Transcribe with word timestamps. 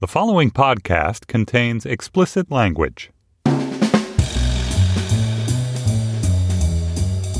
The 0.00 0.08
following 0.08 0.50
podcast 0.50 1.26
contains 1.26 1.84
explicit 1.84 2.50
language. 2.50 3.10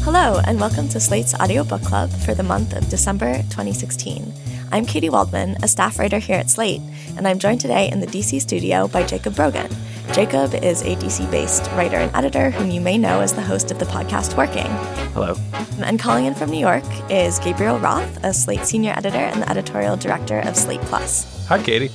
Hello, 0.04 0.42
and 0.46 0.60
welcome 0.60 0.86
to 0.90 1.00
Slate's 1.00 1.32
Audiobook 1.40 1.80
Club 1.80 2.10
for 2.10 2.34
the 2.34 2.42
month 2.42 2.74
of 2.74 2.86
December 2.90 3.36
2016. 3.44 4.34
I'm 4.72 4.84
Katy 4.84 5.08
Waldman, 5.08 5.56
a 5.62 5.68
staff 5.68 5.98
writer 5.98 6.18
here 6.18 6.36
at 6.36 6.50
Slate, 6.50 6.82
and 7.16 7.26
I'm 7.26 7.38
joined 7.38 7.62
today 7.62 7.90
in 7.90 8.00
the 8.00 8.06
DC 8.06 8.42
studio 8.42 8.88
by 8.88 9.06
Jacob 9.06 9.36
Brogan. 9.36 9.74
Jacob 10.12 10.52
is 10.52 10.82
a 10.82 10.96
DC 10.96 11.30
based 11.30 11.62
writer 11.70 11.96
and 11.96 12.14
editor 12.14 12.50
whom 12.50 12.70
you 12.70 12.82
may 12.82 12.98
know 12.98 13.22
as 13.22 13.32
the 13.32 13.40
host 13.40 13.70
of 13.70 13.78
the 13.78 13.86
podcast 13.86 14.36
Working. 14.36 14.68
Hello. 15.14 15.34
And 15.82 15.98
calling 15.98 16.26
in 16.26 16.34
from 16.34 16.50
New 16.50 16.60
York 16.60 16.84
is 17.10 17.38
Gabriel 17.38 17.78
Roth, 17.78 18.22
a 18.22 18.34
Slate 18.34 18.66
senior 18.66 18.92
editor 18.94 19.16
and 19.16 19.40
the 19.40 19.48
editorial 19.48 19.96
director 19.96 20.40
of 20.40 20.58
Slate 20.58 20.82
Plus. 20.82 21.46
Hi, 21.46 21.62
Katy. 21.62 21.90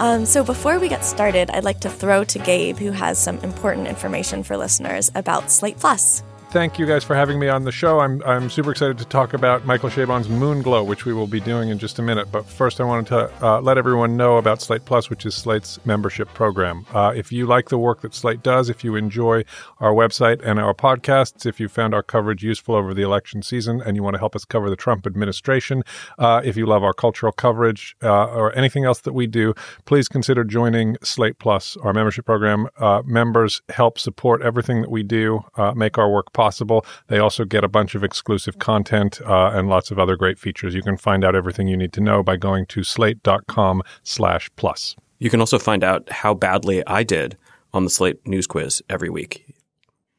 Um, 0.00 0.24
so 0.24 0.42
before 0.42 0.78
we 0.78 0.88
get 0.88 1.04
started, 1.04 1.50
I'd 1.50 1.62
like 1.62 1.80
to 1.80 1.90
throw 1.90 2.24
to 2.24 2.38
Gabe, 2.38 2.78
who 2.78 2.90
has 2.90 3.18
some 3.18 3.38
important 3.40 3.86
information 3.86 4.42
for 4.42 4.56
listeners 4.56 5.10
about 5.14 5.50
Slate 5.50 5.78
Plus 5.78 6.22
thank 6.50 6.80
you 6.80 6.86
guys 6.86 7.04
for 7.04 7.14
having 7.14 7.38
me 7.38 7.48
on 7.48 7.62
the 7.62 7.70
show. 7.70 8.00
I'm, 8.00 8.20
I'm 8.24 8.50
super 8.50 8.72
excited 8.72 8.98
to 8.98 9.04
talk 9.04 9.34
about 9.34 9.66
Michael 9.66 9.88
Chabon's 9.88 10.26
Moonglow, 10.26 10.84
which 10.84 11.04
we 11.04 11.12
will 11.12 11.28
be 11.28 11.38
doing 11.38 11.68
in 11.68 11.78
just 11.78 12.00
a 12.00 12.02
minute. 12.02 12.32
But 12.32 12.44
first, 12.44 12.80
I 12.80 12.84
wanted 12.84 13.06
to 13.06 13.46
uh, 13.46 13.60
let 13.60 13.78
everyone 13.78 14.16
know 14.16 14.36
about 14.36 14.60
Slate 14.60 14.84
Plus, 14.84 15.08
which 15.08 15.24
is 15.24 15.36
Slate's 15.36 15.78
membership 15.86 16.28
program. 16.34 16.86
Uh, 16.92 17.12
if 17.14 17.30
you 17.30 17.46
like 17.46 17.68
the 17.68 17.78
work 17.78 18.00
that 18.00 18.14
Slate 18.14 18.42
does, 18.42 18.68
if 18.68 18.82
you 18.82 18.96
enjoy 18.96 19.44
our 19.78 19.92
website 19.92 20.44
and 20.44 20.58
our 20.58 20.74
podcasts, 20.74 21.46
if 21.46 21.60
you 21.60 21.68
found 21.68 21.94
our 21.94 22.02
coverage 22.02 22.42
useful 22.42 22.74
over 22.74 22.94
the 22.94 23.02
election 23.02 23.42
season 23.42 23.80
and 23.80 23.96
you 23.96 24.02
want 24.02 24.14
to 24.14 24.18
help 24.18 24.34
us 24.34 24.44
cover 24.44 24.68
the 24.68 24.76
Trump 24.76 25.06
administration, 25.06 25.84
uh, 26.18 26.40
if 26.44 26.56
you 26.56 26.66
love 26.66 26.82
our 26.82 26.94
cultural 26.94 27.30
coverage 27.32 27.94
uh, 28.02 28.26
or 28.26 28.56
anything 28.58 28.84
else 28.84 29.00
that 29.02 29.12
we 29.12 29.28
do, 29.28 29.54
please 29.84 30.08
consider 30.08 30.42
joining 30.42 30.96
Slate 31.04 31.38
Plus, 31.38 31.76
our 31.76 31.92
membership 31.92 32.26
program. 32.26 32.66
Uh, 32.78 33.02
members 33.04 33.62
help 33.68 34.00
support 34.00 34.42
everything 34.42 34.80
that 34.80 34.90
we 34.90 35.04
do, 35.04 35.44
uh, 35.56 35.72
make 35.74 35.96
our 35.96 36.10
work 36.10 36.32
possible 36.32 36.39
possible. 36.40 36.86
They 37.08 37.18
also 37.18 37.44
get 37.44 37.64
a 37.64 37.68
bunch 37.68 37.94
of 37.94 38.02
exclusive 38.02 38.58
content 38.58 39.20
uh, 39.26 39.50
and 39.52 39.68
lots 39.68 39.90
of 39.90 39.98
other 39.98 40.16
great 40.16 40.38
features. 40.38 40.74
You 40.74 40.82
can 40.82 40.96
find 40.96 41.22
out 41.22 41.34
everything 41.34 41.68
you 41.68 41.76
need 41.76 41.92
to 41.92 42.00
know 42.00 42.22
by 42.22 42.38
going 42.38 42.64
to 42.74 42.82
slate.com 42.82 43.82
slash 44.04 44.50
plus. 44.56 44.96
You 45.18 45.28
can 45.28 45.40
also 45.40 45.58
find 45.58 45.84
out 45.84 46.10
how 46.10 46.32
badly 46.32 46.82
I 46.86 47.02
did 47.02 47.36
on 47.74 47.84
the 47.84 47.90
Slate 47.90 48.26
News 48.26 48.46
Quiz 48.46 48.82
every 48.88 49.10
week. 49.10 49.54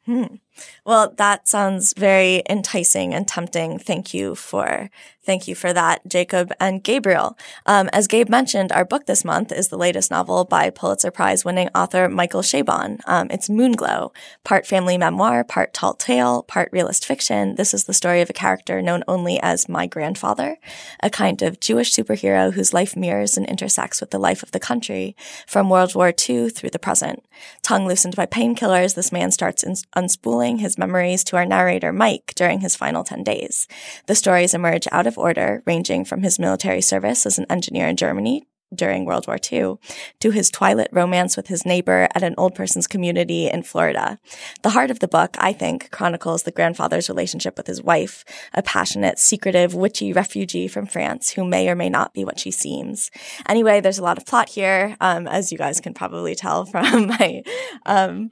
Hmm. 0.06 0.36
Well, 0.86 1.14
that 1.18 1.48
sounds 1.48 1.94
very 1.96 2.44
enticing 2.50 3.14
and 3.14 3.28
tempting. 3.28 3.80
Thank 3.80 4.14
you 4.14 4.36
for 4.36 4.90
thank 5.24 5.48
you 5.48 5.54
for 5.54 5.72
that, 5.72 6.02
Jacob 6.08 6.52
and 6.60 6.84
Gabriel. 6.84 7.38
Um, 7.68 7.90
as 7.94 8.08
Gabe 8.08 8.28
mentioned, 8.28 8.72
our 8.72 8.84
book 8.84 9.06
this 9.06 9.24
month 9.24 9.52
is 9.52 9.68
the 9.68 9.78
latest 9.78 10.10
novel 10.10 10.46
by 10.46 10.72
Pulitzer 10.72 11.12
Prize 11.12 11.46
winning 11.46 11.70
author 11.76 12.10
Michael 12.10 12.42
Chabon. 12.42 13.00
Um, 13.06 13.28
it's 13.30 13.48
Moonglow, 13.48 14.12
part 14.44 14.66
family 14.66 14.98
memoir, 14.98 15.44
part 15.44 15.76
tall 15.76 15.94
tale, 15.94 16.42
part 16.44 16.70
realist 16.72 17.06
fiction. 17.06 17.54
This 17.54 17.74
is 17.74 17.86
the 17.86 17.94
story 17.94 18.22
of 18.22 18.32
a 18.32 18.34
character 18.34 18.82
known 18.82 19.04
only 19.08 19.40
as 19.42 19.70
my 19.70 19.86
grandfather, 19.86 20.58
a 21.04 21.10
kind 21.12 21.44
of 21.44 21.60
Jewish 21.60 21.94
superhero 21.94 22.52
whose 22.52 22.74
life 22.74 22.96
mirrors 22.96 23.38
and 23.38 23.46
intersects 23.46 24.02
with 24.02 24.10
the 24.10 24.20
life 24.20 24.42
of 24.42 24.52
the 24.52 24.60
country 24.60 25.16
from 25.46 25.70
World 25.70 25.94
War 25.94 26.12
II 26.28 26.50
through 26.50 26.72
the 26.72 26.80
present. 26.80 27.24
Tongue 27.62 27.88
loosened 27.88 28.16
by 28.16 28.26
painkillers, 28.26 28.96
this 28.96 29.12
man 29.12 29.32
starts 29.32 29.64
unspooling 29.96 30.41
his 30.42 30.78
memories 30.78 31.24
to 31.26 31.36
our 31.38 31.46
narrator, 31.46 31.94
Mike, 31.94 32.34
during 32.36 32.62
his 32.62 32.76
final 32.76 33.04
10 33.04 33.24
days. 33.24 33.68
The 34.08 34.16
stories 34.16 34.54
emerge 34.54 34.88
out 34.92 35.08
of 35.08 35.18
order, 35.18 35.62
ranging 35.66 36.04
from 36.06 36.24
his 36.24 36.40
military 36.40 36.82
service 36.82 37.26
as 37.26 37.38
an 37.38 37.46
engineer 37.50 37.88
in 37.88 37.96
Germany 37.96 38.48
during 38.74 39.06
World 39.06 39.28
War 39.28 39.38
II, 39.52 39.76
to 40.20 40.32
his 40.32 40.50
twilight 40.50 40.88
romance 40.92 41.36
with 41.36 41.48
his 41.48 41.66
neighbor 41.66 42.08
at 42.16 42.24
an 42.24 42.36
old 42.38 42.56
person's 42.56 42.88
community 42.88 43.50
in 43.50 43.64
Florida. 43.64 44.18
The 44.62 44.70
heart 44.70 44.92
of 44.92 45.00
the 45.00 45.08
book, 45.08 45.36
I 45.40 45.54
think, 45.54 45.92
chronicles 45.92 46.44
the 46.44 46.52
grandfather's 46.52 47.10
relationship 47.10 47.58
with 47.58 47.68
his 47.68 47.82
wife, 47.82 48.24
a 48.54 48.62
passionate, 48.62 49.20
secretive, 49.20 49.76
witchy 49.76 50.14
refugee 50.14 50.68
from 50.68 50.86
France 50.86 51.32
who 51.32 51.44
may 51.44 51.70
or 51.70 51.76
may 51.76 51.90
not 51.90 52.14
be 52.14 52.24
what 52.24 52.40
she 52.40 52.52
seems. 52.52 53.12
Anyway, 53.48 53.82
there's 53.82 54.00
a 54.00 54.04
lot 54.04 54.18
of 54.18 54.26
plot 54.26 54.50
here, 54.50 54.96
um, 55.02 55.28
as 55.28 55.52
you 55.52 55.58
guys 55.58 55.82
can 55.82 55.94
probably 55.94 56.36
tell 56.36 56.66
from 56.66 57.08
my 57.20 57.44
um, 57.86 58.32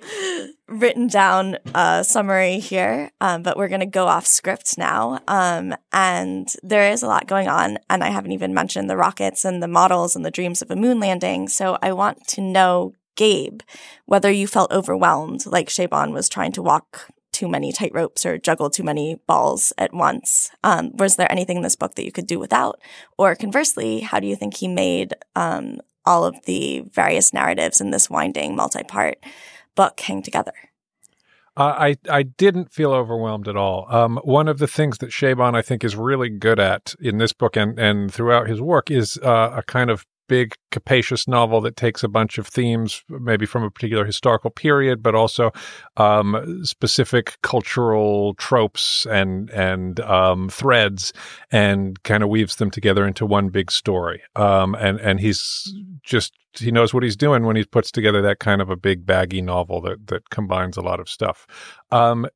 written 0.70 1.08
down 1.08 1.58
a 1.74 2.04
summary 2.04 2.60
here, 2.60 3.12
um, 3.20 3.44
but 3.44 3.58
we're 3.58 3.68
going 3.68 3.80
to 3.80 3.86
go 3.86 4.08
off 4.08 4.26
script 4.26 4.78
now. 4.78 5.20
Um, 5.28 5.76
and 5.92 6.52
there 6.64 6.92
is 6.92 7.04
a 7.04 7.08
lot 7.08 7.28
going 7.28 7.48
on, 7.48 7.78
and 7.90 8.04
I 8.04 8.10
haven't 8.10 8.32
even 8.32 8.54
mentioned 8.54 8.90
the 8.90 8.98
rockets 8.98 9.46
and 9.46 9.62
the 9.62 9.68
models 9.68 10.16
and 10.16 10.24
the 10.24 10.32
dreams 10.32 10.62
of 10.62 10.72
a 10.72 10.76
moon 10.76 11.00
landing. 11.00 11.48
So 11.48 11.78
I 11.82 11.92
want 11.94 12.28
to 12.30 12.42
know, 12.42 12.94
Gabe, 13.16 13.62
whether 14.06 14.32
you 14.32 14.48
felt 14.48 14.72
overwhelmed, 14.72 15.46
like 15.46 15.70
Chabon 15.70 16.14
was 16.14 16.30
trying 16.30 16.52
to 16.54 16.62
walk 16.62 17.10
too 17.32 17.48
many 17.48 17.72
tight 17.72 17.94
ropes 17.94 18.26
or 18.26 18.38
juggle 18.38 18.70
too 18.70 18.84
many 18.84 19.16
balls 19.28 19.72
at 19.78 19.94
once. 19.94 20.52
Um, 20.64 20.92
was 20.98 21.16
there 21.16 21.32
anything 21.32 21.58
in 21.58 21.64
this 21.64 21.76
book 21.76 21.96
that 21.96 22.06
you 22.06 22.12
could 22.12 22.28
do 22.28 22.40
without? 22.40 22.80
Or 23.18 23.36
conversely, 23.36 24.02
how 24.02 24.20
do 24.20 24.28
you 24.28 24.36
think 24.36 24.56
he 24.56 24.68
made 24.68 25.14
um, 25.36 25.80
all 26.06 26.26
of 26.26 26.36
the 26.46 26.84
various 26.92 27.34
narratives 27.34 27.80
in 27.80 27.92
this 27.92 28.10
winding 28.10 28.56
multi-part 28.56 29.20
book 29.76 30.00
hang 30.00 30.22
together? 30.22 30.54
Uh, 31.58 31.76
I 31.78 31.98
I 32.10 32.24
didn't 32.24 32.72
feel 32.72 32.94
overwhelmed 32.94 33.48
at 33.48 33.58
all. 33.58 33.86
Um, 33.90 34.20
one 34.24 34.48
of 34.48 34.60
the 34.60 34.68
things 34.68 35.00
that 35.00 35.10
Chabon 35.10 35.56
I 35.56 35.62
think 35.62 35.84
is 35.84 35.96
really 35.96 36.30
good 36.30 36.60
at 36.60 36.96
in 37.02 37.18
this 37.18 37.34
book 37.34 37.58
and 37.58 37.78
and 37.78 38.14
throughout 38.14 38.48
his 38.48 38.62
work 38.62 38.90
is 38.90 39.18
uh, 39.18 39.52
a 39.56 39.64
kind 39.64 39.90
of 39.90 40.06
big 40.30 40.56
capacious 40.72 41.28
novel 41.28 41.60
that 41.60 41.76
takes 41.76 42.04
a 42.04 42.08
bunch 42.08 42.38
of 42.38 42.48
themes 42.48 43.04
maybe 43.10 43.46
from 43.46 43.64
a 43.64 43.72
particular 43.72 44.06
historical 44.06 44.50
period 44.50 45.04
but 45.04 45.16
also 45.16 45.52
um, 45.98 46.62
specific 46.64 47.38
cultural 47.42 48.36
tropes 48.36 49.06
and 49.08 49.50
and 49.50 50.00
um, 50.02 50.50
threads 50.50 51.12
and 51.52 52.02
kind 52.04 52.24
of 52.24 52.30
weaves 52.30 52.56
them 52.58 52.72
together 52.72 53.06
into 53.06 53.26
one 53.26 53.50
big 53.50 53.72
story. 53.72 54.22
Um, 54.36 54.76
and 54.76 55.00
and 55.00 55.20
he's 55.20 55.74
just 56.04 56.34
he 56.54 56.72
knows 56.72 56.94
what 56.94 57.04
he's 57.04 57.16
doing 57.16 57.46
when 57.46 57.56
he 57.56 57.64
puts 57.64 57.92
together 57.92 58.22
that 58.22 58.40
kind 58.40 58.62
of 58.62 58.70
a 58.70 58.76
big 58.76 59.06
baggy 59.06 59.42
novel 59.42 59.82
that 59.82 60.08
that 60.08 60.30
combines 60.30 60.78
a 60.78 60.82
lot 60.82 61.00
of 61.00 61.10
stuff. 61.10 61.48
Um, 61.92 62.28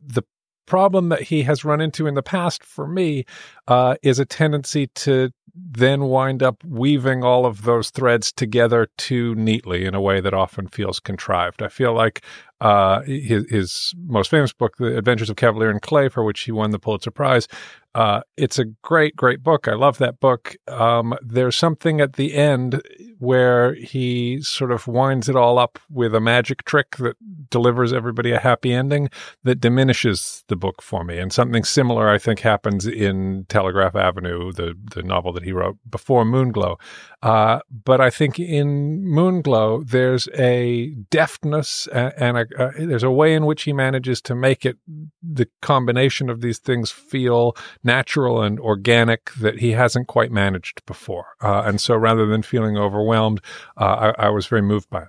the 0.00 0.22
problem 0.66 1.10
that 1.10 1.22
he 1.22 1.42
has 1.42 1.64
run 1.64 1.80
into 1.80 2.06
in 2.06 2.14
the 2.14 2.22
past 2.22 2.64
for 2.64 2.86
me 2.86 3.24
uh, 3.68 3.96
is 4.02 4.18
a 4.18 4.24
tendency 4.24 4.86
to 4.88 5.30
then 5.54 6.04
wind 6.04 6.42
up 6.42 6.62
weaving 6.64 7.22
all 7.22 7.46
of 7.46 7.62
those 7.62 7.90
threads 7.90 8.32
together 8.32 8.88
too 8.96 9.34
neatly 9.36 9.84
in 9.84 9.94
a 9.94 10.00
way 10.00 10.20
that 10.20 10.34
often 10.34 10.66
feels 10.66 10.98
contrived. 10.98 11.62
I 11.62 11.68
feel 11.68 11.92
like 11.92 12.24
uh, 12.60 13.02
his, 13.02 13.50
his, 13.50 13.94
most 14.06 14.30
famous 14.30 14.52
book, 14.52 14.76
The 14.78 14.96
Adventures 14.96 15.30
of 15.30 15.36
Kavalier 15.36 15.70
and 15.70 15.82
Clay, 15.82 16.08
for 16.08 16.24
which 16.24 16.40
he 16.42 16.52
won 16.52 16.70
the 16.70 16.78
Pulitzer 16.78 17.10
Prize, 17.10 17.48
uh, 17.94 18.22
it's 18.36 18.58
a 18.58 18.64
great, 18.64 19.14
great 19.14 19.42
book. 19.42 19.68
I 19.68 19.74
love 19.74 19.98
that 19.98 20.18
book. 20.18 20.56
Um, 20.66 21.14
there's 21.22 21.56
something 21.56 22.00
at 22.00 22.14
the 22.14 22.34
end 22.34 22.82
where 23.18 23.74
he 23.74 24.42
sort 24.42 24.72
of 24.72 24.88
winds 24.88 25.28
it 25.28 25.36
all 25.36 25.60
up 25.60 25.78
with 25.88 26.12
a 26.14 26.20
magic 26.20 26.64
trick 26.64 26.96
that 26.96 27.16
delivers 27.50 27.92
everybody 27.92 28.32
a 28.32 28.40
happy 28.40 28.72
ending 28.72 29.10
that 29.44 29.60
diminishes 29.60 30.42
the 30.48 30.56
book 30.56 30.82
for 30.82 31.04
me. 31.04 31.18
And 31.18 31.32
something 31.32 31.62
similar, 31.62 32.08
I 32.08 32.18
think, 32.18 32.40
happens 32.40 32.84
in 32.84 33.46
Telegraph 33.48 33.94
Avenue, 33.94 34.52
the 34.52 34.74
the 34.94 35.02
novel 35.02 35.32
that 35.32 35.44
he 35.44 35.52
wrote 35.52 35.78
before 35.88 36.24
Moonglow. 36.24 36.80
Uh, 37.22 37.60
but 37.84 38.00
I 38.00 38.10
think 38.10 38.40
in 38.40 39.04
Moonglow, 39.04 39.88
there's 39.88 40.28
a 40.34 40.90
deftness 41.10 41.86
and, 41.88 42.12
and 42.18 42.38
uh, 42.58 42.70
there's 42.78 43.02
a 43.02 43.10
way 43.10 43.34
in 43.34 43.46
which 43.46 43.62
he 43.62 43.72
manages 43.72 44.20
to 44.22 44.34
make 44.34 44.64
it 44.64 44.78
the 45.22 45.48
combination 45.62 46.30
of 46.30 46.40
these 46.40 46.58
things 46.58 46.90
feel 46.90 47.56
natural 47.82 48.42
and 48.42 48.58
organic 48.60 49.32
that 49.34 49.58
he 49.58 49.72
hasn't 49.72 50.06
quite 50.06 50.30
managed 50.30 50.84
before. 50.86 51.26
Uh, 51.42 51.62
and 51.66 51.80
so 51.80 51.96
rather 51.96 52.26
than 52.26 52.42
feeling 52.42 52.76
overwhelmed, 52.76 53.40
uh, 53.76 54.12
I, 54.18 54.26
I 54.26 54.28
was 54.30 54.46
very 54.46 54.62
moved 54.62 54.90
by 54.90 55.02
it. 55.02 55.08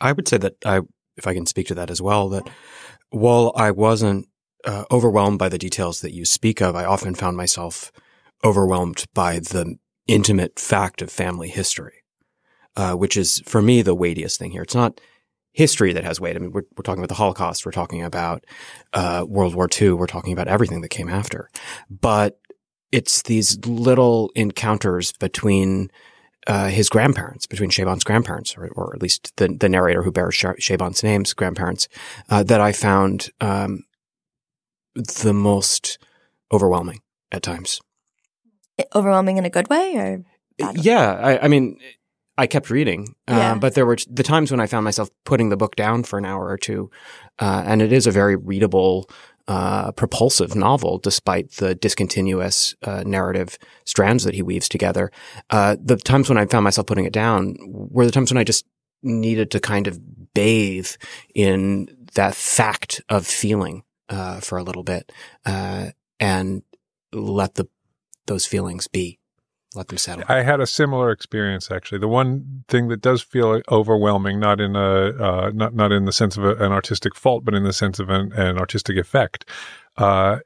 I 0.00 0.12
would 0.12 0.28
say 0.28 0.36
that 0.38 0.56
I, 0.64 0.80
if 1.16 1.26
I 1.26 1.34
can 1.34 1.46
speak 1.46 1.66
to 1.68 1.74
that 1.74 1.90
as 1.90 2.02
well, 2.02 2.28
that 2.30 2.48
while 3.10 3.52
I 3.56 3.70
wasn't 3.70 4.28
uh, 4.64 4.84
overwhelmed 4.90 5.38
by 5.38 5.48
the 5.48 5.58
details 5.58 6.00
that 6.00 6.12
you 6.12 6.24
speak 6.24 6.60
of, 6.60 6.74
I 6.74 6.84
often 6.84 7.14
found 7.14 7.36
myself 7.36 7.92
overwhelmed 8.44 9.06
by 9.14 9.38
the 9.38 9.76
intimate 10.06 10.58
fact 10.58 11.02
of 11.02 11.10
family 11.10 11.48
history, 11.48 12.04
uh, 12.76 12.94
which 12.94 13.16
is 13.16 13.42
for 13.46 13.62
me 13.62 13.82
the 13.82 13.94
weightiest 13.94 14.38
thing 14.38 14.50
here. 14.50 14.62
It's 14.62 14.74
not 14.74 15.00
history 15.56 15.94
that 15.94 16.04
has 16.04 16.20
weight. 16.20 16.36
I 16.36 16.38
mean, 16.38 16.52
we're, 16.52 16.64
we're 16.76 16.82
talking 16.82 17.02
about 17.02 17.08
the 17.08 17.14
Holocaust, 17.14 17.64
we're 17.64 17.72
talking 17.72 18.02
about 18.02 18.44
uh, 18.92 19.24
World 19.26 19.54
War 19.54 19.68
II, 19.80 19.92
we're 19.92 20.06
talking 20.06 20.34
about 20.34 20.48
everything 20.48 20.82
that 20.82 20.90
came 20.90 21.08
after, 21.08 21.50
but 21.88 22.38
it's 22.92 23.22
these 23.22 23.58
little 23.66 24.30
encounters 24.34 25.12
between 25.12 25.90
uh, 26.46 26.68
his 26.68 26.90
grandparents, 26.90 27.46
between 27.46 27.70
Chabon's 27.70 28.04
grandparents, 28.04 28.54
or, 28.56 28.68
or, 28.76 28.94
at 28.94 29.00
least 29.00 29.34
the, 29.36 29.48
the 29.48 29.68
narrator 29.68 30.02
who 30.02 30.12
bears 30.12 30.36
Chabon's 30.36 31.02
name's 31.02 31.32
grandparents, 31.32 31.88
uh, 32.28 32.42
that 32.42 32.60
I 32.60 32.72
found 32.72 33.30
um, 33.40 33.84
the 34.94 35.32
most 35.32 35.98
overwhelming 36.52 37.00
at 37.32 37.42
times. 37.42 37.80
Overwhelming 38.94 39.38
in 39.38 39.46
a 39.46 39.50
good 39.50 39.70
way, 39.70 39.96
or 39.96 40.22
yeah, 40.74 41.12
I, 41.14 41.44
I, 41.44 41.48
mean, 41.48 41.78
I 42.38 42.46
kept 42.46 42.70
reading, 42.70 43.14
uh, 43.28 43.54
but 43.54 43.74
there 43.74 43.86
were 43.86 43.96
the 44.10 44.22
times 44.22 44.50
when 44.50 44.60
I 44.60 44.66
found 44.66 44.84
myself 44.84 45.08
putting 45.24 45.48
the 45.48 45.56
book 45.56 45.74
down 45.74 46.02
for 46.02 46.18
an 46.18 46.26
hour 46.26 46.48
or 46.48 46.58
two, 46.58 46.90
uh, 47.38 47.62
and 47.66 47.80
it 47.80 47.92
is 47.92 48.06
a 48.06 48.10
very 48.10 48.36
readable 48.36 49.08
uh, 49.48 49.92
propulsive 49.92 50.54
novel, 50.54 50.98
despite 50.98 51.52
the 51.52 51.74
discontinuous 51.74 52.74
uh, 52.82 53.04
narrative 53.06 53.58
strands 53.84 54.24
that 54.24 54.34
he 54.34 54.42
weaves 54.42 54.68
together. 54.68 55.10
Uh, 55.50 55.76
the 55.82 55.96
times 55.96 56.28
when 56.28 56.36
I 56.36 56.46
found 56.46 56.64
myself 56.64 56.86
putting 56.86 57.04
it 57.04 57.12
down 57.12 57.56
were 57.68 58.04
the 58.04 58.12
times 58.12 58.30
when 58.30 58.38
I 58.38 58.44
just 58.44 58.66
needed 59.02 59.50
to 59.52 59.60
kind 59.60 59.86
of 59.86 60.34
bathe 60.34 60.90
in 61.34 61.88
that 62.14 62.34
fact 62.34 63.00
of 63.08 63.26
feeling 63.26 63.84
uh, 64.08 64.40
for 64.40 64.58
a 64.58 64.62
little 64.62 64.82
bit 64.82 65.12
uh, 65.44 65.90
and 66.18 66.62
let 67.12 67.54
the 67.54 67.68
those 68.26 68.44
feelings 68.44 68.88
be 68.88 69.20
let 69.76 69.88
them 69.88 69.98
settle. 69.98 70.24
I 70.28 70.42
had 70.42 70.60
a 70.60 70.66
similar 70.66 71.10
experience 71.10 71.70
actually. 71.70 71.98
The 71.98 72.08
one 72.08 72.64
thing 72.68 72.88
that 72.88 73.00
does 73.00 73.22
feel 73.22 73.60
overwhelming, 73.70 74.40
not 74.40 74.60
in 74.60 74.76
a 74.76 75.10
uh, 75.22 75.50
not 75.54 75.74
not 75.74 75.92
in 75.92 76.04
the 76.04 76.12
sense 76.12 76.36
of 76.36 76.44
a, 76.44 76.54
an 76.56 76.72
artistic 76.72 77.14
fault, 77.14 77.44
but 77.44 77.54
in 77.54 77.64
the 77.64 77.72
sense 77.72 77.98
of 77.98 78.10
an, 78.10 78.32
an 78.32 78.58
artistic 78.58 78.96
effect. 78.96 79.48
Uh, 79.96 80.38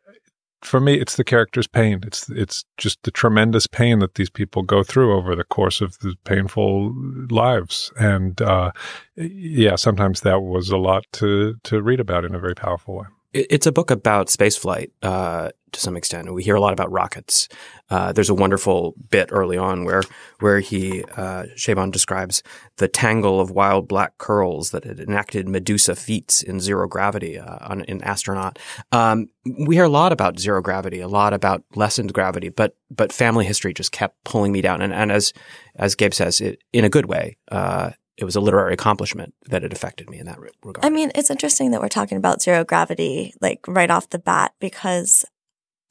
for 0.63 0.79
me, 0.79 1.01
it's 1.01 1.17
the 1.17 1.25
character's 1.25 1.67
pain. 1.67 2.01
It's 2.07 2.29
it's 2.31 2.65
just 2.77 3.03
the 3.05 3.11
tremendous 3.11 3.67
pain 3.67 4.01
that 4.01 4.17
these 4.17 4.31
people 4.31 4.63
go 4.63 4.83
through 4.83 5.17
over 5.17 5.35
the 5.35 5.45
course 5.45 5.81
of 5.81 5.99
the 6.01 6.15
painful 6.25 6.95
lives, 7.31 7.93
and 7.99 8.41
uh, 8.43 8.73
yeah, 9.17 9.77
sometimes 9.77 10.21
that 10.21 10.43
was 10.43 10.71
a 10.71 10.77
lot 10.77 11.05
to 11.13 11.55
to 11.65 11.81
read 11.81 12.01
about 12.01 12.25
in 12.25 12.35
a 12.35 12.41
very 12.41 12.55
powerful 12.55 12.97
way 12.97 13.07
it's 13.33 13.67
a 13.67 13.73
book 13.73 13.91
about 13.91 14.27
spaceflight 14.27 14.91
uh, 15.03 15.51
to 15.73 15.81
some 15.81 15.97
extent. 15.97 16.33
We 16.33 16.43
hear 16.43 16.57
a 16.57 16.61
lot 16.61 16.73
about 16.73 16.91
rockets. 16.91 17.49
Uh, 17.89 18.13
there's 18.13 18.29
a 18.29 18.35
wonderful 18.35 18.95
bit 19.09 19.29
early 19.31 19.57
on 19.57 19.85
where 19.85 20.03
where 20.41 20.61
he 20.61 21.05
uh, 21.17 21.47
describes 21.91 22.43
the 22.77 22.89
tangle 22.89 23.41
of 23.41 23.51
wild 23.51 23.87
black 23.87 24.19
curls 24.19 24.71
that 24.71 24.85
had 24.85 24.99
enacted 24.99 25.49
Medusa 25.49 25.95
feats 25.95 26.43
in 26.43 26.61
zero 26.61 26.89
gravity 26.89 27.39
uh, 27.39 27.59
on, 27.61 27.83
in 27.83 28.03
astronaut. 28.03 28.59
Um, 28.91 29.29
we 29.45 29.77
hear 29.77 29.85
a 29.85 29.89
lot 29.89 30.13
about 30.13 30.39
zero 30.39 30.61
gravity, 30.61 31.01
a 31.01 31.09
lot 31.09 31.33
about 31.33 31.63
lessened 31.75 32.13
gravity, 32.13 32.49
but 32.49 32.77
but 32.91 33.13
family 33.13 33.45
history 33.45 33.73
just 33.73 33.93
kept 33.93 34.23
pulling 34.25 34.53
me 34.53 34.61
down. 34.61 34.83
And, 34.83 34.93
and 34.93 35.13
as 35.13 35.33
as 35.77 35.95
Gabe 35.95 36.15
says, 36.15 36.41
it, 36.41 36.59
in 36.73 36.85
a 36.85 36.91
good 36.91 37.07
way. 37.07 37.37
Uh, 37.51 37.91
it 38.21 38.25
was 38.25 38.37
a 38.37 38.41
literary 38.41 38.75
accomplishment 38.75 39.35
that 39.47 39.65
it 39.65 39.73
affected 39.73 40.11
me 40.11 40.19
in 40.19 40.27
that 40.27 40.39
regard. 40.39 40.85
I 40.85 40.91
mean, 40.91 41.11
it's 41.15 41.31
interesting 41.31 41.71
that 41.71 41.81
we're 41.81 41.89
talking 41.89 42.19
about 42.19 42.43
zero 42.43 42.65
gravity, 42.65 43.35
like 43.41 43.67
right 43.67 43.91
off 43.91 44.11
the 44.11 44.19
bat, 44.19 44.53
because 44.61 45.25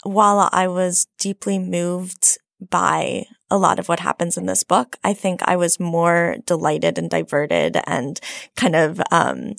while 0.03 0.47
I 0.53 0.67
was 0.67 1.07
deeply 1.17 1.57
moved 1.57 2.37
by 2.69 3.25
a 3.49 3.57
lot 3.57 3.79
of 3.79 3.89
what 3.89 3.99
happens 4.01 4.37
in 4.37 4.45
this 4.45 4.63
book, 4.63 4.97
I 5.03 5.13
think 5.13 5.41
I 5.43 5.55
was 5.55 5.79
more 5.79 6.37
delighted 6.45 6.97
and 6.97 7.09
diverted 7.09 7.77
and 7.87 8.19
kind 8.55 8.75
of, 8.75 9.01
um, 9.11 9.55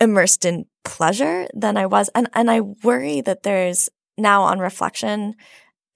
immersed 0.00 0.44
in 0.44 0.64
pleasure 0.84 1.46
than 1.54 1.76
I 1.76 1.86
was. 1.86 2.08
And, 2.14 2.28
and 2.32 2.50
I 2.50 2.60
worry 2.60 3.20
that 3.20 3.42
there's 3.42 3.90
now 4.16 4.42
on 4.42 4.60
reflection, 4.60 5.34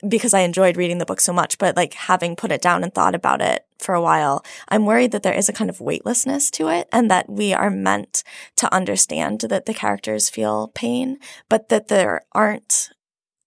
because 0.06 0.34
I 0.34 0.40
enjoyed 0.40 0.76
reading 0.76 0.98
the 0.98 1.06
book 1.06 1.20
so 1.20 1.32
much, 1.32 1.58
but 1.58 1.74
like 1.74 1.94
having 1.94 2.36
put 2.36 2.52
it 2.52 2.62
down 2.62 2.84
and 2.84 2.94
thought 2.94 3.16
about 3.16 3.40
it 3.40 3.64
for 3.78 3.94
a 3.94 4.02
while, 4.02 4.44
I'm 4.68 4.86
worried 4.86 5.12
that 5.12 5.22
there 5.22 5.34
is 5.34 5.48
a 5.48 5.52
kind 5.52 5.70
of 5.70 5.80
weightlessness 5.80 6.50
to 6.52 6.68
it 6.68 6.88
and 6.92 7.10
that 7.10 7.28
we 7.28 7.52
are 7.54 7.70
meant 7.70 8.24
to 8.56 8.72
understand 8.74 9.40
that 9.42 9.66
the 9.66 9.74
characters 9.74 10.28
feel 10.28 10.68
pain, 10.74 11.18
but 11.48 11.68
that 11.68 11.88
there 11.88 12.22
aren't 12.32 12.90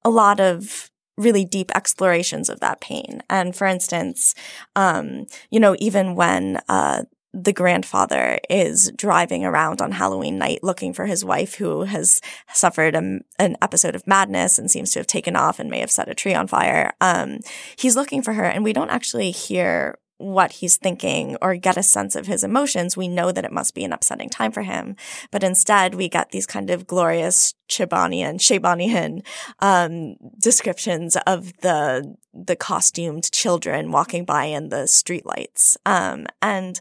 a 0.03 0.09
lot 0.09 0.39
of 0.39 0.89
really 1.17 1.45
deep 1.45 1.71
explorations 1.75 2.49
of 2.49 2.59
that 2.61 2.81
pain. 2.81 3.21
And 3.29 3.55
for 3.55 3.67
instance, 3.67 4.33
um, 4.75 5.27
you 5.49 5.59
know, 5.59 5.75
even 5.79 6.15
when, 6.15 6.59
uh, 6.67 7.03
the 7.33 7.53
grandfather 7.53 8.39
is 8.49 8.91
driving 8.95 9.45
around 9.45 9.81
on 9.81 9.91
Halloween 9.91 10.37
night 10.37 10.59
looking 10.63 10.93
for 10.93 11.05
his 11.05 11.23
wife 11.23 11.55
who 11.55 11.83
has 11.83 12.19
suffered 12.53 12.93
a, 12.93 13.19
an 13.39 13.55
episode 13.61 13.95
of 13.95 14.05
madness 14.05 14.59
and 14.59 14.69
seems 14.69 14.91
to 14.91 14.99
have 14.99 15.07
taken 15.07 15.35
off 15.35 15.59
and 15.59 15.69
may 15.69 15.79
have 15.79 15.91
set 15.91 16.09
a 16.09 16.15
tree 16.15 16.33
on 16.33 16.47
fire. 16.47 16.91
Um, 16.99 17.39
he's 17.77 17.95
looking 17.95 18.21
for 18.21 18.33
her 18.33 18.43
and 18.43 18.63
we 18.63 18.73
don't 18.73 18.89
actually 18.89 19.31
hear 19.31 19.97
what 20.21 20.53
he's 20.53 20.77
thinking 20.77 21.37
or 21.41 21.55
get 21.55 21.77
a 21.77 21.83
sense 21.83 22.15
of 22.15 22.27
his 22.27 22.43
emotions, 22.43 22.95
we 22.95 23.07
know 23.07 23.31
that 23.31 23.45
it 23.45 23.51
must 23.51 23.73
be 23.73 23.83
an 23.83 23.93
upsetting 23.93 24.29
time 24.29 24.51
for 24.51 24.61
him. 24.61 24.95
But 25.31 25.43
instead, 25.43 25.95
we 25.95 26.09
get 26.09 26.29
these 26.29 26.45
kind 26.45 26.69
of 26.69 26.87
glorious 26.87 27.53
Chabonian, 27.69 28.35
Chabonian, 28.35 29.25
um, 29.59 30.15
descriptions 30.39 31.17
of 31.25 31.57
the, 31.57 32.15
the 32.33 32.55
costumed 32.55 33.31
children 33.31 33.91
walking 33.91 34.25
by 34.25 34.45
in 34.45 34.69
the 34.69 34.83
streetlights. 34.83 35.77
Um, 35.85 36.27
and 36.41 36.79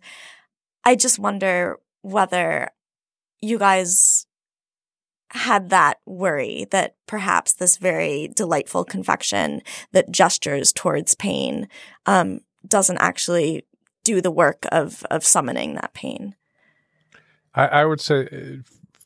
I 0.84 0.96
just 0.96 1.18
wonder 1.18 1.78
whether 2.02 2.70
you 3.40 3.58
guys 3.58 4.26
had 5.32 5.70
that 5.70 5.98
worry 6.06 6.66
that 6.70 6.96
perhaps 7.06 7.52
this 7.52 7.76
very 7.76 8.28
delightful 8.34 8.84
confection 8.84 9.62
that 9.92 10.10
gestures 10.10 10.72
towards 10.72 11.14
pain 11.14 11.68
um, 12.06 12.40
doesn't 12.66 12.98
actually 12.98 13.64
do 14.04 14.20
the 14.20 14.30
work 14.30 14.66
of 14.72 15.04
of 15.10 15.24
summoning 15.24 15.74
that 15.74 15.94
pain. 15.94 16.34
I, 17.54 17.66
I 17.66 17.84
would 17.84 18.00
say, 18.00 18.26
uh, 18.26 18.62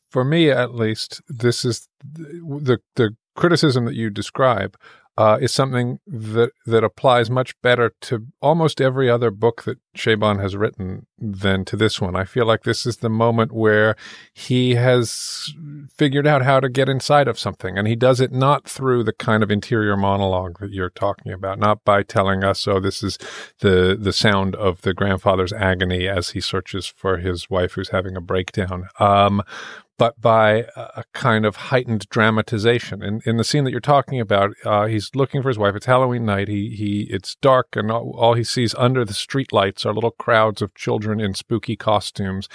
for 0.09 0.23
me 0.23 0.49
at 0.49 0.75
least, 0.75 1.21
this 1.27 1.65
is 1.65 1.87
the 2.03 2.79
the 2.95 3.15
criticism 3.35 3.85
that 3.85 3.95
you 3.95 4.09
describe 4.09 4.77
uh, 5.17 5.37
is 5.39 5.53
something 5.53 5.99
that 6.05 6.51
that 6.65 6.83
applies 6.83 7.29
much 7.29 7.59
better 7.61 7.93
to 8.01 8.25
almost 8.41 8.81
every 8.81 9.09
other 9.09 9.31
book 9.31 9.63
that 9.63 9.77
Chabon 9.95 10.41
has 10.41 10.57
written 10.57 11.05
than 11.17 11.63
to 11.65 11.77
this 11.77 12.01
one. 12.01 12.17
I 12.17 12.25
feel 12.25 12.45
like 12.45 12.63
this 12.63 12.85
is 12.85 12.97
the 12.97 13.09
moment 13.09 13.53
where 13.53 13.95
he 14.33 14.75
has 14.75 15.53
figured 15.89 16.27
out 16.27 16.41
how 16.41 16.59
to 16.59 16.67
get 16.67 16.89
inside 16.89 17.29
of 17.29 17.39
something, 17.39 17.77
and 17.77 17.87
he 17.87 17.95
does 17.95 18.19
it 18.19 18.33
not 18.33 18.67
through 18.67 19.05
the 19.05 19.13
kind 19.13 19.41
of 19.41 19.49
interior 19.49 19.95
monologue 19.95 20.59
that 20.59 20.71
you're 20.71 20.89
talking 20.89 21.31
about, 21.31 21.59
not 21.59 21.85
by 21.85 22.03
telling 22.03 22.43
us, 22.43 22.67
"Oh, 22.67 22.81
this 22.81 23.01
is 23.01 23.17
the 23.59 23.97
the 23.99 24.13
sound 24.13 24.55
of 24.55 24.81
the 24.81 24.93
grandfather's 24.93 25.53
agony 25.53 26.09
as 26.09 26.31
he 26.31 26.41
searches 26.41 26.87
for 26.87 27.17
his 27.17 27.49
wife 27.49 27.73
who's 27.73 27.89
having 27.89 28.17
a 28.17 28.21
breakdown," 28.21 28.89
um, 28.99 29.41
but 29.97 30.19
by 30.19 30.65
a 30.75 31.03
kind 31.13 31.45
of 31.45 31.55
heightened 31.55 32.07
dramatization. 32.09 33.01
In, 33.01 33.21
in 33.25 33.37
the 33.37 33.43
scene 33.43 33.63
that 33.63 33.71
you're 33.71 33.79
talking 33.79 34.19
about, 34.19 34.51
uh, 34.65 34.85
he's 34.85 35.11
looking 35.15 35.41
for 35.41 35.47
his 35.49 35.57
wife. 35.57 35.75
It's 35.75 35.85
Halloween 35.85 36.25
night. 36.25 36.47
He 36.47 36.69
he. 36.69 37.07
It's 37.09 37.35
dark, 37.35 37.75
and 37.75 37.91
all, 37.91 38.15
all 38.17 38.33
he 38.33 38.43
sees 38.43 38.75
under 38.75 39.05
the 39.05 39.13
streetlights 39.13 39.85
are 39.85 39.93
little 39.93 40.11
crowds 40.11 40.61
of 40.61 40.75
children 40.75 41.19
in 41.19 41.33
spooky 41.33 41.75
costumes, 41.75 42.49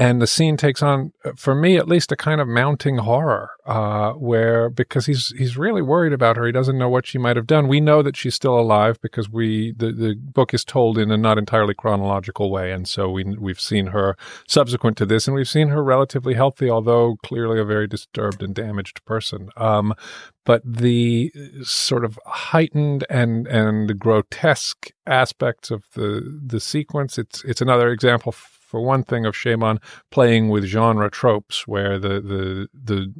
and 0.00 0.22
the 0.22 0.26
scene 0.26 0.56
takes 0.56 0.82
on, 0.82 1.12
for 1.36 1.54
me 1.54 1.76
at 1.76 1.86
least, 1.86 2.10
a 2.10 2.16
kind 2.16 2.40
of 2.40 2.48
mounting 2.48 2.96
horror, 2.96 3.50
uh, 3.66 4.12
where 4.12 4.70
because 4.70 5.04
he's 5.04 5.28
he's 5.36 5.58
really 5.58 5.82
worried 5.82 6.14
about 6.14 6.38
her. 6.38 6.46
He 6.46 6.52
doesn't 6.52 6.78
know 6.78 6.88
what 6.88 7.06
she 7.06 7.18
might 7.18 7.36
have 7.36 7.46
done. 7.46 7.68
We 7.68 7.82
know 7.82 8.00
that 8.00 8.16
she's 8.16 8.34
still 8.34 8.58
alive 8.58 8.98
because 9.02 9.28
we 9.28 9.74
the, 9.76 9.92
the 9.92 10.14
book 10.14 10.54
is 10.54 10.64
told 10.64 10.96
in 10.96 11.10
a 11.10 11.18
not 11.18 11.36
entirely 11.36 11.74
chronological 11.74 12.50
way, 12.50 12.72
and 12.72 12.88
so 12.88 13.10
we 13.10 13.24
we've 13.24 13.60
seen 13.60 13.88
her 13.88 14.16
subsequent 14.48 14.96
to 14.96 15.04
this, 15.04 15.28
and 15.28 15.34
we've 15.34 15.46
seen 15.46 15.68
her 15.68 15.84
relatively 15.84 16.32
healthy, 16.32 16.70
although 16.70 17.16
clearly 17.22 17.60
a 17.60 17.64
very 17.64 17.86
disturbed 17.86 18.42
and 18.42 18.54
damaged 18.54 19.04
person. 19.04 19.50
Um, 19.58 19.92
but 20.46 20.62
the 20.64 21.30
sort 21.62 22.06
of 22.06 22.18
heightened 22.24 23.04
and 23.10 23.46
and 23.46 23.98
grotesque 23.98 24.92
aspects 25.06 25.70
of 25.70 25.84
the 25.92 26.40
the 26.42 26.58
sequence, 26.58 27.18
it's 27.18 27.44
it's 27.44 27.60
another 27.60 27.90
example 27.90 28.32
for 28.70 28.80
one 28.80 29.02
thing, 29.02 29.26
of 29.26 29.34
Chabon 29.34 29.78
playing 30.10 30.48
with 30.48 30.64
genre 30.64 31.10
tropes, 31.10 31.66
where 31.66 31.98
the, 31.98 32.20
the 32.20 32.68
the 32.72 33.12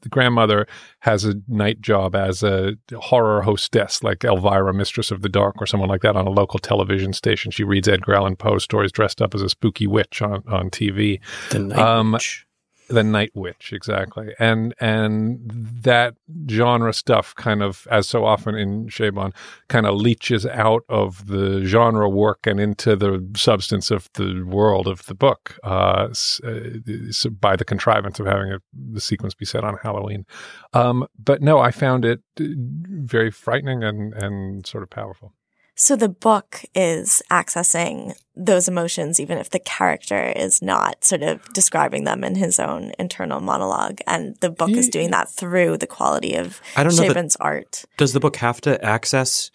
the, 0.00 0.08
grandmother 0.08 0.68
has 1.00 1.24
a 1.24 1.34
night 1.48 1.80
job 1.80 2.14
as 2.14 2.44
a 2.44 2.76
horror 2.94 3.42
hostess, 3.42 4.04
like 4.04 4.22
Elvira, 4.22 4.72
Mistress 4.72 5.10
of 5.10 5.22
the 5.22 5.28
Dark, 5.28 5.60
or 5.60 5.66
someone 5.66 5.88
like 5.88 6.02
that 6.02 6.14
on 6.14 6.28
a 6.28 6.30
local 6.30 6.60
television 6.60 7.12
station. 7.12 7.50
She 7.50 7.64
reads 7.64 7.88
Edgar 7.88 8.14
Allan 8.14 8.36
Poe 8.36 8.58
stories 8.58 8.92
dressed 8.92 9.20
up 9.20 9.34
as 9.34 9.42
a 9.42 9.48
spooky 9.48 9.88
witch 9.88 10.22
on 10.22 10.44
on 10.46 10.70
TV. 10.70 11.20
The 11.50 11.58
night 11.58 11.78
um, 11.78 12.12
witch 12.12 12.46
the 12.88 13.02
Night 13.02 13.30
Witch, 13.34 13.72
exactly, 13.72 14.34
and 14.38 14.74
and 14.80 15.40
that 15.82 16.14
genre 16.50 16.92
stuff 16.92 17.34
kind 17.34 17.62
of, 17.62 17.86
as 17.90 18.08
so 18.08 18.24
often 18.24 18.54
in 18.54 18.88
Chabon, 18.88 19.32
kind 19.68 19.86
of 19.86 19.94
leaches 19.96 20.46
out 20.46 20.84
of 20.88 21.26
the 21.26 21.64
genre 21.64 22.08
work 22.08 22.46
and 22.46 22.60
into 22.60 22.96
the 22.96 23.26
substance 23.36 23.90
of 23.90 24.08
the 24.14 24.42
world 24.42 24.86
of 24.86 25.06
the 25.06 25.14
book 25.14 25.58
uh, 25.64 26.08
uh 26.44 27.30
by 27.40 27.56
the 27.56 27.64
contrivance 27.64 28.20
of 28.20 28.26
having 28.26 28.52
a, 28.52 28.58
the 28.92 29.00
sequence 29.00 29.34
be 29.34 29.44
set 29.44 29.64
on 29.64 29.76
Halloween. 29.82 30.26
Um, 30.72 31.06
but 31.18 31.42
no, 31.42 31.58
I 31.58 31.70
found 31.70 32.04
it 32.04 32.20
uh, 32.40 32.44
very 32.46 33.30
frightening 33.30 33.82
and 33.82 34.14
and 34.14 34.66
sort 34.66 34.82
of 34.82 34.90
powerful. 34.90 35.32
So 35.76 35.96
the 35.96 36.08
book 36.08 36.64
is 36.74 37.20
accessing 37.30 38.14
those 38.36 38.68
emotions, 38.68 39.18
even 39.18 39.38
if 39.38 39.50
the 39.50 39.58
character 39.58 40.32
is 40.36 40.62
not 40.62 41.04
sort 41.04 41.22
of 41.22 41.52
describing 41.52 42.04
them 42.04 42.22
in 42.22 42.36
his 42.36 42.60
own 42.60 42.92
internal 42.98 43.40
monologue. 43.40 43.98
And 44.06 44.36
the 44.40 44.50
book 44.50 44.70
is 44.70 44.88
doing 44.88 45.10
that 45.10 45.30
through 45.30 45.78
the 45.78 45.86
quality 45.86 46.36
of 46.36 46.60
I 46.76 46.84
don't 46.84 46.96
know 46.96 47.02
Chabon's 47.02 47.36
art. 47.36 47.84
Does 47.96 48.12
the 48.12 48.20
book 48.20 48.36
have 48.36 48.60
to 48.62 48.82
access 48.84 49.50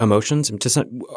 emotions? 0.00 0.52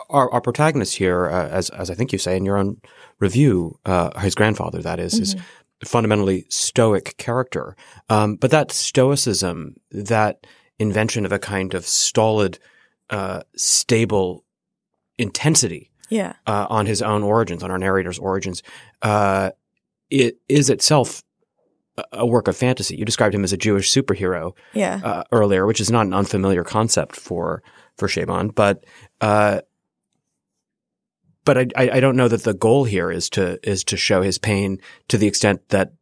Our, 0.09 0.31
our 0.31 0.41
protagonist 0.41 0.97
here, 0.97 1.29
uh, 1.29 1.49
as, 1.49 1.69
as 1.71 1.91
I 1.91 1.93
think 1.93 2.11
you 2.11 2.17
say 2.17 2.35
in 2.35 2.45
your 2.45 2.57
own 2.57 2.81
review, 3.19 3.79
uh, 3.85 4.19
his 4.19 4.33
grandfather, 4.35 4.81
that 4.81 4.99
is, 4.99 5.13
mm-hmm. 5.13 5.39
is 5.39 5.89
fundamentally 5.89 6.45
stoic 6.49 7.15
character. 7.17 7.75
Um, 8.09 8.35
but 8.35 8.49
that 8.51 8.71
stoicism, 8.71 9.75
that 9.91 10.47
invention 10.79 11.25
of 11.25 11.31
a 11.31 11.39
kind 11.39 11.75
of 11.75 11.85
stolid, 11.85 12.57
uh, 13.11 13.41
stable 13.55 14.43
intensity 15.17 15.91
yeah. 16.09 16.33
Uh, 16.45 16.65
on 16.69 16.85
his 16.85 17.01
own 17.01 17.23
origins, 17.23 17.63
on 17.63 17.71
our 17.71 17.77
narrator's 17.77 18.19
origins, 18.19 18.63
uh, 19.01 19.51
it 20.09 20.37
is 20.47 20.69
itself 20.69 21.21
a 22.11 22.25
work 22.25 22.47
of 22.47 22.55
fantasy. 22.55 22.95
You 22.95 23.05
described 23.05 23.33
him 23.33 23.43
as 23.43 23.53
a 23.53 23.57
Jewish 23.57 23.91
superhero 23.91 24.53
yeah. 24.73 25.01
uh, 25.03 25.23
earlier, 25.31 25.65
which 25.65 25.81
is 25.81 25.91
not 25.91 26.05
an 26.05 26.13
unfamiliar 26.13 26.63
concept 26.63 27.15
for 27.15 27.63
for 27.97 28.07
Chabon, 28.07 28.53
but 28.53 28.85
uh, 29.19 29.61
but 31.43 31.57
I, 31.57 31.89
I 31.93 31.99
don't 31.99 32.15
know 32.15 32.27
that 32.27 32.43
the 32.43 32.53
goal 32.53 32.83
here 32.83 33.11
is 33.11 33.29
to 33.31 33.59
is 33.67 33.83
to 33.85 33.97
show 33.97 34.21
his 34.21 34.37
pain 34.37 34.79
to 35.07 35.17
the 35.17 35.27
extent 35.27 35.67
that 35.69 35.93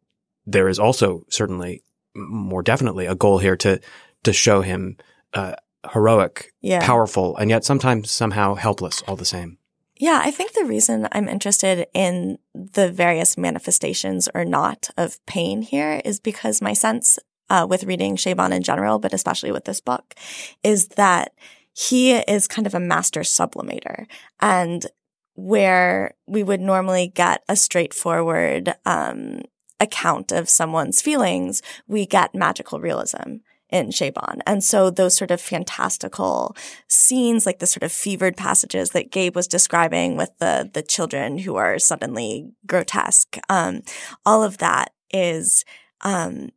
there 0.46 0.68
is 0.68 0.78
also 0.78 1.24
certainly 1.30 1.82
more 2.14 2.62
definitely 2.62 3.06
a 3.06 3.14
goal 3.14 3.38
here 3.38 3.56
to 3.56 3.80
to 4.24 4.32
show 4.32 4.60
him 4.60 4.96
uh, 5.34 5.54
heroic, 5.92 6.52
yeah. 6.60 6.84
powerful, 6.84 7.36
and 7.36 7.50
yet 7.50 7.64
sometimes 7.64 8.10
somehow 8.10 8.54
helpless 8.54 9.02
all 9.02 9.16
the 9.16 9.24
same. 9.24 9.58
Yeah, 9.98 10.20
I 10.22 10.30
think 10.30 10.52
the 10.52 10.64
reason 10.64 11.08
I'm 11.12 11.28
interested 11.28 11.86
in 11.94 12.38
the 12.54 12.90
various 12.90 13.38
manifestations 13.38 14.28
or 14.34 14.44
not 14.44 14.90
of 14.98 15.24
pain 15.24 15.62
here 15.62 16.02
is 16.04 16.20
because 16.20 16.60
my 16.60 16.74
sense 16.74 17.18
uh, 17.48 17.66
with 17.68 17.84
reading 17.84 18.16
Chabon 18.16 18.52
in 18.52 18.62
general, 18.62 18.98
but 18.98 19.14
especially 19.14 19.52
with 19.52 19.64
this 19.64 19.80
book, 19.80 20.14
is 20.62 20.88
that 20.88 21.32
he 21.72 22.12
is 22.12 22.48
kind 22.48 22.66
of 22.66 22.74
a 22.74 22.80
master 22.80 23.20
sublimator. 23.20 24.06
And 24.40 24.86
where 25.34 26.14
we 26.26 26.42
would 26.42 26.60
normally 26.60 27.08
get 27.08 27.42
a 27.48 27.56
straightforward 27.56 28.74
um, 28.84 29.42
account 29.80 30.32
of 30.32 30.48
someone's 30.48 31.02
feelings, 31.02 31.62
we 31.86 32.06
get 32.06 32.34
magical 32.34 32.80
realism 32.80 33.36
in 33.70 33.88
Chabon. 33.88 34.40
And 34.46 34.62
so 34.62 34.90
those 34.90 35.16
sort 35.16 35.30
of 35.30 35.40
fantastical 35.40 36.56
scenes, 36.88 37.46
like 37.46 37.58
the 37.58 37.66
sort 37.66 37.82
of 37.82 37.92
fevered 37.92 38.36
passages 38.36 38.90
that 38.90 39.10
Gabe 39.10 39.34
was 39.34 39.48
describing 39.48 40.16
with 40.16 40.30
the, 40.38 40.70
the 40.72 40.82
children 40.82 41.38
who 41.38 41.56
are 41.56 41.78
suddenly 41.78 42.52
grotesque, 42.66 43.38
um, 43.48 43.82
all 44.24 44.42
of 44.42 44.58
that 44.58 44.92
is, 45.12 45.64
um, 46.02 46.50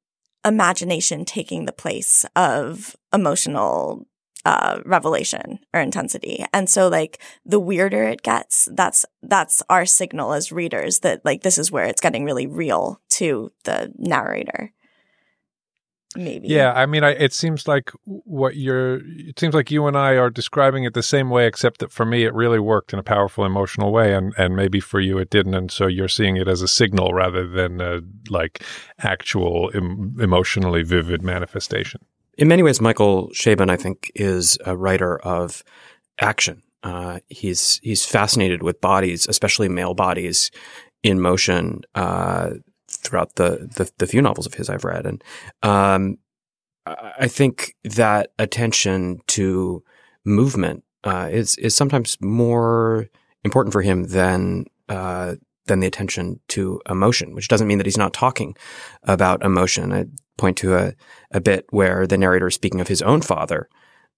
imagination 0.46 1.26
taking 1.26 1.66
the 1.66 1.72
place 1.72 2.26
of 2.36 2.96
emotional 3.14 4.08
uh, 4.46 4.80
revelation 4.86 5.60
or 5.74 5.82
intensity. 5.82 6.46
And 6.54 6.70
so 6.70 6.88
like 6.88 7.22
the 7.46 7.60
weirder 7.60 8.04
it 8.04 8.22
gets, 8.22 8.70
that's 8.72 9.06
that's 9.22 9.62
our 9.70 9.86
signal 9.86 10.32
as 10.34 10.52
readers 10.52 11.00
that 11.00 11.26
like 11.26 11.42
this 11.42 11.58
is 11.58 11.72
where 11.72 11.86
it's 11.86 12.02
getting 12.02 12.24
really 12.24 12.48
real 12.48 13.02
to 13.10 13.52
the 13.66 13.92
narrator 13.98 14.72
maybe. 16.16 16.48
Yeah, 16.48 16.74
I 16.74 16.86
mean, 16.86 17.04
I, 17.04 17.12
it 17.12 17.34
seems 17.34 17.68
like 17.68 17.92
what 18.06 18.56
you're. 18.56 19.02
It 19.06 19.40
seems 19.40 19.54
like 19.54 19.72
you 19.72 19.88
and 19.88 19.98
I 19.98 20.14
are 20.14 20.30
describing 20.30 20.84
it 20.84 20.94
the 20.94 21.04
same 21.04 21.30
way, 21.30 21.48
except 21.48 21.80
that 21.80 21.92
for 21.92 22.06
me, 22.06 22.24
it 22.24 22.34
really 22.34 22.60
worked 22.60 22.94
in 22.94 23.00
a 23.00 23.04
powerful 23.04 23.46
emotional 23.46 23.92
way, 23.92 24.14
and 24.14 24.34
and 24.38 24.56
maybe 24.56 24.80
for 24.80 25.00
you, 25.00 25.18
it 25.18 25.30
didn't, 25.30 25.54
and 25.54 25.72
so 25.72 25.88
you're 25.88 26.08
seeing 26.08 26.38
it 26.38 26.48
as 26.48 26.62
a 26.62 26.68
signal 26.68 27.14
rather 27.14 27.48
than 27.48 27.82
a 27.82 28.02
like 28.30 28.64
actual 29.00 29.72
em- 29.74 30.16
emotionally 30.20 30.84
vivid 30.84 31.22
manifestation. 31.22 32.02
In 32.38 32.48
many 32.48 32.64
ways, 32.64 32.80
Michael 32.80 33.30
Chabon, 33.34 33.70
I 33.70 33.76
think, 33.76 34.12
is 34.16 34.58
a 34.66 34.76
writer 34.76 35.20
of 35.20 35.64
action. 36.20 36.64
Uh, 36.84 37.20
he's 37.28 37.80
he's 37.84 38.06
fascinated 38.06 38.64
with 38.64 38.80
bodies, 38.80 39.28
especially 39.28 39.68
male 39.68 39.94
bodies 39.94 40.50
in 41.04 41.20
motion. 41.20 41.82
Uh, 41.96 42.52
throughout 43.04 43.36
the, 43.36 43.70
the, 43.76 43.92
the 43.98 44.08
few 44.08 44.22
novels 44.22 44.46
of 44.46 44.54
his 44.54 44.70
I've 44.70 44.84
read, 44.84 45.06
and 45.06 45.24
um, 45.64 46.18
I 46.86 47.28
think 47.28 47.76
that 47.84 48.32
attention 48.40 49.20
to 49.28 49.84
movement 50.26 50.84
uh, 51.04 51.30
is 51.32 51.56
is 51.58 51.76
sometimes 51.76 52.18
more 52.22 53.08
important 53.44 53.74
for 53.74 53.82
him 53.82 54.06
than 54.06 54.66
uh, 54.88 55.36
than 55.66 55.80
the 55.80 55.88
attention 55.88 56.40
to 56.50 56.82
emotion, 56.90 57.36
which 57.36 57.48
doesn't 57.48 57.68
mean 57.68 57.78
that 57.78 57.88
he's 57.88 57.98
not 57.98 58.14
talking 58.14 58.56
about 59.04 59.44
emotion. 59.44 59.94
I 59.94 60.06
point 60.38 60.58
to 60.58 60.76
a, 60.76 60.94
a 61.32 61.42
bit 61.42 61.66
where 61.70 62.08
the 62.08 62.18
narrator 62.18 62.48
is 62.48 62.56
speaking 62.56 62.82
of 62.82 62.88
his 62.88 63.02
own 63.02 63.22
father, 63.22 63.70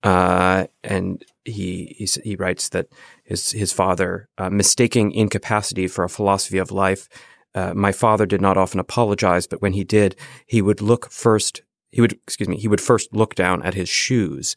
uh, 0.04 0.66
and 0.84 1.24
he, 1.44 1.96
he, 1.98 2.08
he 2.24 2.36
writes 2.36 2.70
that 2.70 2.88
his 3.24 3.52
his 3.52 3.74
father 3.74 4.30
uh, 4.38 4.50
mistaking 4.50 5.12
incapacity 5.12 5.88
for 5.88 6.04
a 6.04 6.10
philosophy 6.10 6.58
of 6.58 6.72
life 6.72 7.10
uh, 7.56 7.74
my 7.74 7.92
father 7.92 8.26
did 8.26 8.42
not 8.42 8.58
often 8.58 8.80
apologize, 8.80 9.48
but 9.48 9.62
when 9.62 9.74
he 9.74 9.84
did, 9.84 10.16
he 10.48 10.62
would 10.62 10.82
look 10.82 11.12
first. 11.12 11.62
He 11.92 12.02
would, 12.02 12.14
excuse 12.14 12.48
me, 12.48 12.58
he 12.58 12.68
would 12.68 12.82
first 12.82 13.14
look 13.14 13.36
down 13.36 13.62
at 13.64 13.74
his 13.74 13.90
shoes. 13.90 14.56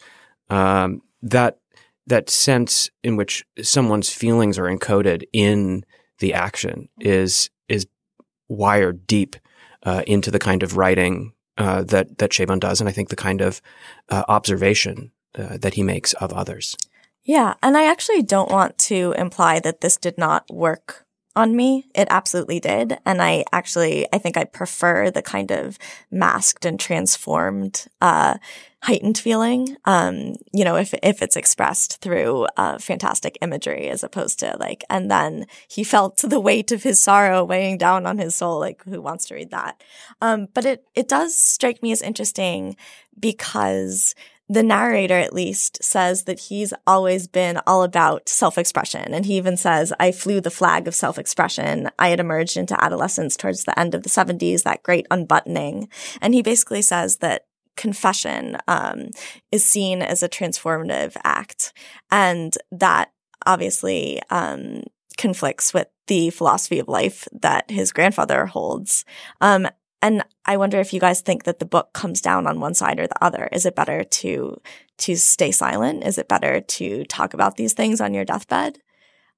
Um, 0.51 1.03
that 1.23 1.59
that 2.07 2.29
sense 2.29 2.91
in 3.03 3.17
which 3.17 3.45
someone's 3.63 4.11
feelings 4.11 4.59
are 4.59 4.65
encoded 4.65 5.25
in 5.33 5.85
the 6.19 6.35
action 6.35 6.89
is 7.01 7.51
is 7.69 7.87
wired 8.49 9.07
deep 9.07 9.37
uh, 9.85 10.03
into 10.07 10.31
the 10.31 10.39
kind 10.39 10.63
of 10.63 10.77
writing 10.77 11.33
uh, 11.59 11.83
that 11.85 12.19
that 12.19 12.31
Chabon 12.31 12.61
does, 12.61 12.81
and 12.81 12.89
I 12.89 12.93
think 12.93 13.09
the 13.09 13.17
kind 13.17 13.41
of 13.41 13.61
uh, 14.09 14.25
observation 14.29 15.13
uh, 15.37 15.59
that 15.59 15.75
he 15.75 15.83
makes 15.83 16.13
of 16.15 16.33
others. 16.33 16.77
Yeah, 17.25 17.55
and 17.63 17.77
I 17.77 17.91
actually 17.91 18.23
don't 18.23 18.51
want 18.51 18.77
to 18.79 19.15
imply 19.17 19.59
that 19.61 19.81
this 19.81 19.97
did 19.97 20.19
not 20.19 20.45
work 20.53 21.04
on 21.37 21.57
me. 21.57 21.87
It 21.95 22.09
absolutely 22.11 22.61
did. 22.61 22.99
And 23.05 23.21
I 23.21 23.45
actually, 23.53 24.07
I 24.13 24.19
think 24.19 24.37
I 24.37 24.45
prefer 24.45 25.11
the 25.11 25.23
kind 25.23 25.51
of 25.51 25.79
masked 26.11 26.65
and 26.65 26.79
transformed, 26.79 27.87
uh, 28.01 28.39
heightened 28.83 29.19
feeling. 29.19 29.77
Um, 29.85 30.37
you 30.53 30.65
know, 30.65 30.77
if, 30.77 30.95
if 31.03 31.23
it's 31.23 31.37
expressed 31.37 32.01
through, 32.01 32.47
uh, 32.57 32.79
fantastic 32.79 33.39
imagery 33.41 33.89
as 33.89 34.05
opposed 34.05 34.39
to 34.41 34.57
like, 34.61 34.85
and 34.89 35.11
then 35.11 35.47
he 35.69 35.83
felt 35.83 36.19
the 36.19 36.41
weight 36.41 36.71
of 36.71 36.83
his 36.83 37.01
sorrow 37.01 37.43
weighing 37.43 37.79
down 37.79 38.07
on 38.07 38.19
his 38.19 38.35
soul. 38.35 38.61
Like, 38.61 38.85
who 38.85 39.01
wants 39.01 39.27
to 39.27 39.35
read 39.35 39.51
that? 39.51 39.81
Um, 40.21 40.49
but 40.55 40.65
it, 40.65 40.85
it 40.95 41.09
does 41.09 41.35
strike 41.35 41.83
me 41.83 41.93
as 41.93 42.03
interesting 42.03 42.77
because 43.19 44.15
the 44.49 44.63
narrator 44.63 45.19
at 45.19 45.33
least 45.33 45.83
says 45.83 46.25
that 46.25 46.41
he's 46.41 46.75
always 46.87 47.27
been 47.27 47.61
all 47.67 47.83
about 47.83 48.29
self-expression. 48.29 49.15
And 49.15 49.25
he 49.25 49.37
even 49.37 49.57
says 49.57 49.93
i 49.99 50.13
flew 50.13 50.41
the 50.41 50.51
flag 50.51 50.87
of 50.87 50.95
self-expression. 50.95 51.91
I 51.99 52.09
had 52.09 52.21
emerged 52.21 52.57
into 52.57 52.83
adolescence 52.83 53.37
towards 53.37 53.65
the 53.65 53.79
end 53.79 53.95
of 53.95 54.03
the 54.03 54.11
70s 54.11 54.63
that 54.63 54.83
great 54.83 55.07
unbuttoning. 55.11 55.89
And 56.21 56.35
he 56.35 56.43
basically 56.43 56.83
says 56.83 57.19
that 57.19 57.47
confession 57.77 58.59
um, 58.69 59.09
is 59.51 59.65
seen 59.65 60.03
as 60.03 60.23
a 60.23 60.29
transformative 60.29 61.17
act. 61.25 61.73
And 62.11 62.55
that 62.71 63.13
obviously 63.47 64.21
um, 64.31 64.83
conflicts 65.17 65.73
with 65.73 65.89
the 66.07 66.31
philosophy 66.31 66.79
of 66.79 66.89
life 66.89 67.27
that 67.33 67.71
his 67.71 67.93
grandfather 67.93 68.47
holds. 68.47 69.05
Um, 69.41 69.69
and 70.05 70.23
I 70.45 70.59
wonder 70.59 70.79
if 70.81 70.93
you 70.93 71.01
guys 71.01 71.23
think 71.23 71.45
that 71.45 71.61
the 71.61 71.65
book 71.65 71.95
comes 71.95 72.21
down 72.21 72.47
on 72.47 72.61
one 72.61 72.75
side 72.75 73.01
or 73.01 73.07
the 73.07 73.25
other. 73.25 73.49
Is 73.51 73.65
it 73.65 73.75
better 73.75 74.05
to 74.05 74.61
to 74.99 75.17
stay 75.17 75.51
silent? 75.51 76.05
Is 76.05 76.19
it 76.19 76.29
better 76.29 76.61
to 76.61 77.05
talk 77.05 77.33
about 77.33 77.57
these 77.57 77.73
things 77.73 78.03
on 78.03 78.13
your 78.13 78.27
deathbed? 78.27 78.79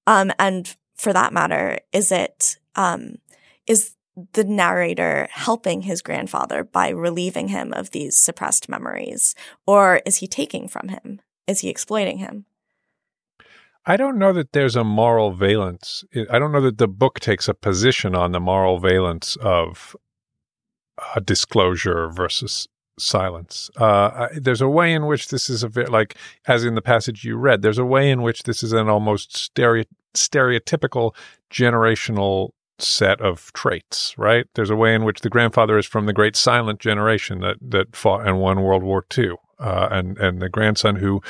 Um, 0.09 0.33
and 0.41 0.75
for 0.97 1.13
that 1.13 1.33
matter, 1.33 1.79
is 1.93 2.11
it 2.11 2.59
um, 2.75 3.19
is 3.69 3.95
the 4.33 4.43
narrator 4.43 5.29
helping 5.31 5.83
his 5.83 6.03
grandfather 6.03 6.65
by 6.65 6.89
relieving 6.89 7.47
him 7.47 7.73
of 7.73 7.93
these 7.93 8.17
suppressed 8.17 8.69
memories, 8.69 9.37
or 9.69 10.01
is 10.05 10.17
he 10.17 10.27
taking 10.27 10.67
from 10.67 10.89
him? 10.89 11.21
Is 11.47 11.61
he 11.61 11.69
exploiting 11.69 12.19
him? 12.19 12.45
I 13.89 13.97
don't 13.97 14.19
know 14.19 14.33
that 14.33 14.51
there's 14.51 14.75
a 14.75 14.83
moral 14.83 15.31
valence. 15.31 16.03
I 16.29 16.41
don't 16.41 16.51
know 16.51 16.63
that 16.63 16.79
the 16.79 16.89
book 16.89 17.21
takes 17.21 17.47
a 17.47 17.55
position 17.55 18.17
on 18.17 18.33
the 18.33 18.41
moral 18.41 18.81
valence 18.81 19.37
of 19.37 19.95
uh, 20.99 21.21
disclosure 21.21 22.09
versus 22.09 22.69
silence. 22.99 23.71
Uh, 23.77 24.29
there's 24.35 24.61
a 24.61 24.69
way 24.69 24.93
in 24.93 25.07
which 25.07 25.29
this 25.29 25.51
is 25.51 25.63
a 25.63 25.69
bit 25.69 25.91
like, 25.91 26.17
as 26.47 26.65
in 26.65 26.75
the 26.75 26.83
passage 26.83 27.25
you 27.25 27.37
read, 27.37 27.63
there's 27.63 27.79
a 27.79 27.85
way 27.85 28.11
in 28.11 28.23
which 28.23 28.45
this 28.45 28.63
is 28.63 28.73
an 28.73 28.89
almost 28.89 29.37
stereo- 29.37 29.85
stereotypical 30.15 31.15
generational 31.51 32.51
set 32.79 33.21
of 33.21 33.53
traits, 33.53 34.15
right? 34.19 34.47
There's 34.55 34.71
a 34.71 34.77
way 34.77 34.95
in 34.95 35.05
which 35.05 35.21
the 35.21 35.31
grandfather 35.31 35.79
is 35.79 35.87
from 35.87 36.07
the 36.07 36.13
great 36.13 36.37
silent 36.37 36.81
generation 36.81 37.41
that, 37.41 37.57
that 37.61 37.97
fought 37.97 38.27
and 38.27 38.39
won 38.39 38.63
World 38.63 38.83
War 38.83 39.05
II. 39.17 39.33
Uh, 39.59 39.89
and 39.91 40.19
and 40.19 40.43
the 40.43 40.51
grandson 40.51 40.97
who 40.97 41.23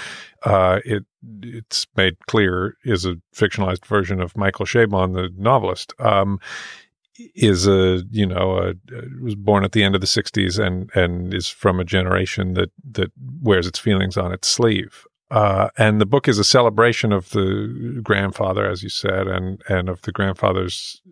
uh, 0.44 0.80
it 0.84 1.04
it's 1.42 1.86
made 1.96 2.16
clear 2.26 2.76
is 2.84 3.04
a 3.04 3.14
fictionalized 3.32 3.86
version 3.86 4.20
of 4.20 4.36
Michael 4.36 4.66
Chabon, 4.66 5.14
the 5.14 5.30
novelist. 5.36 5.94
Um, 6.00 6.40
is 7.34 7.66
a 7.66 8.02
you 8.10 8.26
know 8.26 8.58
a, 8.58 8.74
was 9.22 9.34
born 9.34 9.64
at 9.64 9.72
the 9.72 9.82
end 9.82 9.94
of 9.94 10.00
the 10.00 10.06
60s 10.06 10.58
and 10.58 10.90
and 10.94 11.34
is 11.34 11.48
from 11.48 11.80
a 11.80 11.84
generation 11.84 12.54
that 12.54 12.70
that 12.92 13.12
wears 13.42 13.66
its 13.66 13.78
feelings 13.78 14.16
on 14.16 14.32
its 14.32 14.48
sleeve. 14.48 15.06
Uh, 15.28 15.70
and 15.76 16.00
the 16.00 16.06
book 16.06 16.28
is 16.28 16.38
a 16.38 16.44
celebration 16.44 17.12
of 17.12 17.30
the 17.30 18.00
grandfather 18.02 18.68
as 18.68 18.82
you 18.82 18.88
said 18.88 19.26
and 19.26 19.60
and 19.68 19.88
of 19.88 20.00
the 20.02 20.12
grandfather's 20.12 21.02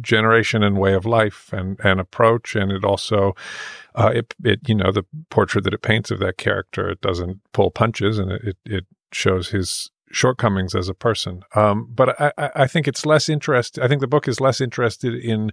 generation 0.00 0.62
and 0.62 0.78
way 0.78 0.94
of 0.94 1.04
life 1.04 1.52
and 1.52 1.78
and 1.82 2.00
approach. 2.00 2.54
And 2.54 2.70
it 2.70 2.84
also 2.84 3.34
uh, 3.94 4.12
it, 4.14 4.34
it 4.44 4.60
you 4.68 4.74
know 4.74 4.92
the 4.92 5.04
portrait 5.30 5.64
that 5.64 5.74
it 5.74 5.82
paints 5.82 6.10
of 6.10 6.20
that 6.20 6.36
character 6.36 6.88
it 6.88 7.00
doesn't 7.00 7.40
pull 7.52 7.70
punches 7.70 8.18
and 8.18 8.30
it 8.30 8.56
it 8.64 8.86
shows 9.12 9.48
his 9.48 9.90
shortcomings 10.14 10.74
as 10.74 10.88
a 10.88 10.94
person. 10.94 11.42
Um, 11.54 11.88
but 11.92 12.20
I, 12.20 12.32
I, 12.54 12.66
think 12.66 12.86
it's 12.86 13.04
less 13.04 13.28
interested. 13.28 13.82
I 13.82 13.88
think 13.88 14.00
the 14.00 14.06
book 14.06 14.28
is 14.28 14.40
less 14.40 14.60
interested 14.60 15.14
in 15.14 15.50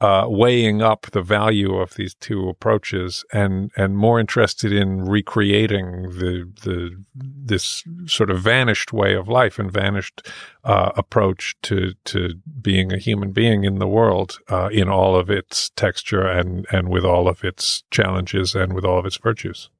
uh, 0.00 0.26
weighing 0.28 0.82
up 0.82 1.06
the 1.10 1.22
value 1.22 1.76
of 1.76 1.94
these 1.94 2.14
two 2.14 2.48
approaches, 2.48 3.24
and 3.32 3.70
and 3.76 3.96
more 3.96 4.20
interested 4.20 4.72
in 4.72 5.04
recreating 5.04 6.02
the 6.02 6.48
the 6.62 7.04
this 7.14 7.82
sort 8.06 8.30
of 8.30 8.40
vanished 8.40 8.92
way 8.92 9.14
of 9.14 9.28
life 9.28 9.58
and 9.58 9.72
vanished 9.72 10.28
uh, 10.62 10.92
approach 10.96 11.56
to 11.62 11.94
to 12.04 12.34
being 12.60 12.92
a 12.92 12.98
human 12.98 13.32
being 13.32 13.64
in 13.64 13.78
the 13.78 13.88
world 13.88 14.38
uh, 14.48 14.68
in 14.72 14.88
all 14.88 15.16
of 15.16 15.28
its 15.28 15.70
texture 15.70 16.26
and 16.26 16.66
and 16.70 16.88
with 16.88 17.04
all 17.04 17.28
of 17.28 17.42
its 17.42 17.82
challenges 17.90 18.54
and 18.54 18.74
with 18.74 18.84
all 18.84 18.98
of 18.98 19.06
its 19.06 19.16
virtues. 19.16 19.70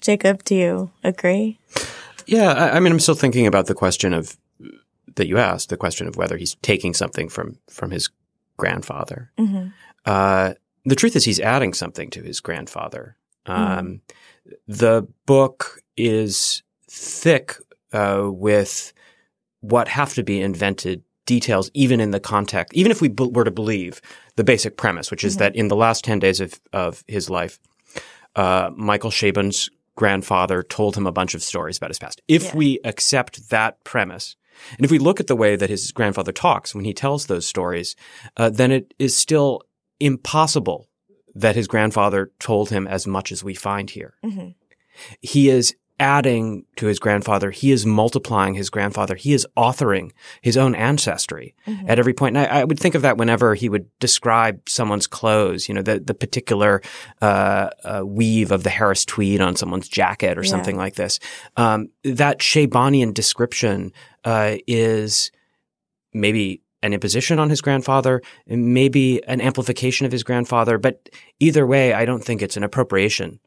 Jacob, 0.00 0.44
do 0.44 0.54
you 0.54 0.90
agree? 1.02 1.58
Yeah, 2.26 2.52
I, 2.52 2.76
I, 2.76 2.80
mean, 2.80 2.92
I'm 2.92 3.00
still 3.00 3.14
thinking 3.14 3.46
about 3.46 3.66
the 3.66 3.74
question 3.74 4.12
of 4.12 4.36
that 5.16 5.28
you 5.28 5.38
asked, 5.38 5.68
the 5.68 5.76
question 5.76 6.06
of 6.06 6.16
whether 6.16 6.36
he's 6.36 6.56
taking 6.56 6.94
something 6.94 7.28
from 7.28 7.58
from 7.68 7.90
his 7.90 8.10
grandfather. 8.56 9.30
Mm-hmm. 9.38 9.68
Uh, 10.04 10.54
the 10.84 10.96
truth 10.96 11.16
is, 11.16 11.24
he's 11.24 11.40
adding 11.40 11.72
something 11.72 12.10
to 12.10 12.22
his 12.22 12.40
grandfather. 12.40 13.16
Um, 13.46 13.56
mm-hmm. 13.56 13.96
The 14.68 15.06
book 15.26 15.80
is 15.96 16.62
thick 16.88 17.56
uh, 17.92 18.28
with 18.30 18.92
what 19.60 19.88
have 19.88 20.14
to 20.14 20.22
be 20.22 20.42
invented 20.42 21.02
details, 21.26 21.70
even 21.72 22.00
in 22.00 22.10
the 22.10 22.20
context, 22.20 22.74
even 22.74 22.92
if 22.92 23.00
we 23.00 23.08
b- 23.08 23.30
were 23.32 23.44
to 23.44 23.50
believe 23.50 24.02
the 24.36 24.44
basic 24.44 24.76
premise, 24.76 25.10
which 25.10 25.24
is 25.24 25.34
mm-hmm. 25.34 25.44
that 25.44 25.56
in 25.56 25.68
the 25.68 25.76
last 25.76 26.04
10 26.04 26.18
days 26.18 26.40
of, 26.40 26.60
of 26.72 27.02
his 27.08 27.30
life, 27.30 27.58
uh, 28.36 28.70
Michael 28.76 29.10
Chabon's 29.10 29.70
grandfather 29.96 30.62
told 30.62 30.96
him 30.96 31.06
a 31.06 31.12
bunch 31.12 31.34
of 31.34 31.42
stories 31.42 31.76
about 31.76 31.90
his 31.90 31.98
past. 31.98 32.20
If 32.28 32.44
yeah. 32.44 32.56
we 32.56 32.80
accept 32.84 33.50
that 33.50 33.82
premise, 33.84 34.36
and 34.76 34.84
if 34.84 34.90
we 34.90 34.98
look 34.98 35.20
at 35.20 35.26
the 35.26 35.36
way 35.36 35.56
that 35.56 35.70
his 35.70 35.90
grandfather 35.92 36.32
talks 36.32 36.74
when 36.74 36.84
he 36.84 36.94
tells 36.94 37.26
those 37.26 37.46
stories, 37.46 37.96
uh, 38.36 38.50
then 38.50 38.70
it 38.70 38.94
is 38.98 39.16
still 39.16 39.62
impossible 40.00 40.88
that 41.34 41.56
his 41.56 41.66
grandfather 41.66 42.30
told 42.38 42.70
him 42.70 42.86
as 42.86 43.06
much 43.06 43.32
as 43.32 43.42
we 43.42 43.54
find 43.54 43.90
here. 43.90 44.14
Mm-hmm. 44.24 44.50
He 45.20 45.48
is 45.48 45.74
adding 46.00 46.64
to 46.76 46.86
his 46.86 46.98
grandfather. 46.98 47.50
He 47.50 47.70
is 47.70 47.86
multiplying 47.86 48.54
his 48.54 48.68
grandfather. 48.68 49.14
He 49.14 49.32
is 49.32 49.46
authoring 49.56 50.10
his 50.42 50.56
own 50.56 50.74
ancestry 50.74 51.54
mm-hmm. 51.66 51.88
at 51.88 51.98
every 51.98 52.12
point. 52.12 52.36
And 52.36 52.46
I, 52.46 52.60
I, 52.60 52.64
would 52.64 52.80
think 52.80 52.96
of 52.96 53.02
that 53.02 53.16
whenever 53.16 53.54
he 53.54 53.68
would 53.68 53.86
describe 54.00 54.68
someone's 54.68 55.06
clothes, 55.06 55.68
you 55.68 55.74
know, 55.74 55.82
the, 55.82 56.00
the 56.00 56.14
particular 56.14 56.82
uh, 57.22 57.70
uh, 57.84 58.02
weave 58.04 58.50
of 58.50 58.64
the 58.64 58.70
Harris 58.70 59.04
tweed 59.04 59.40
on 59.40 59.54
someone's 59.54 59.88
jacket 59.88 60.36
or 60.36 60.42
yeah. 60.42 60.50
something 60.50 60.76
like 60.76 60.96
this. 60.96 61.20
Um, 61.56 61.90
that 62.02 62.40
Chabonian 62.40 63.14
description 63.14 63.92
uh, 64.24 64.56
is 64.66 65.30
maybe 66.12 66.60
an 66.82 66.92
imposition 66.92 67.38
on 67.38 67.48
his 67.48 67.62
grandfather, 67.62 68.20
maybe 68.46 69.24
an 69.26 69.40
amplification 69.40 70.06
of 70.06 70.12
his 70.12 70.22
grandfather, 70.22 70.76
but 70.76 71.08
either 71.40 71.66
way, 71.66 71.94
I 71.94 72.04
don't 72.04 72.22
think 72.22 72.42
it's 72.42 72.58
an 72.58 72.62
appropriation 72.62 73.40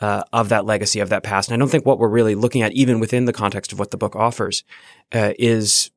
uh, 0.00 0.24
of 0.32 0.48
that 0.48 0.64
legacy, 0.64 1.00
of 1.00 1.08
that 1.10 1.22
past. 1.22 1.48
And 1.48 1.54
I 1.54 1.58
don't 1.58 1.70
think 1.70 1.86
what 1.86 1.98
we're 1.98 2.08
really 2.08 2.34
looking 2.34 2.62
at, 2.62 2.72
even 2.72 3.00
within 3.00 3.26
the 3.26 3.32
context 3.32 3.72
of 3.72 3.78
what 3.78 3.90
the 3.90 3.96
book 3.96 4.16
offers, 4.16 4.64
uh, 5.12 5.32
is 5.38 5.90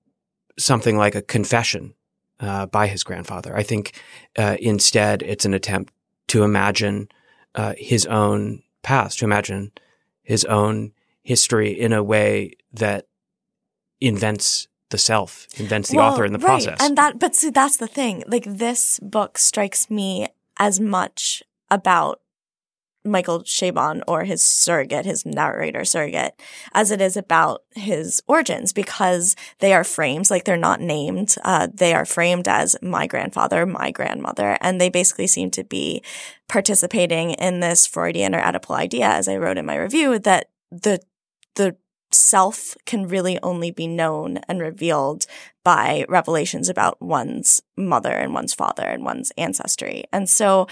something 0.58 0.98
like 0.98 1.16
a 1.16 1.22
confession 1.22 1.94
uh, 2.40 2.66
by 2.66 2.88
his 2.88 3.04
grandfather. 3.04 3.56
I 3.56 3.64
think 3.64 3.94
uh, 4.38 4.58
instead 4.60 5.24
it's 5.24 5.46
an 5.46 5.54
attempt 5.54 5.94
to 6.28 6.44
imagine 6.44 7.10
uh, 7.56 7.74
his 7.78 8.06
own 8.06 8.64
past, 8.82 9.20
to 9.20 9.26
imagine 9.26 9.72
his 10.24 10.46
own 10.46 10.92
history 11.24 11.72
in 11.72 11.94
a 11.94 12.04
way 12.04 12.54
that 12.74 13.08
invents 14.02 14.68
the 14.90 14.98
self, 14.98 15.48
invents 15.58 15.90
the 15.90 15.98
well, 15.98 16.12
author 16.12 16.26
in 16.26 16.34
the 16.34 16.40
right. 16.40 16.64
process. 16.64 16.78
And 16.82 16.98
that, 16.98 17.20
but 17.20 17.36
see, 17.36 17.50
that's 17.50 17.78
the 17.78 17.88
thing. 17.88 18.24
Like 18.28 18.44
this 18.46 19.00
book 19.00 19.38
strikes 19.38 19.90
me 19.90 20.28
as 20.58 20.80
much 20.80 21.42
about 21.72 22.20
Michael 23.06 23.42
Chabon 23.42 24.02
or 24.08 24.24
his 24.24 24.42
surrogate, 24.42 25.06
his 25.06 25.26
narrator 25.26 25.84
surrogate, 25.86 26.40
as 26.74 26.92
it 26.92 27.02
is 27.02 27.18
about 27.18 27.64
his 27.76 28.22
origins 28.28 28.74
because 28.74 29.36
they 29.60 29.74
are 29.74 29.84
framed, 29.84 30.30
like 30.30 30.46
they're 30.46 30.58
not 30.58 30.82
named. 30.82 31.36
Uh, 31.44 31.68
they 31.74 31.94
are 31.94 32.06
framed 32.06 32.48
as 32.48 32.76
my 32.82 33.08
grandfather, 33.08 33.66
my 33.66 33.92
grandmother, 33.92 34.58
and 34.62 34.80
they 34.80 34.90
basically 34.90 35.28
seem 35.28 35.52
to 35.52 35.64
be 35.64 36.02
participating 36.48 37.32
in 37.32 37.60
this 37.60 37.86
Freudian 37.86 38.36
or 38.36 38.42
Oedipal 38.42 38.76
idea, 38.76 39.08
as 39.08 39.28
I 39.28 39.38
wrote 39.38 39.58
in 39.58 39.66
my 39.66 39.76
review, 39.76 40.20
that 40.20 40.50
the, 40.72 41.00
the 41.56 41.76
self 42.12 42.76
can 42.86 43.08
really 43.08 43.40
only 43.42 43.72
be 43.72 43.88
known 43.88 44.38
and 44.48 44.62
revealed 44.62 45.26
by 45.64 46.06
revelations 46.08 46.70
about 46.70 47.02
one's 47.02 47.62
mother 47.76 48.12
and 48.12 48.34
one's 48.34 48.54
father 48.54 48.84
and 48.84 49.04
one's 49.04 49.32
ancestry. 49.38 50.04
And 50.12 50.30
so 50.30 50.68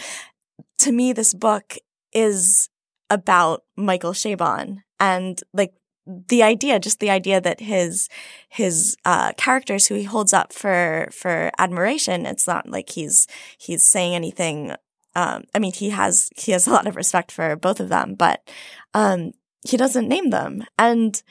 to 0.80 0.92
me, 0.92 1.14
this 1.14 1.34
book 1.34 1.78
is 2.14 2.70
about 3.10 3.64
Michael 3.76 4.14
Chabon 4.14 4.80
and 5.00 5.42
like 5.54 5.74
the 6.08 6.44
idea, 6.44 6.80
just 6.80 7.00
the 7.00 7.10
idea 7.10 7.40
that 7.40 7.60
his 7.60 8.10
his 8.50 8.98
uh, 9.06 9.34
characters 9.34 9.88
who 9.88 9.96
he 9.96 10.04
holds 10.04 10.34
up 10.34 10.52
for 10.52 11.10
for 11.12 11.52
admiration, 11.60 12.26
it's 12.26 12.48
not 12.48 12.70
like 12.70 12.90
he's 12.90 13.28
he's 13.58 13.88
saying 13.88 14.16
anything. 14.16 14.76
Um, 15.16 15.44
I 15.54 15.60
mean, 15.60 15.74
he 15.74 15.90
has 15.90 16.30
he 16.36 16.52
has 16.54 16.68
a 16.68 16.72
lot 16.72 16.88
of 16.88 16.96
respect 16.96 17.32
for 17.32 17.56
both 17.56 17.80
of 17.80 17.90
them, 17.90 18.16
but 18.16 18.48
um, 18.94 19.32
he 19.68 19.78
doesn't 19.78 20.08
name 20.08 20.32
them, 20.32 20.64
and 20.78 21.22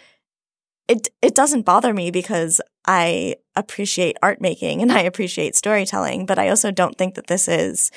it 0.89 1.09
it 1.21 1.35
doesn't 1.35 1.67
bother 1.67 1.93
me 1.93 2.11
because 2.11 2.61
I 2.87 3.37
appreciate 3.57 4.17
art 4.23 4.41
making 4.41 4.83
and 4.83 4.93
I 4.93 5.01
appreciate 5.01 5.57
storytelling, 5.57 6.27
but 6.27 6.39
I 6.39 6.49
also 6.49 6.71
don't 6.71 6.97
think 6.97 7.15
that 7.17 7.27
this 7.27 7.49
is 7.49 7.91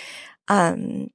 um, 0.47 1.09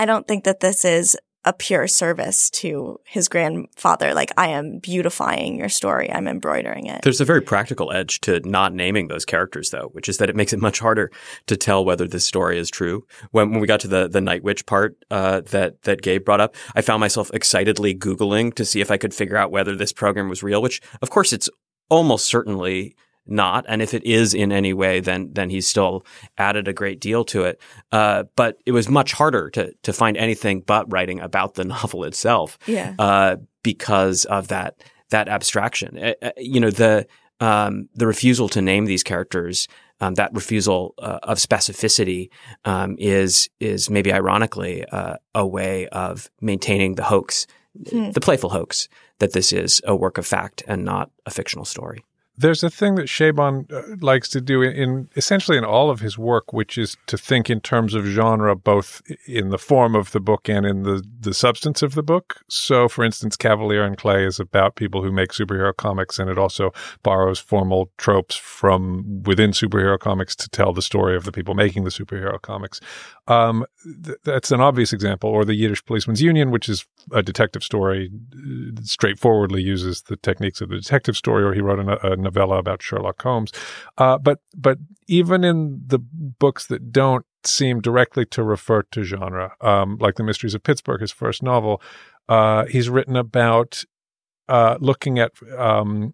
I 0.00 0.06
don't 0.06 0.26
think 0.26 0.44
that 0.44 0.60
this 0.60 0.86
is 0.86 1.14
a 1.44 1.52
pure 1.52 1.86
service 1.86 2.48
to 2.50 2.98
his 3.04 3.28
grandfather. 3.28 4.14
Like, 4.14 4.32
I 4.38 4.48
am 4.48 4.78
beautifying 4.78 5.58
your 5.58 5.68
story. 5.68 6.10
I'm 6.10 6.26
embroidering 6.26 6.86
it. 6.86 7.02
There's 7.02 7.20
a 7.20 7.26
very 7.26 7.42
practical 7.42 7.92
edge 7.92 8.18
to 8.22 8.40
not 8.48 8.72
naming 8.72 9.08
those 9.08 9.26
characters, 9.26 9.68
though, 9.68 9.90
which 9.92 10.08
is 10.08 10.16
that 10.16 10.30
it 10.30 10.36
makes 10.36 10.54
it 10.54 10.60
much 10.60 10.78
harder 10.78 11.12
to 11.48 11.56
tell 11.56 11.84
whether 11.84 12.08
this 12.08 12.24
story 12.24 12.58
is 12.58 12.70
true. 12.70 13.04
When, 13.32 13.50
when 13.50 13.60
we 13.60 13.66
got 13.66 13.80
to 13.80 13.88
the, 13.88 14.08
the 14.08 14.22
Night 14.22 14.42
Witch 14.42 14.64
part 14.64 14.96
uh, 15.10 15.42
that, 15.50 15.82
that 15.82 16.00
Gabe 16.00 16.24
brought 16.24 16.40
up, 16.40 16.56
I 16.74 16.80
found 16.80 17.00
myself 17.00 17.30
excitedly 17.34 17.94
Googling 17.94 18.54
to 18.54 18.64
see 18.64 18.80
if 18.80 18.90
I 18.90 18.96
could 18.96 19.12
figure 19.12 19.36
out 19.36 19.50
whether 19.50 19.76
this 19.76 19.92
program 19.92 20.30
was 20.30 20.42
real, 20.42 20.62
which, 20.62 20.80
of 21.02 21.10
course, 21.10 21.30
it's 21.30 21.50
almost 21.90 22.24
certainly 22.24 22.96
not. 23.30 23.64
And 23.68 23.80
if 23.82 23.94
it 23.94 24.04
is 24.04 24.34
in 24.34 24.52
any 24.52 24.72
way, 24.72 25.00
then 25.00 25.30
then 25.32 25.50
he's 25.50 25.66
still 25.68 26.04
added 26.38 26.68
a 26.68 26.72
great 26.72 27.00
deal 27.00 27.24
to 27.26 27.44
it. 27.44 27.60
Uh, 27.92 28.24
but 28.36 28.58
it 28.66 28.72
was 28.72 28.88
much 28.88 29.12
harder 29.12 29.50
to 29.50 29.72
to 29.82 29.92
find 29.92 30.16
anything 30.16 30.60
but 30.60 30.90
writing 30.92 31.20
about 31.20 31.54
the 31.54 31.64
novel 31.76 32.04
itself. 32.04 32.58
Yeah. 32.66 32.94
Uh, 32.98 33.36
because 33.62 34.24
of 34.24 34.48
that 34.48 34.82
that 35.10 35.28
abstraction. 35.28 35.98
Uh, 35.98 36.14
uh, 36.22 36.30
you 36.36 36.60
know 36.60 36.70
the 36.70 37.06
um, 37.40 37.88
the 37.94 38.06
refusal 38.06 38.48
to 38.50 38.60
name 38.62 38.84
these 38.86 39.02
characters. 39.02 39.68
Um, 40.02 40.14
that 40.14 40.32
refusal 40.32 40.94
uh, 40.98 41.18
of 41.22 41.36
specificity 41.36 42.30
um, 42.64 42.96
is 42.98 43.50
is 43.60 43.90
maybe 43.90 44.12
ironically 44.12 44.84
uh, 44.86 45.16
a 45.34 45.46
way 45.46 45.88
of 45.88 46.30
maintaining 46.40 46.94
the 46.94 47.04
hoax, 47.04 47.46
Hmm. 47.90 48.10
the 48.10 48.20
playful 48.20 48.50
hoax 48.50 48.88
that 49.20 49.32
this 49.32 49.52
is 49.52 49.80
a 49.84 49.94
work 49.94 50.18
of 50.18 50.26
fact 50.26 50.62
and 50.66 50.84
not 50.84 51.10
a 51.24 51.30
fictional 51.30 51.64
story. 51.64 52.02
There's 52.40 52.62
a 52.62 52.70
thing 52.70 52.94
that 52.94 53.06
Chabon 53.06 53.70
uh, 53.70 53.96
likes 54.00 54.28
to 54.30 54.40
do 54.40 54.62
in, 54.62 54.72
in 54.72 55.08
essentially 55.14 55.58
in 55.58 55.64
all 55.64 55.90
of 55.90 56.00
his 56.00 56.16
work, 56.16 56.52
which 56.52 56.78
is 56.78 56.96
to 57.06 57.18
think 57.18 57.50
in 57.50 57.60
terms 57.60 57.92
of 57.92 58.06
genre, 58.06 58.56
both 58.56 59.02
in 59.26 59.50
the 59.50 59.58
form 59.58 59.94
of 59.94 60.12
the 60.12 60.20
book 60.20 60.48
and 60.48 60.64
in 60.64 60.82
the, 60.84 61.02
the 61.20 61.34
substance 61.34 61.82
of 61.82 61.94
the 61.94 62.02
book. 62.02 62.40
So, 62.48 62.88
for 62.88 63.04
instance, 63.04 63.36
Kavalier 63.36 63.84
and 63.84 63.96
Clay 63.96 64.24
is 64.24 64.40
about 64.40 64.76
people 64.76 65.02
who 65.02 65.12
make 65.12 65.32
superhero 65.32 65.76
comics, 65.76 66.18
and 66.18 66.30
it 66.30 66.38
also 66.38 66.72
borrows 67.02 67.38
formal 67.38 67.90
tropes 67.98 68.36
from 68.36 69.22
within 69.24 69.50
superhero 69.50 69.98
comics 69.98 70.34
to 70.36 70.48
tell 70.48 70.72
the 70.72 70.82
story 70.82 71.16
of 71.16 71.24
the 71.24 71.32
people 71.32 71.54
making 71.54 71.84
the 71.84 71.90
superhero 71.90 72.40
comics. 72.40 72.80
Um, 73.28 73.66
th- 74.04 74.18
that's 74.24 74.50
an 74.50 74.60
obvious 74.62 74.92
example. 74.92 75.28
Or 75.28 75.44
the 75.44 75.54
Yiddish 75.54 75.84
Policemen's 75.84 76.22
Union, 76.22 76.50
which 76.50 76.68
is 76.68 76.86
a 77.12 77.22
detective 77.22 77.62
story, 77.62 78.10
uh, 78.34 78.80
straightforwardly 78.82 79.62
uses 79.62 80.02
the 80.02 80.16
techniques 80.16 80.60
of 80.60 80.70
the 80.70 80.76
detective 80.76 81.16
story, 81.16 81.44
or 81.44 81.52
he 81.52 81.60
wrote 81.60 81.78
a, 81.78 82.12
a 82.12 82.29
novella 82.30 82.58
about 82.58 82.82
Sherlock 82.82 83.22
Holmes. 83.22 83.52
Uh, 83.98 84.18
but 84.18 84.38
but 84.56 84.78
even 85.06 85.44
in 85.44 85.82
the 85.86 85.98
books 85.98 86.66
that 86.66 86.92
don't 86.92 87.26
seem 87.44 87.80
directly 87.80 88.24
to 88.26 88.42
refer 88.42 88.82
to 88.82 89.02
genre, 89.02 89.54
um, 89.60 89.98
like 90.00 90.14
The 90.16 90.22
Mysteries 90.22 90.54
of 90.54 90.62
Pittsburgh, 90.62 91.00
his 91.00 91.12
first 91.12 91.42
novel, 91.42 91.82
uh, 92.28 92.66
he's 92.66 92.88
written 92.88 93.16
about 93.16 93.84
uh, 94.48 94.76
looking 94.80 95.18
at 95.18 95.32
um, 95.58 96.12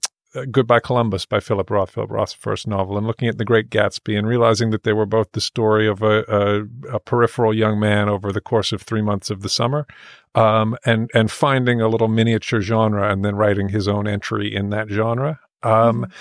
Goodbye 0.50 0.80
Columbus 0.80 1.24
by 1.24 1.40
Philip 1.40 1.70
Roth, 1.70 1.90
Philip 1.90 2.10
Roth's 2.10 2.34
first 2.34 2.66
novel, 2.66 2.98
and 2.98 3.06
looking 3.06 3.28
at 3.28 3.38
The 3.38 3.44
Great 3.44 3.70
Gatsby 3.70 4.18
and 4.18 4.26
realizing 4.26 4.70
that 4.70 4.82
they 4.82 4.92
were 4.92 5.06
both 5.06 5.32
the 5.32 5.40
story 5.40 5.88
of 5.88 6.02
a, 6.02 6.24
a, 6.28 6.96
a 6.96 7.00
peripheral 7.00 7.54
young 7.54 7.80
man 7.80 8.08
over 8.08 8.32
the 8.32 8.40
course 8.40 8.72
of 8.72 8.82
three 8.82 9.02
months 9.02 9.30
of 9.30 9.42
the 9.42 9.48
summer, 9.48 9.86
um, 10.34 10.76
and 10.84 11.10
and 11.14 11.30
finding 11.30 11.80
a 11.80 11.88
little 11.88 12.08
miniature 12.08 12.60
genre 12.60 13.10
and 13.10 13.24
then 13.24 13.36
writing 13.36 13.70
his 13.70 13.88
own 13.88 14.06
entry 14.06 14.54
in 14.54 14.70
that 14.70 14.88
genre. 14.88 15.40
Um, 15.62 16.04
Mhm. 16.06 16.12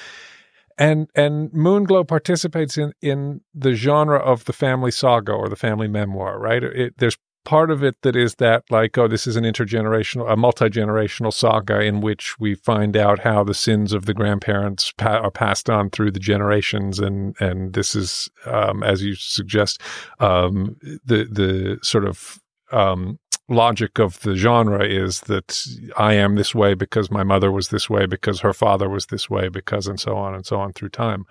And 0.78 1.08
and 1.16 1.52
Moonglow 1.52 2.06
participates 2.06 2.78
in 2.78 2.92
in 3.02 3.42
the 3.54 3.74
genre 3.76 4.20
of 4.20 4.44
the 4.44 4.54
family 4.54 4.92
saga 4.92 5.32
or 5.32 5.48
the 5.48 5.56
family 5.56 5.88
memoir, 5.88 6.38
right? 6.38 6.62
It, 6.64 6.96
there's 6.98 7.18
part 7.46 7.72
of 7.72 7.84
it 7.84 7.96
that 8.02 8.16
is 8.16 8.36
that 8.36 8.64
like 8.72 8.98
oh 8.98 9.08
this 9.08 9.28
is 9.28 9.36
an 9.36 9.44
intergenerational 9.44 10.30
a 10.30 10.36
multi-generational 10.36 11.32
saga 11.32 11.80
in 11.80 12.02
which 12.02 12.40
we 12.40 12.56
find 12.56 12.98
out 12.98 13.20
how 13.20 13.44
the 13.44 13.54
sins 13.54 13.94
of 13.94 14.06
the 14.06 14.16
grandparents 14.16 14.92
pa- 14.98 15.20
are 15.20 15.32
passed 15.32 15.70
on 15.70 15.90
through 15.92 16.10
the 16.12 16.20
generations 16.20 17.00
and 17.00 17.36
and 17.40 17.74
this 17.74 17.96
is 17.96 18.30
um, 18.48 18.84
as 18.84 19.04
you 19.04 19.14
suggest 19.16 19.80
um, 20.20 20.76
the 21.06 21.26
the 21.32 21.78
sort 21.84 22.04
of 22.04 22.40
um, 22.72 23.20
logic 23.50 24.00
of 24.00 24.20
the 24.22 24.36
genre 24.36 24.84
is 24.86 25.22
that 25.22 25.58
I 25.98 26.14
am 26.14 26.36
this 26.36 26.56
way 26.56 26.74
because 26.74 27.12
my 27.12 27.24
mother 27.24 27.52
was 27.52 27.70
this 27.70 27.90
way 27.90 28.06
because 28.06 28.40
her 28.42 28.54
father 28.54 28.90
was 28.90 29.08
this 29.08 29.30
way 29.30 29.50
because 29.50 29.88
and 29.88 30.00
so 30.00 30.16
on 30.18 30.34
and 30.36 30.46
so 30.46 30.60
on 30.60 30.74
through 30.74 30.90
time 30.90 31.26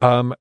um, 0.00 0.34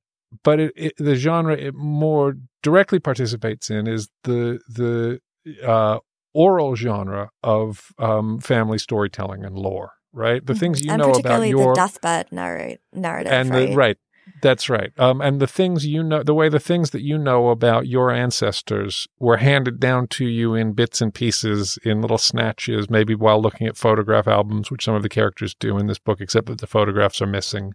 but 0.44 0.60
it, 0.60 0.74
it, 0.76 0.94
the 0.98 1.16
genre 1.16 1.56
it 1.56 1.76
more 1.76 2.36
directly 2.64 3.00
participates 3.00 3.70
in 3.70 3.88
is 3.88 4.10
the 4.24 4.60
the 4.70 5.20
uh, 5.66 6.00
oral 6.34 6.76
genre 6.76 7.30
of 7.44 7.92
um, 8.00 8.40
family 8.40 8.78
storytelling 8.78 9.44
and 9.44 9.58
lore, 9.58 9.94
right? 10.14 10.46
The 10.46 10.56
things 10.56 10.82
you 10.82 10.88
Mm-hmm. 10.88 10.94
and 10.96 11.00
know 11.00 11.16
about 11.16 11.16
particularly 11.16 11.50
your 11.50 11.74
the 11.74 11.82
deathbed 11.82 12.32
narrate, 12.32 12.82
narrative, 12.94 13.32
and 13.34 13.50
right? 13.50 13.70
the, 13.70 13.76
right, 13.76 13.98
that's 14.42 14.70
right. 14.70 14.92
Um, 14.98 15.22
and 15.22 15.39
the 15.39 15.48
things 15.48 15.86
you 15.86 16.04
know, 16.04 16.24
the 16.24 16.34
way 16.34 16.50
the 16.50 16.60
things 16.60 16.92
that 16.92 17.02
you 17.02 17.18
know 17.18 17.50
about 17.50 17.88
your 17.88 18.12
ancestors 18.12 19.08
were 19.20 19.38
handed 19.38 19.80
down 19.80 20.08
to 20.08 20.26
you 20.26 20.56
in 20.56 20.74
bits 20.74 21.02
and 21.02 21.13
pieces, 21.13 21.78
in 21.84 22.02
little 22.02 22.18
snatches, 22.18 22.89
maybe 22.89 23.15
while 23.15 23.42
looking 23.42 23.68
at 23.68 23.78
photograph 23.78 24.28
albums, 24.28 24.72
which 24.72 24.86
some 24.86 24.96
of 24.96 25.04
the 25.04 25.10
characters 25.10 25.54
do 25.54 25.78
in 25.78 25.88
this 25.88 26.00
book, 26.00 26.22
except 26.22 26.48
that 26.48 26.60
the 26.60 26.68
photographs 26.68 27.22
are 27.22 27.28
missing. 27.28 27.74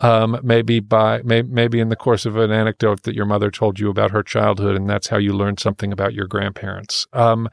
Um, 0.00 0.40
maybe 0.42 0.80
by 0.80 1.22
may, 1.22 1.42
maybe 1.42 1.78
in 1.78 1.88
the 1.88 1.96
course 1.96 2.26
of 2.26 2.36
an 2.36 2.50
anecdote 2.50 3.02
that 3.02 3.14
your 3.14 3.26
mother 3.26 3.50
told 3.50 3.78
you 3.78 3.88
about 3.88 4.10
her 4.10 4.22
childhood, 4.22 4.76
and 4.76 4.88
that's 4.88 5.08
how 5.08 5.18
you 5.18 5.32
learned 5.32 5.60
something 5.60 5.92
about 5.92 6.14
your 6.14 6.26
grandparents. 6.26 7.06
Um, 7.12 7.48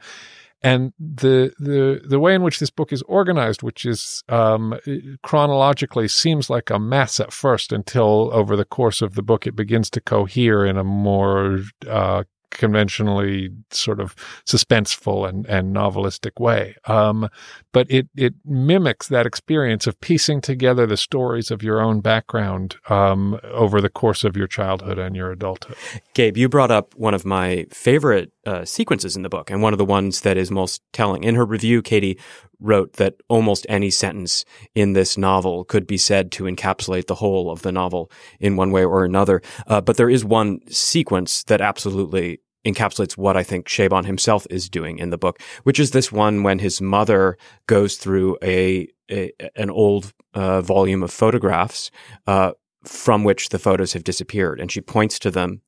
and 0.62 0.92
the 0.98 1.52
the 1.58 2.00
the 2.06 2.20
way 2.20 2.34
in 2.34 2.42
which 2.42 2.58
this 2.58 2.70
book 2.70 2.92
is 2.92 3.02
organized, 3.02 3.62
which 3.62 3.86
is 3.86 4.22
um, 4.28 4.78
chronologically, 5.22 6.08
seems 6.08 6.50
like 6.50 6.70
a 6.70 6.78
mess 6.78 7.18
at 7.18 7.32
first 7.32 7.72
until 7.72 8.30
over 8.32 8.56
the 8.56 8.64
course 8.64 9.00
of 9.00 9.14
the 9.14 9.22
book 9.22 9.46
it 9.46 9.56
begins 9.56 9.88
to 9.90 10.00
cohere 10.00 10.66
in 10.66 10.76
a 10.76 10.84
more 10.84 11.60
uh, 11.88 12.24
conventionally 12.50 13.50
sort 13.70 14.00
of 14.00 14.14
suspenseful 14.46 15.28
and, 15.28 15.46
and 15.46 15.74
novelistic 15.74 16.40
way. 16.40 16.76
Um, 16.86 17.28
but 17.72 17.90
it 17.90 18.08
it 18.16 18.34
mimics 18.44 19.08
that 19.08 19.26
experience 19.26 19.86
of 19.86 20.00
piecing 20.00 20.40
together 20.40 20.86
the 20.86 20.96
stories 20.96 21.50
of 21.50 21.62
your 21.62 21.80
own 21.80 22.00
background 22.00 22.76
um, 22.88 23.38
over 23.44 23.80
the 23.80 23.88
course 23.88 24.24
of 24.24 24.36
your 24.36 24.46
childhood 24.46 24.98
and 24.98 25.16
your 25.16 25.32
adulthood. 25.32 25.76
Gabe, 26.14 26.36
you 26.36 26.48
brought 26.48 26.70
up 26.70 26.94
one 26.94 27.14
of 27.14 27.24
my 27.24 27.66
favorite 27.70 28.32
uh, 28.46 28.64
sequences 28.64 29.16
in 29.16 29.22
the 29.22 29.28
book, 29.28 29.50
and 29.50 29.62
one 29.62 29.72
of 29.72 29.78
the 29.78 29.84
ones 29.84 30.22
that 30.22 30.36
is 30.36 30.50
most 30.50 30.82
telling. 30.92 31.24
In 31.24 31.34
her 31.34 31.44
review, 31.44 31.82
Katy 31.82 32.18
wrote 32.60 32.94
that 32.94 33.14
almost 33.28 33.66
any 33.68 33.90
sentence 33.90 34.44
in 34.74 34.92
this 34.92 35.16
novel 35.16 35.64
could 35.64 35.86
be 35.86 35.96
said 35.96 36.30
to 36.32 36.44
encapsulate 36.44 37.06
the 37.06 37.16
whole 37.16 37.50
of 37.50 37.62
the 37.62 37.72
novel 37.72 38.10
in 38.38 38.56
one 38.56 38.70
way 38.70 38.84
or 38.84 39.04
another. 39.04 39.42
Uh, 39.66 39.80
but 39.80 39.96
there 39.96 40.10
is 40.10 40.24
one 40.24 40.60
sequence 40.68 41.42
that 41.44 41.60
absolutely 41.60 42.40
encapsulates 42.66 43.16
what 43.16 43.36
I 43.36 43.42
think 43.42 43.66
Chabon 43.66 44.04
himself 44.04 44.46
is 44.50 44.68
doing 44.68 44.98
in 44.98 45.10
the 45.10 45.18
book, 45.18 45.40
which 45.62 45.80
is 45.80 45.92
this 45.92 46.12
one 46.12 46.42
when 46.42 46.58
his 46.58 46.80
mother 46.80 47.38
goes 47.66 47.96
through 47.96 48.36
a, 48.42 48.88
a 49.10 49.32
an 49.56 49.70
old 49.70 50.12
uh, 50.34 50.60
volume 50.60 51.02
of 51.02 51.10
photographs 51.10 51.90
uh, 52.26 52.52
from 52.84 53.24
which 53.24 53.48
the 53.48 53.58
photos 53.58 53.94
have 53.94 54.04
disappeared, 54.04 54.60
and 54.60 54.70
she 54.70 54.80
points 54.80 55.18
to 55.20 55.30
them 55.30 55.62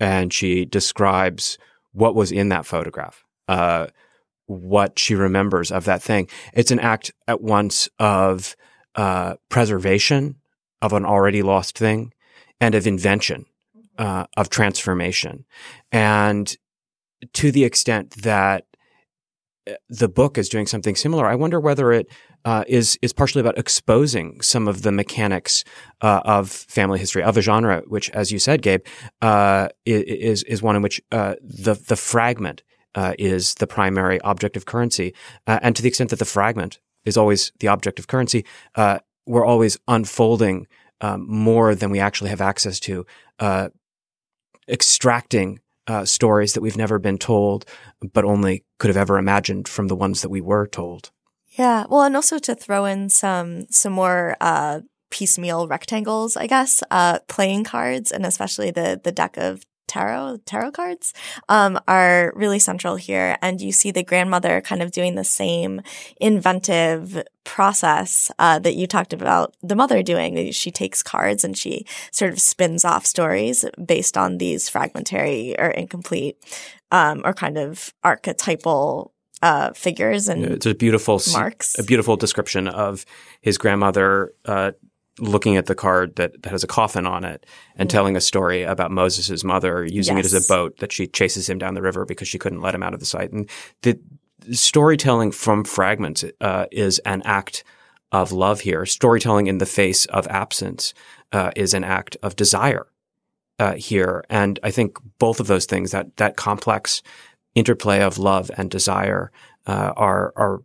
and 0.00 0.32
she 0.32 0.64
describes 0.64 1.58
what 1.92 2.14
was 2.14 2.32
in 2.32 2.48
that 2.48 2.66
photograph, 2.66 3.24
uh, 3.48 3.86
what 4.46 4.98
she 4.98 5.14
remembers 5.14 5.70
of 5.70 5.84
that 5.84 6.02
thing. 6.02 6.28
It's 6.52 6.70
an 6.70 6.80
act 6.80 7.12
at 7.26 7.40
once 7.40 7.88
of 7.98 8.56
uh, 8.94 9.36
preservation 9.48 10.36
of 10.82 10.92
an 10.92 11.04
already 11.04 11.42
lost 11.42 11.78
thing 11.78 12.12
and 12.60 12.74
of 12.74 12.86
invention, 12.86 13.46
uh, 13.98 14.26
of 14.36 14.50
transformation. 14.50 15.44
And 15.90 16.54
to 17.32 17.50
the 17.50 17.64
extent 17.64 18.22
that 18.22 18.66
uh, 19.68 19.72
the 19.88 20.08
book 20.08 20.36
is 20.36 20.48
doing 20.48 20.66
something 20.66 20.94
similar, 20.94 21.26
I 21.26 21.34
wonder 21.36 21.58
whether 21.58 21.90
it 21.90 22.06
uh, 22.44 22.64
is 22.68 22.98
is 23.00 23.14
partially 23.14 23.40
about 23.40 23.56
exposing 23.56 24.42
some 24.42 24.68
of 24.68 24.82
the 24.82 24.92
mechanics 24.92 25.64
uh, 26.02 26.20
of 26.26 26.50
family 26.50 26.98
history 26.98 27.22
of 27.22 27.38
a 27.38 27.40
genre, 27.40 27.82
which, 27.86 28.10
as 28.10 28.30
you 28.30 28.38
said, 28.38 28.60
Gabe, 28.60 28.82
uh, 29.22 29.68
is 29.86 30.42
is 30.42 30.62
one 30.62 30.76
in 30.76 30.82
which 30.82 31.00
uh, 31.10 31.36
the 31.40 31.74
the 31.74 31.96
fragment 31.96 32.62
uh, 32.94 33.14
is 33.18 33.54
the 33.54 33.66
primary 33.66 34.20
object 34.20 34.56
of 34.56 34.66
currency, 34.66 35.14
uh, 35.46 35.58
and 35.62 35.74
to 35.76 35.82
the 35.82 35.88
extent 35.88 36.10
that 36.10 36.18
the 36.18 36.24
fragment 36.24 36.80
is 37.04 37.16
always 37.16 37.52
the 37.60 37.68
object 37.68 37.98
of 37.98 38.06
currency, 38.06 38.44
uh, 38.76 38.98
we're 39.26 39.44
always 39.44 39.78
unfolding 39.88 40.66
um, 41.00 41.26
more 41.28 41.74
than 41.74 41.90
we 41.90 42.00
actually 42.00 42.30
have 42.30 42.40
access 42.40 42.80
to, 42.80 43.06
uh, 43.38 43.68
extracting 44.68 45.60
uh, 45.86 46.04
stories 46.04 46.54
that 46.54 46.62
we've 46.62 46.76
never 46.76 46.98
been 46.98 47.18
told, 47.18 47.66
but 48.12 48.24
only 48.24 48.64
could 48.78 48.88
have 48.88 48.96
ever 48.96 49.18
imagined 49.18 49.68
from 49.68 49.88
the 49.88 49.96
ones 49.96 50.22
that 50.22 50.30
we 50.30 50.40
were 50.40 50.66
told. 50.66 51.10
Yeah. 51.50 51.84
Well, 51.88 52.02
and 52.02 52.16
also 52.16 52.38
to 52.38 52.54
throw 52.54 52.84
in 52.84 53.08
some 53.10 53.66
some 53.70 53.92
more 53.92 54.36
uh, 54.40 54.80
piecemeal 55.10 55.68
rectangles, 55.68 56.36
I 56.36 56.46
guess, 56.46 56.82
uh, 56.90 57.20
playing 57.28 57.64
cards, 57.64 58.10
and 58.10 58.26
especially 58.26 58.70
the 58.70 59.00
the 59.02 59.12
deck 59.12 59.36
of 59.36 59.62
tarot 59.94 60.38
tarot 60.44 60.72
cards 60.72 61.14
um, 61.48 61.78
are 61.86 62.32
really 62.34 62.58
central 62.58 62.96
here, 62.96 63.36
and 63.40 63.60
you 63.60 63.70
see 63.70 63.92
the 63.92 64.02
grandmother 64.02 64.60
kind 64.60 64.82
of 64.82 64.90
doing 64.90 65.14
the 65.14 65.24
same 65.24 65.80
inventive 66.20 67.22
process 67.44 68.30
uh, 68.40 68.58
that 68.58 68.74
you 68.74 68.86
talked 68.86 69.12
about 69.12 69.54
the 69.62 69.76
mother 69.76 70.02
doing. 70.02 70.50
She 70.50 70.70
takes 70.72 71.02
cards 71.02 71.44
and 71.44 71.56
she 71.56 71.86
sort 72.10 72.32
of 72.32 72.40
spins 72.40 72.84
off 72.84 73.06
stories 73.06 73.64
based 73.86 74.16
on 74.16 74.38
these 74.38 74.68
fragmentary 74.68 75.54
or 75.58 75.68
incomplete 75.68 76.36
um, 76.90 77.22
or 77.24 77.32
kind 77.32 77.56
of 77.56 77.94
archetypal 78.02 79.12
uh, 79.42 79.72
figures 79.74 80.28
and 80.28 80.42
it's 80.44 80.64
a 80.64 80.74
beautiful 80.74 81.20
marks. 81.32 81.78
a 81.78 81.82
beautiful 81.82 82.16
description 82.16 82.66
of 82.66 83.04
his 83.42 83.58
grandmother 83.58 84.32
uh, 84.46 84.72
looking 85.18 85.56
at 85.56 85.66
the 85.66 85.74
card 85.74 86.16
that, 86.16 86.42
that 86.42 86.50
has 86.50 86.64
a 86.64 86.68
coffin 86.68 87.06
on 87.06 87.24
it 87.24 87.46
and 87.76 87.88
mm-hmm. 87.88 87.96
telling 87.96 88.16
a 88.16 88.20
story 88.20 88.62
about 88.62 88.90
Moses' 88.90 89.44
mother 89.44 89.84
using 89.84 90.16
yes. 90.16 90.26
it 90.26 90.34
as 90.34 90.44
a 90.44 90.52
boat 90.52 90.78
that 90.78 90.92
she 90.92 91.06
chases 91.06 91.48
him 91.48 91.58
down 91.58 91.74
the 91.74 91.82
river 91.82 92.04
because 92.04 92.28
she 92.28 92.38
couldn't 92.38 92.60
let 92.60 92.74
him 92.74 92.82
out 92.82 92.94
of 92.94 93.00
the 93.00 93.06
sight. 93.06 93.32
And 93.32 93.48
the 93.82 93.98
storytelling 94.50 95.30
from 95.30 95.64
fragments 95.64 96.24
uh, 96.40 96.66
is 96.70 96.98
an 97.00 97.22
act 97.24 97.64
of 98.12 98.32
love 98.32 98.60
here. 98.60 98.86
Storytelling 98.86 99.46
in 99.46 99.58
the 99.58 99.66
face 99.66 100.06
of 100.06 100.26
absence 100.28 100.94
uh, 101.32 101.50
is 101.56 101.74
an 101.74 101.84
act 101.84 102.16
of 102.22 102.36
desire 102.36 102.86
uh, 103.58 103.74
here. 103.74 104.24
And 104.30 104.58
I 104.62 104.70
think 104.70 104.98
both 105.18 105.40
of 105.40 105.48
those 105.48 105.66
things, 105.66 105.90
that 105.90 106.16
that 106.16 106.36
complex 106.36 107.02
interplay 107.54 108.02
of 108.02 108.18
love 108.18 108.50
and 108.56 108.70
desire, 108.70 109.32
uh, 109.66 109.92
are 109.96 110.32
are 110.36 110.62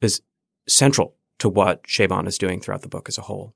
is 0.00 0.22
central 0.68 1.16
to 1.38 1.48
what 1.48 1.82
Chabon 1.84 2.26
is 2.26 2.38
doing 2.38 2.60
throughout 2.60 2.82
the 2.82 2.88
book 2.88 3.08
as 3.08 3.18
a 3.18 3.22
whole. 3.22 3.55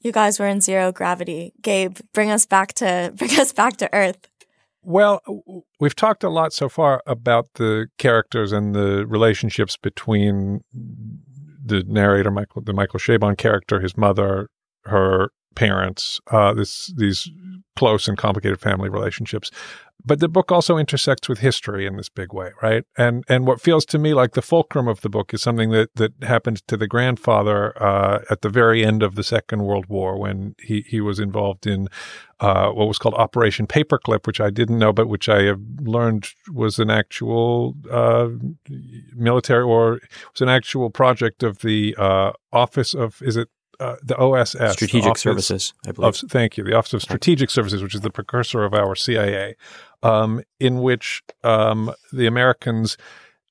You 0.00 0.12
guys 0.12 0.38
were 0.38 0.46
in 0.46 0.60
zero 0.60 0.92
gravity. 0.92 1.52
Gabe, 1.62 1.98
bring 2.12 2.30
us 2.30 2.46
back 2.46 2.74
to 2.74 3.12
bring 3.16 3.38
us 3.38 3.52
back 3.52 3.76
to 3.78 3.92
Earth. 3.92 4.28
Well, 4.82 5.20
we've 5.80 5.96
talked 5.96 6.22
a 6.22 6.28
lot 6.28 6.52
so 6.52 6.68
far 6.68 7.02
about 7.06 7.48
the 7.54 7.88
characters 7.98 8.52
and 8.52 8.72
the 8.72 9.04
relationships 9.04 9.76
between 9.76 10.60
the 10.72 11.82
narrator, 11.88 12.30
Michael, 12.30 12.62
the 12.62 12.72
Michael 12.72 13.00
Chabon 13.00 13.36
character, 13.36 13.80
his 13.80 13.96
mother, 13.96 14.48
her 14.84 15.30
parents, 15.56 16.20
uh, 16.30 16.54
this 16.54 16.92
these 16.96 17.28
close 17.74 18.06
and 18.06 18.16
complicated 18.16 18.60
family 18.60 18.88
relationships. 18.88 19.50
But 20.04 20.20
the 20.20 20.28
book 20.28 20.52
also 20.52 20.76
intersects 20.76 21.28
with 21.28 21.40
history 21.40 21.84
in 21.84 21.96
this 21.96 22.08
big 22.08 22.32
way, 22.32 22.52
right? 22.62 22.84
And 22.96 23.24
and 23.28 23.46
what 23.46 23.60
feels 23.60 23.84
to 23.86 23.98
me 23.98 24.14
like 24.14 24.32
the 24.32 24.42
fulcrum 24.42 24.86
of 24.86 25.00
the 25.00 25.08
book 25.08 25.34
is 25.34 25.42
something 25.42 25.70
that 25.70 25.94
that 25.96 26.12
happened 26.22 26.66
to 26.68 26.76
the 26.76 26.86
grandfather 26.86 27.80
uh, 27.82 28.20
at 28.30 28.42
the 28.42 28.48
very 28.48 28.84
end 28.84 29.02
of 29.02 29.14
the 29.16 29.24
Second 29.24 29.64
World 29.64 29.86
War 29.86 30.16
when 30.18 30.54
he 30.62 30.82
he 30.86 31.00
was 31.00 31.18
involved 31.18 31.66
in 31.66 31.88
uh, 32.38 32.68
what 32.70 32.86
was 32.86 32.98
called 32.98 33.14
Operation 33.14 33.66
Paperclip, 33.66 34.26
which 34.26 34.40
I 34.40 34.50
didn't 34.50 34.78
know, 34.78 34.92
but 34.92 35.08
which 35.08 35.28
I 35.28 35.42
have 35.44 35.60
learned 35.80 36.28
was 36.52 36.78
an 36.78 36.90
actual 36.90 37.74
uh, 37.90 38.28
military 39.14 39.62
or 39.62 40.00
was 40.32 40.40
an 40.40 40.48
actual 40.48 40.90
project 40.90 41.42
of 41.42 41.60
the 41.60 41.96
uh, 41.98 42.32
Office 42.52 42.94
of 42.94 43.20
is 43.22 43.36
it 43.36 43.48
uh, 43.80 43.96
the 44.02 44.16
OSS, 44.16 44.72
Strategic 44.72 45.10
Office 45.10 45.22
Services, 45.22 45.74
I 45.86 45.92
believe. 45.92 46.22
Of, 46.22 46.30
thank 46.30 46.56
you, 46.56 46.64
the 46.64 46.74
Office 46.74 46.94
of 46.94 47.02
Strategic 47.02 47.50
Services, 47.50 47.82
which 47.82 47.94
is 47.94 48.00
the 48.00 48.10
precursor 48.10 48.64
of 48.64 48.74
our 48.74 48.94
CIA, 48.94 49.56
um, 50.02 50.42
in 50.60 50.82
which 50.82 51.22
um, 51.44 51.92
the 52.12 52.26
Americans 52.26 52.96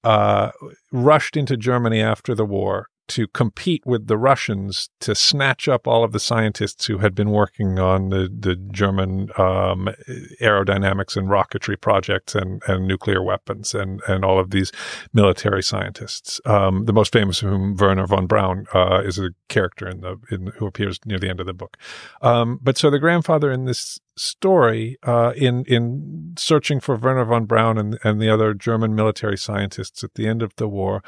uh, 0.04 0.52
rushed 0.92 1.36
into 1.36 1.58
Germany 1.58 2.02
after 2.02 2.36
the 2.36 2.46
war 2.46 2.90
to 3.08 3.28
compete 3.28 3.86
with 3.86 4.08
the 4.08 4.18
Russians 4.18 4.90
to 5.00 5.14
snatch 5.14 5.68
up 5.68 5.88
all 5.88 6.04
of 6.04 6.12
the 6.12 6.20
scientists 6.20 6.86
who 6.86 7.00
had 7.00 7.14
been 7.14 7.30
working 7.30 7.80
on 7.80 8.10
the, 8.10 8.30
the 8.32 8.56
German 8.56 9.30
um, 9.38 9.90
aerodynamics 10.42 11.16
and 11.16 11.28
rocketry 11.28 11.80
projects 11.80 12.36
and, 12.36 12.62
and 12.68 12.88
nuclear 12.88 13.22
weapons 13.22 13.74
and, 13.74 14.02
and 14.08 14.26
all 14.26 14.40
of 14.40 14.52
these 14.52 14.72
military 15.14 15.64
scientists. 15.64 16.42
Um, 16.46 16.86
the 16.86 16.94
most 16.94 17.14
famous 17.14 17.42
of 17.42 17.50
whom, 17.50 17.76
Wernher 17.76 18.08
von 18.08 18.28
Braun, 18.28 18.66
uh, 18.74 19.02
is 19.06 19.20
a 19.20 19.32
character 19.50 19.88
in 19.88 20.02
the 20.02 20.18
in, 20.32 20.48
who 20.58 20.66
appears 20.66 21.00
near 21.06 21.20
the 21.20 21.30
end 21.30 21.40
of 21.40 21.46
the 21.46 21.54
book. 21.54 21.78
Um, 22.22 22.60
but 22.62 22.78
so 22.78 22.90
the 22.90 23.00
grandfather 23.00 23.52
in 23.52 23.66
this 23.66 24.00
story, 24.18 24.98
uh, 25.04 25.34
in 25.36 25.66
in 25.66 26.34
searching 26.38 26.80
for 26.80 26.96
Wernher 26.96 27.26
von 27.26 27.46
Braun 27.46 27.78
and, 27.78 28.00
and 28.04 28.22
the 28.22 28.30
other 28.30 28.54
German 28.54 28.96
military 28.96 29.38
scientists 29.38 30.04
at 30.04 30.16
the 30.16 30.28
end 30.28 30.42
of 30.42 30.56
the 30.56 30.68
war, 30.68 31.04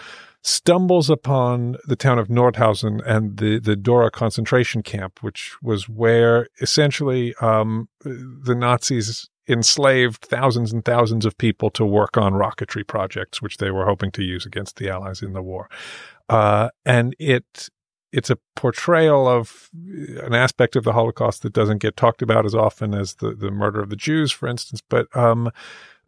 stumbles 0.48 1.10
upon 1.10 1.76
the 1.86 1.98
town 1.98 2.18
of 2.18 2.30
Nordhausen 2.30 3.02
and 3.06 3.36
the, 3.36 3.60
the 3.60 3.76
Dora 3.76 4.10
concentration 4.10 4.82
camp, 4.82 5.22
which 5.22 5.62
was 5.62 5.90
where 5.90 6.48
essentially 6.62 7.36
um, 7.42 7.90
the 8.00 8.56
Nazis 8.56 9.30
enslaved 9.50 10.24
thousands 10.24 10.72
and 10.72 10.86
thousands 10.86 11.26
of 11.26 11.38
people 11.38 11.70
to 11.72 11.86
work 11.86 12.16
on 12.16 12.32
rocketry 12.32 12.88
projects, 12.88 13.42
which 13.42 13.58
they 13.58 13.72
were 13.72 13.86
hoping 13.86 14.10
to 14.12 14.24
use 14.24 14.46
against 14.46 14.78
the 14.78 14.90
Allies 14.90 15.22
in 15.22 15.34
the 15.34 15.42
war. 15.42 15.70
Uh, 16.30 16.70
and 16.86 17.14
it 17.20 17.68
it's 18.14 18.30
a 18.30 18.38
portrayal 18.56 19.28
of 19.28 19.70
an 20.24 20.34
aspect 20.34 20.78
of 20.78 20.86
the 20.86 20.94
Holocaust 20.94 21.42
that 21.42 21.52
doesn't 21.52 21.80
get 21.80 21.98
talked 21.98 22.22
about 22.22 22.46
as 22.46 22.56
often 22.56 22.94
as 22.94 23.16
the, 23.16 23.34
the 23.34 23.52
murder 23.52 23.82
of 23.82 23.90
the 23.90 23.98
Jews, 23.98 24.32
for 24.32 24.48
instance. 24.48 24.82
But 24.90 25.14
um, 25.16 25.52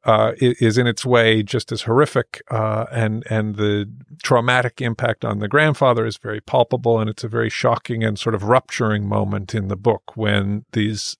uh, 0.05 0.31
is 0.39 0.77
in 0.77 0.87
its 0.87 1.05
way 1.05 1.43
just 1.43 1.71
as 1.71 1.83
horrific, 1.83 2.41
uh, 2.49 2.85
and 2.91 3.23
and 3.29 3.55
the 3.55 3.89
traumatic 4.23 4.81
impact 4.81 5.25
on 5.25 5.39
the 5.39 5.47
grandfather 5.47 6.05
is 6.05 6.17
very 6.17 6.39
palpable, 6.41 6.99
and 6.99 7.09
it's 7.09 7.23
a 7.23 7.27
very 7.27 7.49
shocking 7.49 8.03
and 8.03 8.17
sort 8.17 8.35
of 8.35 8.43
rupturing 8.43 9.07
moment 9.07 9.53
in 9.53 9.67
the 9.67 9.75
book 9.75 10.15
when 10.15 10.65
these 10.71 11.17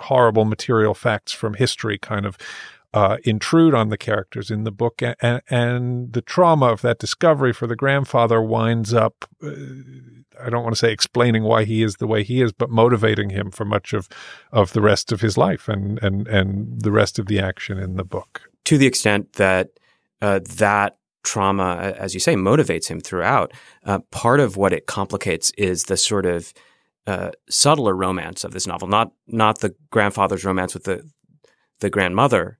horrible 0.00 0.44
material 0.44 0.94
facts 0.94 1.32
from 1.32 1.54
history 1.54 1.98
kind 1.98 2.26
of 2.26 2.36
uh, 2.98 3.16
intrude 3.22 3.74
on 3.74 3.90
the 3.90 3.96
characters 3.96 4.50
in 4.50 4.64
the 4.64 4.72
book, 4.72 5.00
and, 5.02 5.40
and, 5.48 6.12
the 6.12 6.20
trauma 6.20 6.66
of 6.66 6.80
that 6.82 6.98
discovery 6.98 7.52
for 7.52 7.68
the 7.68 7.76
grandfather 7.76 8.42
winds 8.42 8.92
up. 8.92 9.24
Uh, 9.40 9.52
I 10.44 10.50
don't 10.50 10.64
want 10.64 10.74
to 10.74 10.78
say 10.78 10.90
explaining 10.90 11.44
why 11.44 11.62
he 11.64 11.84
is 11.84 11.96
the 11.96 12.08
way 12.08 12.24
he 12.24 12.42
is, 12.42 12.52
but 12.52 12.70
motivating 12.70 13.30
him 13.30 13.52
for 13.52 13.64
much 13.64 13.92
of 13.92 14.08
of 14.50 14.72
the 14.72 14.80
rest 14.80 15.12
of 15.12 15.20
his 15.20 15.36
life 15.36 15.68
and 15.68 16.02
and 16.02 16.26
and 16.26 16.80
the 16.82 16.90
rest 16.90 17.20
of 17.20 17.26
the 17.26 17.38
action 17.38 17.78
in 17.78 17.94
the 17.94 18.04
book. 18.04 18.42
To 18.64 18.76
the 18.76 18.86
extent 18.86 19.34
that 19.34 19.70
uh, 20.20 20.40
that 20.56 20.98
trauma, 21.22 21.94
as 21.98 22.14
you 22.14 22.20
say, 22.20 22.34
motivates 22.34 22.88
him 22.88 23.00
throughout. 23.00 23.52
Uh, 23.84 24.00
part 24.10 24.40
of 24.40 24.56
what 24.56 24.72
it 24.72 24.86
complicates 24.86 25.52
is 25.58 25.84
the 25.84 25.96
sort 25.96 26.26
of 26.26 26.52
uh, 27.06 27.30
subtler 27.48 27.94
romance 27.94 28.44
of 28.44 28.52
this 28.52 28.66
novel, 28.66 28.88
not 28.88 29.12
not 29.28 29.58
the 29.60 29.74
grandfather's 29.90 30.44
romance 30.44 30.74
with 30.74 30.84
the 30.84 31.08
the 31.80 31.90
grandmother, 31.90 32.57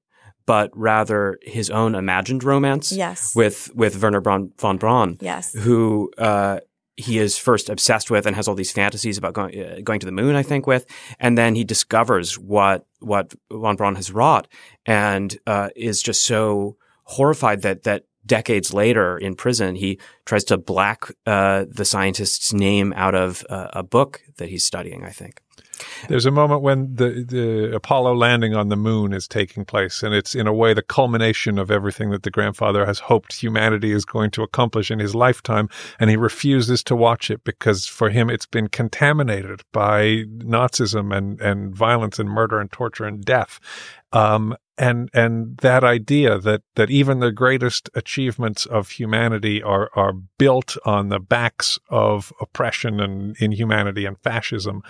but 0.49 0.71
rather 0.75 1.39
his 1.43 1.69
own 1.69 1.95
imagined 1.95 2.43
romance 2.43 2.91
yes. 2.91 3.37
with 3.37 3.71
with 3.75 4.03
Wernher 4.03 4.23
von, 4.23 4.51
von 4.59 4.79
Braun, 4.79 5.19
yes. 5.21 5.53
who 5.53 6.11
uh, 6.17 6.61
he 6.97 7.19
is 7.19 7.37
first 7.37 7.69
obsessed 7.69 8.11
with 8.11 8.25
and 8.25 8.35
has 8.35 8.49
all 8.49 8.55
these 8.55 8.73
fantasies 8.73 9.19
about 9.19 9.35
going 9.35 9.63
uh, 9.63 9.81
going 9.85 10.01
to 10.01 10.07
the 10.07 10.13
moon. 10.13 10.35
I 10.37 10.43
think 10.43 10.67
with, 10.67 10.87
and 11.21 11.37
then 11.37 11.55
he 11.55 11.65
discovers 11.65 12.39
what 12.39 12.87
what 13.01 13.35
von 13.53 13.77
Braun 13.77 13.97
has 13.97 14.11
wrought, 14.11 14.49
and 14.87 15.39
uh, 15.47 15.69
is 15.77 16.03
just 16.03 16.25
so 16.25 16.79
horrified 17.03 17.61
that 17.61 17.83
that 17.83 18.05
decades 18.25 18.73
later 18.73 19.19
in 19.19 19.35
prison 19.35 19.75
he 19.75 19.99
tries 20.25 20.45
to 20.45 20.57
black 20.57 21.05
uh, 21.27 21.67
the 21.69 21.85
scientist's 21.85 22.55
name 22.55 22.95
out 22.97 23.15
of 23.15 23.45
uh, 23.51 23.69
a 23.75 23.83
book 23.83 24.23
that 24.39 24.49
he's 24.49 24.65
studying. 24.65 25.05
I 25.05 25.11
think. 25.11 25.43
There's 26.09 26.27
a 26.27 26.31
moment 26.31 26.63
when 26.63 26.95
the, 26.95 27.25
the 27.27 27.75
Apollo 27.75 28.15
landing 28.15 28.55
on 28.55 28.69
the 28.69 28.77
moon 28.77 29.13
is 29.13 29.29
taking 29.29 29.65
place, 29.65 30.03
and 30.03 30.15
it's 30.15 30.35
in 30.35 30.47
a 30.47 30.53
way 30.53 30.75
the 30.75 30.83
culmination 30.83 31.59
of 31.59 31.71
everything 31.71 32.11
that 32.11 32.23
the 32.23 32.31
grandfather 32.31 32.87
has 32.87 32.99
hoped 32.99 33.35
humanity 33.35 33.93
is 33.93 34.05
going 34.05 34.31
to 34.33 34.43
accomplish 34.43 34.91
in 34.91 34.99
his 34.99 35.15
lifetime, 35.15 35.69
and 35.99 36.11
he 36.11 36.17
refuses 36.17 36.83
to 36.85 36.97
watch 36.97 37.31
it 37.31 37.45
because 37.45 37.87
for 37.87 38.11
him 38.11 38.31
it's 38.31 38.47
been 38.47 38.69
contaminated 38.69 39.63
by 39.73 40.25
Nazism 40.39 41.17
and, 41.17 41.41
and 41.41 41.75
violence 41.75 42.19
and 42.19 42.29
murder 42.29 42.61
and 42.61 42.71
torture 42.73 43.05
and 43.05 43.25
death. 43.25 43.61
Um, 44.13 44.57
and 44.79 45.11
and 45.13 45.57
that 45.59 45.85
idea 45.85 46.39
that 46.39 46.63
that 46.77 46.91
even 46.91 47.21
the 47.21 47.33
greatest 47.33 47.91
achievements 47.95 48.65
of 48.67 48.91
humanity 48.91 49.63
are 49.63 49.91
are 49.95 50.13
built 50.13 50.77
on 50.85 51.09
the 51.09 51.19
backs 51.19 51.79
of 51.91 52.33
oppression 52.41 53.01
and 53.01 53.37
inhumanity 53.41 54.05
and 54.05 54.19
fascism 54.21 54.83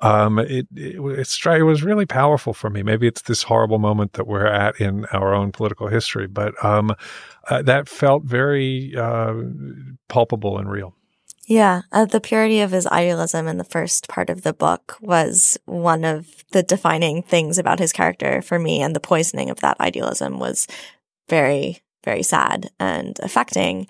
um, 0.00 0.38
it, 0.38 0.66
it, 0.74 0.96
it, 0.96 1.62
was 1.62 1.82
really 1.82 2.04
powerful 2.04 2.52
for 2.52 2.68
me. 2.68 2.82
Maybe 2.82 3.06
it's 3.06 3.22
this 3.22 3.44
horrible 3.44 3.78
moment 3.78 4.14
that 4.14 4.26
we're 4.26 4.46
at 4.46 4.78
in 4.78 5.06
our 5.06 5.32
own 5.32 5.50
political 5.50 5.86
history, 5.86 6.26
but 6.26 6.62
um, 6.62 6.94
uh, 7.48 7.62
that 7.62 7.88
felt 7.88 8.24
very 8.24 8.94
uh, 8.96 9.34
palpable 10.08 10.58
and 10.58 10.70
real. 10.70 10.94
Yeah, 11.46 11.82
uh, 11.92 12.06
the 12.06 12.20
purity 12.20 12.60
of 12.60 12.70
his 12.70 12.86
idealism 12.86 13.46
in 13.48 13.58
the 13.58 13.64
first 13.64 14.08
part 14.08 14.30
of 14.30 14.42
the 14.42 14.54
book 14.54 14.96
was 15.00 15.58
one 15.66 16.04
of 16.04 16.26
the 16.52 16.62
defining 16.62 17.22
things 17.22 17.58
about 17.58 17.78
his 17.78 17.92
character 17.92 18.40
for 18.40 18.58
me, 18.58 18.80
and 18.80 18.96
the 18.96 19.00
poisoning 19.00 19.50
of 19.50 19.60
that 19.60 19.78
idealism 19.80 20.38
was 20.38 20.66
very, 21.28 21.82
very 22.04 22.22
sad 22.22 22.70
and 22.80 23.18
affecting. 23.22 23.86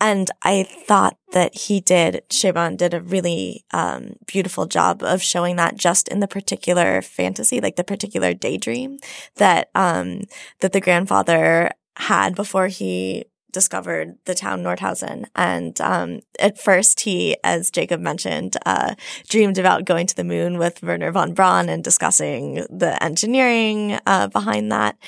And 0.00 0.30
I 0.42 0.64
thought 0.64 1.16
that 1.32 1.54
he 1.54 1.80
did, 1.80 2.22
Chabon 2.28 2.76
did 2.76 2.92
a 2.92 3.00
really 3.00 3.64
um, 3.72 4.14
beautiful 4.26 4.66
job 4.66 5.02
of 5.02 5.22
showing 5.22 5.56
that 5.56 5.76
just 5.76 6.08
in 6.08 6.20
the 6.20 6.28
particular 6.28 7.00
fantasy, 7.00 7.60
like 7.60 7.76
the 7.76 7.84
particular 7.84 8.34
daydream 8.34 8.98
that 9.36 9.70
um, 9.74 10.22
that 10.60 10.72
the 10.72 10.80
grandfather 10.80 11.70
had 11.96 12.34
before 12.34 12.66
he 12.66 13.24
discovered 13.54 14.18
the 14.26 14.34
town 14.34 14.62
Nordhausen. 14.62 15.24
And 15.34 15.80
um, 15.80 16.20
at 16.38 16.60
first, 16.60 17.00
he, 17.00 17.38
as 17.42 17.70
Jacob 17.70 18.00
mentioned, 18.00 18.58
uh, 18.66 18.96
dreamed 19.28 19.56
about 19.56 19.86
going 19.86 20.06
to 20.08 20.16
the 20.16 20.24
moon 20.24 20.58
with 20.58 20.82
Wernher 20.82 21.12
von 21.12 21.32
Braun 21.32 21.70
and 21.70 21.82
discussing 21.82 22.66
the 22.68 23.02
engineering 23.02 23.98
uh, 24.06 24.26
behind 24.26 24.70
that. 24.72 24.98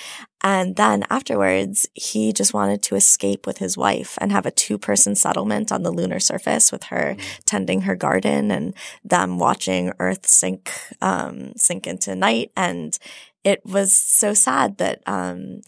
And 0.42 0.76
then 0.76 1.04
afterwards, 1.10 1.88
he 1.94 2.32
just 2.32 2.54
wanted 2.54 2.80
to 2.84 2.94
escape 2.94 3.48
with 3.48 3.58
his 3.58 3.76
wife 3.76 4.16
and 4.20 4.30
have 4.30 4.46
a 4.46 4.52
two 4.52 4.78
person 4.78 5.16
settlement 5.16 5.72
on 5.72 5.82
the 5.82 5.90
lunar 5.90 6.20
surface 6.20 6.70
with 6.70 6.84
her 6.84 7.16
mm-hmm. 7.18 7.40
tending 7.46 7.80
her 7.82 7.96
garden 7.96 8.50
and 8.52 8.74
them 9.04 9.38
watching 9.38 9.92
Earth 9.98 10.24
sink, 10.26 10.70
um, 11.02 11.52
sink 11.56 11.86
into 11.86 12.14
night. 12.14 12.52
And 12.56 12.96
it 13.42 13.66
was 13.66 13.92
so 13.92 14.34
sad 14.34 14.78
that, 14.78 15.02
um, 15.06 15.62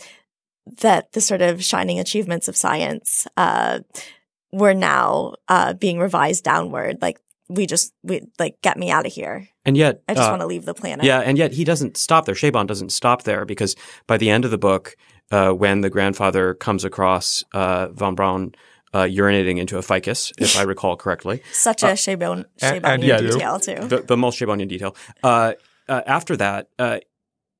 that 0.81 1.12
the 1.12 1.20
sort 1.20 1.42
of 1.42 1.62
shining 1.64 1.98
achievements 1.98 2.48
of 2.48 2.57
science 2.57 3.26
uh, 3.37 3.81
were 4.52 4.74
now 4.74 5.35
uh, 5.48 5.74
being 5.74 5.98
revised 5.98 6.44
downward. 6.44 7.00
Like 7.02 7.20
we 7.48 7.66
just 7.66 7.92
we 8.02 8.22
like 8.38 8.61
get 8.62 8.76
me 8.76 8.90
out 8.90 9.07
of 9.07 9.12
here. 9.12 9.48
And 9.64 9.76
yet, 9.76 10.02
I 10.09 10.14
just 10.14 10.28
uh, 10.28 10.33
want 10.33 10.42
to 10.42 10.46
leave 10.46 10.64
the 10.64 10.74
planet. 10.74 11.04
Yeah, 11.04 11.20
and 11.20 11.37
yet 11.37 11.52
he 11.52 11.64
doesn't 11.64 11.96
stop 11.96 12.24
there. 12.24 12.35
Chabon 12.35 12.66
doesn't 12.66 12.90
stop 12.90 13.24
there 13.24 13.44
because 13.44 13.76
by 14.07 14.16
the 14.16 14.31
end 14.31 14.44
of 14.44 14.50
the 14.50 14.59
book, 14.59 14.96
uh, 15.31 15.50
when 15.50 15.81
the 15.83 15.90
grandfather 15.90 16.54
comes 16.54 16.85
across 16.85 17.44
uh, 17.52 17.88
von 17.88 18.14
Braun. 18.14 18.54
Uh, 18.94 19.00
urinating 19.00 19.59
into 19.59 19.76
a 19.76 19.83
ficus, 19.83 20.33
if 20.38 20.57
I 20.57 20.62
recall 20.74 20.96
correctly. 20.96 21.42
Such 21.52 21.83
a 21.83 21.88
Chabon, 21.88 22.46
Chabonian 22.59 22.76
and, 22.76 22.87
and 22.87 23.04
yeah, 23.04 23.20
detail, 23.20 23.61
too. 23.61 23.74
The, 23.87 24.00
the 24.00 24.16
most 24.16 24.40
Chabonian 24.40 24.66
detail. 24.66 24.96
after 25.22 26.37
that, 26.38 26.70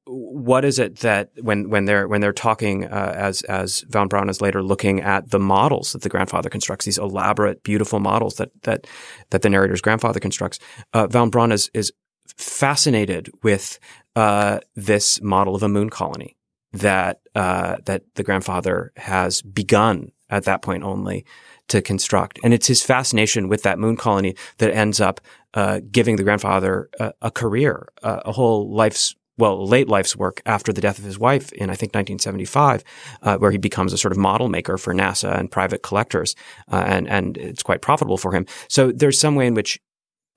what 0.09 0.64
is 0.64 0.79
it 0.79 1.01
that 1.01 1.31
when 1.40 1.68
when 1.68 1.85
they're 1.85 2.09
when 2.09 2.21
they're 2.21 2.33
talking 2.33 2.85
uh, 2.85 3.14
as 3.16 3.42
as 3.42 3.83
von 3.88 4.09
Braun 4.09 4.29
is 4.29 4.40
later 4.40 4.62
looking 4.62 5.01
at 5.01 5.31
the 5.31 5.38
models 5.38 5.92
that 5.92 6.03
the 6.03 6.09
grandfather 6.09 6.49
constructs 6.49 6.87
these 6.87 6.99
elaborate 6.99 7.62
beautiful 7.62 8.01
models 8.01 8.37
that 8.37 8.51
that 8.62 8.87
that 9.31 9.42
the 9.42 9.51
narrator's 9.51 9.83
grandfather 9.83 10.18
constructs 10.18 10.59
uh, 10.94 11.07
von 11.07 11.31
Braun 11.31 11.53
is 11.53 11.71
is 11.75 11.92
fascinated 12.37 13.31
with 13.42 13.79
uh, 14.16 14.61
this 14.75 15.21
model 15.21 15.55
of 15.55 15.62
a 15.62 15.68
moon 15.68 15.90
colony 15.90 16.37
that 16.73 17.21
uh, 17.35 17.77
that 17.85 18.03
the 18.14 18.23
grandfather 18.23 18.92
has 18.97 19.42
begun 19.42 20.11
at 20.31 20.44
that 20.44 20.62
point 20.62 20.85
only 20.85 21.25
to 21.68 21.83
construct. 21.83 22.38
And 22.42 22.55
it's 22.55 22.66
his 22.66 22.83
fascination 22.83 23.49
with 23.49 23.62
that 23.62 23.79
moon 23.79 23.97
colony 23.97 24.37
that 24.57 24.73
ends 24.73 25.01
up 25.01 25.21
uh, 25.55 25.81
giving 25.90 26.16
the 26.16 26.23
grandfather 26.23 26.88
a, 26.99 27.12
a 27.23 27.31
career 27.31 27.88
a 28.03 28.33
whole 28.33 28.71
life's 28.71 29.14
well, 29.38 29.66
late 29.66 29.88
life's 29.88 30.16
work 30.16 30.42
after 30.44 30.72
the 30.72 30.81
death 30.81 30.98
of 30.98 31.05
his 31.05 31.18
wife 31.18 31.53
in, 31.53 31.70
I 31.70 31.74
think, 31.74 31.94
1975, 31.94 32.83
uh, 33.22 33.37
where 33.38 33.53
he 33.53 33.59
becomes 33.59 33.92
a 33.92 33.98
sort 33.98 34.12
of 34.12 34.18
model 34.18 34.48
maker 34.48 34.77
for 34.77 34.92
NASA 34.92 35.38
and 35.38 35.51
private 35.51 35.83
collectors. 35.83 36.35
Uh, 36.70 36.85
and, 36.87 37.09
and 37.09 37.38
it's 37.38 37.62
quite 37.62 37.81
profitable 37.81 38.18
for 38.18 38.33
him. 38.33 38.46
So 38.68 38.90
there's 38.90 39.18
some 39.18 39.37
way 39.37 39.46
in 39.46 39.55
which, 39.55 39.81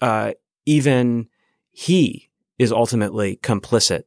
uh, 0.01 0.33
even 0.65 1.27
he 1.71 2.29
is 2.59 2.71
ultimately 2.71 3.37
complicit 3.37 4.03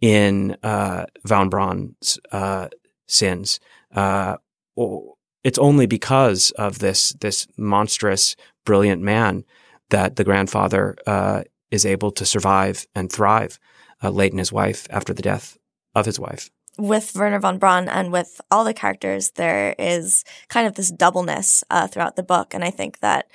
in, 0.00 0.56
uh, 0.62 1.06
von 1.24 1.48
Braun's, 1.48 2.18
uh, 2.30 2.68
sins. 3.06 3.58
Uh, 3.94 4.36
it's 5.42 5.58
only 5.58 5.86
because 5.86 6.50
of 6.52 6.80
this, 6.80 7.14
this 7.20 7.46
monstrous, 7.56 8.36
brilliant 8.64 9.00
man 9.00 9.44
that 9.88 10.16
the 10.16 10.24
grandfather, 10.24 10.96
is 11.70 11.84
able 11.84 12.12
to 12.12 12.24
survive 12.24 12.86
and 12.94 13.10
thrive 13.10 13.58
uh, 14.02 14.10
Leighton, 14.10 14.38
his 14.38 14.52
wife, 14.52 14.86
after 14.90 15.12
the 15.12 15.22
death 15.22 15.58
of 15.94 16.06
his 16.06 16.18
wife. 16.18 16.50
With 16.76 17.14
Wernher 17.14 17.38
von 17.38 17.58
Braun 17.58 17.88
and 17.88 18.10
with 18.10 18.40
all 18.50 18.64
the 18.64 18.74
characters, 18.74 19.30
there 19.32 19.76
is 19.78 20.24
kind 20.48 20.66
of 20.66 20.74
this 20.74 20.90
doubleness 20.90 21.62
uh, 21.70 21.86
throughout 21.86 22.16
the 22.16 22.22
book. 22.24 22.52
And 22.52 22.64
I 22.64 22.70
think 22.70 22.98
that 22.98 23.28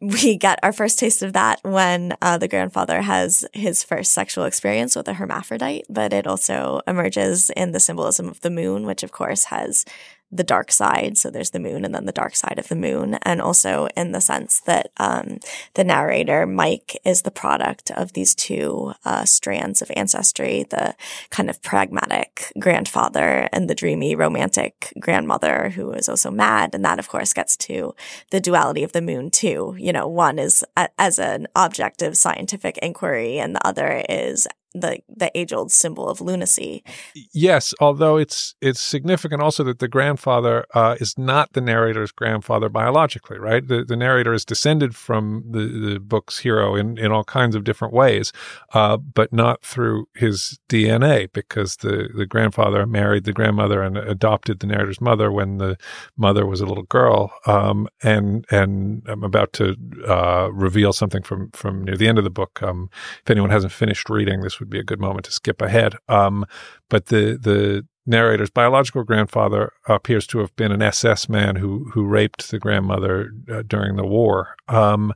we 0.00 0.36
get 0.38 0.60
our 0.62 0.72
first 0.72 0.98
taste 0.98 1.22
of 1.22 1.32
that 1.32 1.60
when 1.62 2.16
uh, 2.22 2.38
the 2.38 2.48
grandfather 2.48 3.02
has 3.02 3.44
his 3.52 3.82
first 3.82 4.12
sexual 4.12 4.44
experience 4.44 4.94
with 4.94 5.08
a 5.08 5.14
hermaphrodite, 5.14 5.86
but 5.88 6.12
it 6.12 6.26
also 6.26 6.80
emerges 6.86 7.50
in 7.56 7.72
the 7.72 7.80
symbolism 7.80 8.28
of 8.28 8.40
the 8.40 8.50
moon, 8.50 8.86
which 8.86 9.02
of 9.02 9.12
course 9.12 9.44
has 9.44 9.84
the 10.30 10.44
dark 10.44 10.70
side. 10.70 11.16
So 11.16 11.30
there's 11.30 11.50
the 11.50 11.58
moon 11.58 11.84
and 11.84 11.94
then 11.94 12.04
the 12.04 12.12
dark 12.12 12.36
side 12.36 12.58
of 12.58 12.68
the 12.68 12.76
moon. 12.76 13.14
And 13.22 13.40
also 13.40 13.88
in 13.96 14.12
the 14.12 14.20
sense 14.20 14.60
that 14.60 14.90
um, 14.98 15.38
the 15.74 15.84
narrator, 15.84 16.46
Mike, 16.46 16.98
is 17.04 17.22
the 17.22 17.30
product 17.30 17.90
of 17.92 18.12
these 18.12 18.34
two 18.34 18.92
uh, 19.04 19.24
strands 19.24 19.80
of 19.80 19.90
ancestry 19.96 20.66
the 20.68 20.94
kind 21.30 21.48
of 21.48 21.62
pragmatic 21.62 22.52
grandfather 22.58 23.48
and 23.52 23.68
the 23.68 23.74
dreamy, 23.74 24.14
romantic 24.14 24.92
grandmother 25.00 25.70
who 25.70 25.92
is 25.92 26.08
also 26.08 26.30
mad. 26.30 26.74
And 26.74 26.84
that, 26.84 26.98
of 26.98 27.08
course, 27.08 27.32
gets 27.32 27.56
to 27.58 27.94
the 28.30 28.40
duality 28.40 28.82
of 28.82 28.92
the 28.92 29.02
moon, 29.02 29.30
too. 29.30 29.74
You 29.78 29.92
know, 29.92 30.06
one 30.06 30.38
is 30.38 30.64
a, 30.76 30.88
as 30.98 31.18
an 31.18 31.46
object 31.54 32.02
of 32.02 32.16
scientific 32.16 32.78
inquiry, 32.78 33.38
and 33.38 33.54
the 33.54 33.66
other 33.66 34.04
is 34.08 34.46
the 34.74 35.00
the 35.08 35.30
age 35.38 35.52
old 35.52 35.72
symbol 35.72 36.08
of 36.08 36.20
lunacy. 36.20 36.84
Yes, 37.32 37.74
although 37.80 38.16
it's 38.16 38.54
it's 38.60 38.80
significant 38.80 39.42
also 39.42 39.64
that 39.64 39.78
the 39.78 39.88
grandfather 39.88 40.66
uh, 40.74 40.96
is 41.00 41.16
not 41.16 41.52
the 41.52 41.60
narrator's 41.60 42.12
grandfather 42.12 42.68
biologically, 42.68 43.38
right? 43.38 43.66
The 43.66 43.84
the 43.84 43.96
narrator 43.96 44.32
is 44.32 44.44
descended 44.44 44.94
from 44.94 45.44
the, 45.50 45.66
the 45.66 46.00
book's 46.00 46.38
hero 46.38 46.74
in, 46.74 46.98
in 46.98 47.12
all 47.12 47.24
kinds 47.24 47.54
of 47.54 47.64
different 47.64 47.94
ways, 47.94 48.32
uh, 48.74 48.96
but 48.96 49.32
not 49.32 49.62
through 49.62 50.08
his 50.14 50.58
DNA 50.68 51.32
because 51.32 51.76
the, 51.76 52.08
the 52.14 52.26
grandfather 52.26 52.86
married 52.86 53.24
the 53.24 53.32
grandmother 53.32 53.82
and 53.82 53.96
adopted 53.96 54.60
the 54.60 54.66
narrator's 54.66 55.00
mother 55.00 55.32
when 55.32 55.58
the 55.58 55.76
mother 56.16 56.46
was 56.46 56.60
a 56.60 56.66
little 56.66 56.84
girl. 56.84 57.32
Um, 57.46 57.88
and 58.02 58.44
and 58.50 59.02
I'm 59.08 59.24
about 59.24 59.52
to 59.54 59.76
uh, 60.06 60.50
reveal 60.52 60.92
something 60.92 61.22
from 61.22 61.50
from 61.52 61.84
near 61.84 61.96
the 61.96 62.08
end 62.08 62.18
of 62.18 62.24
the 62.24 62.30
book. 62.30 62.62
Um, 62.62 62.90
if 63.22 63.30
anyone 63.30 63.50
hasn't 63.50 63.72
finished 63.72 64.08
reading 64.10 64.40
this 64.40 64.58
would 64.60 64.67
be 64.68 64.78
a 64.78 64.84
good 64.84 65.00
moment 65.00 65.24
to 65.26 65.32
skip 65.32 65.60
ahead. 65.60 65.94
Um, 66.08 66.44
but 66.88 67.06
the 67.06 67.38
the 67.40 67.86
narrator's 68.06 68.50
biological 68.50 69.04
grandfather 69.04 69.72
appears 69.86 70.26
to 70.28 70.38
have 70.38 70.54
been 70.56 70.72
an 70.72 70.82
SS 70.82 71.28
man 71.28 71.56
who 71.56 71.90
who 71.92 72.04
raped 72.04 72.50
the 72.50 72.58
grandmother 72.58 73.32
uh, 73.50 73.62
during 73.66 73.96
the 73.96 74.06
war. 74.06 74.56
Um, 74.68 75.12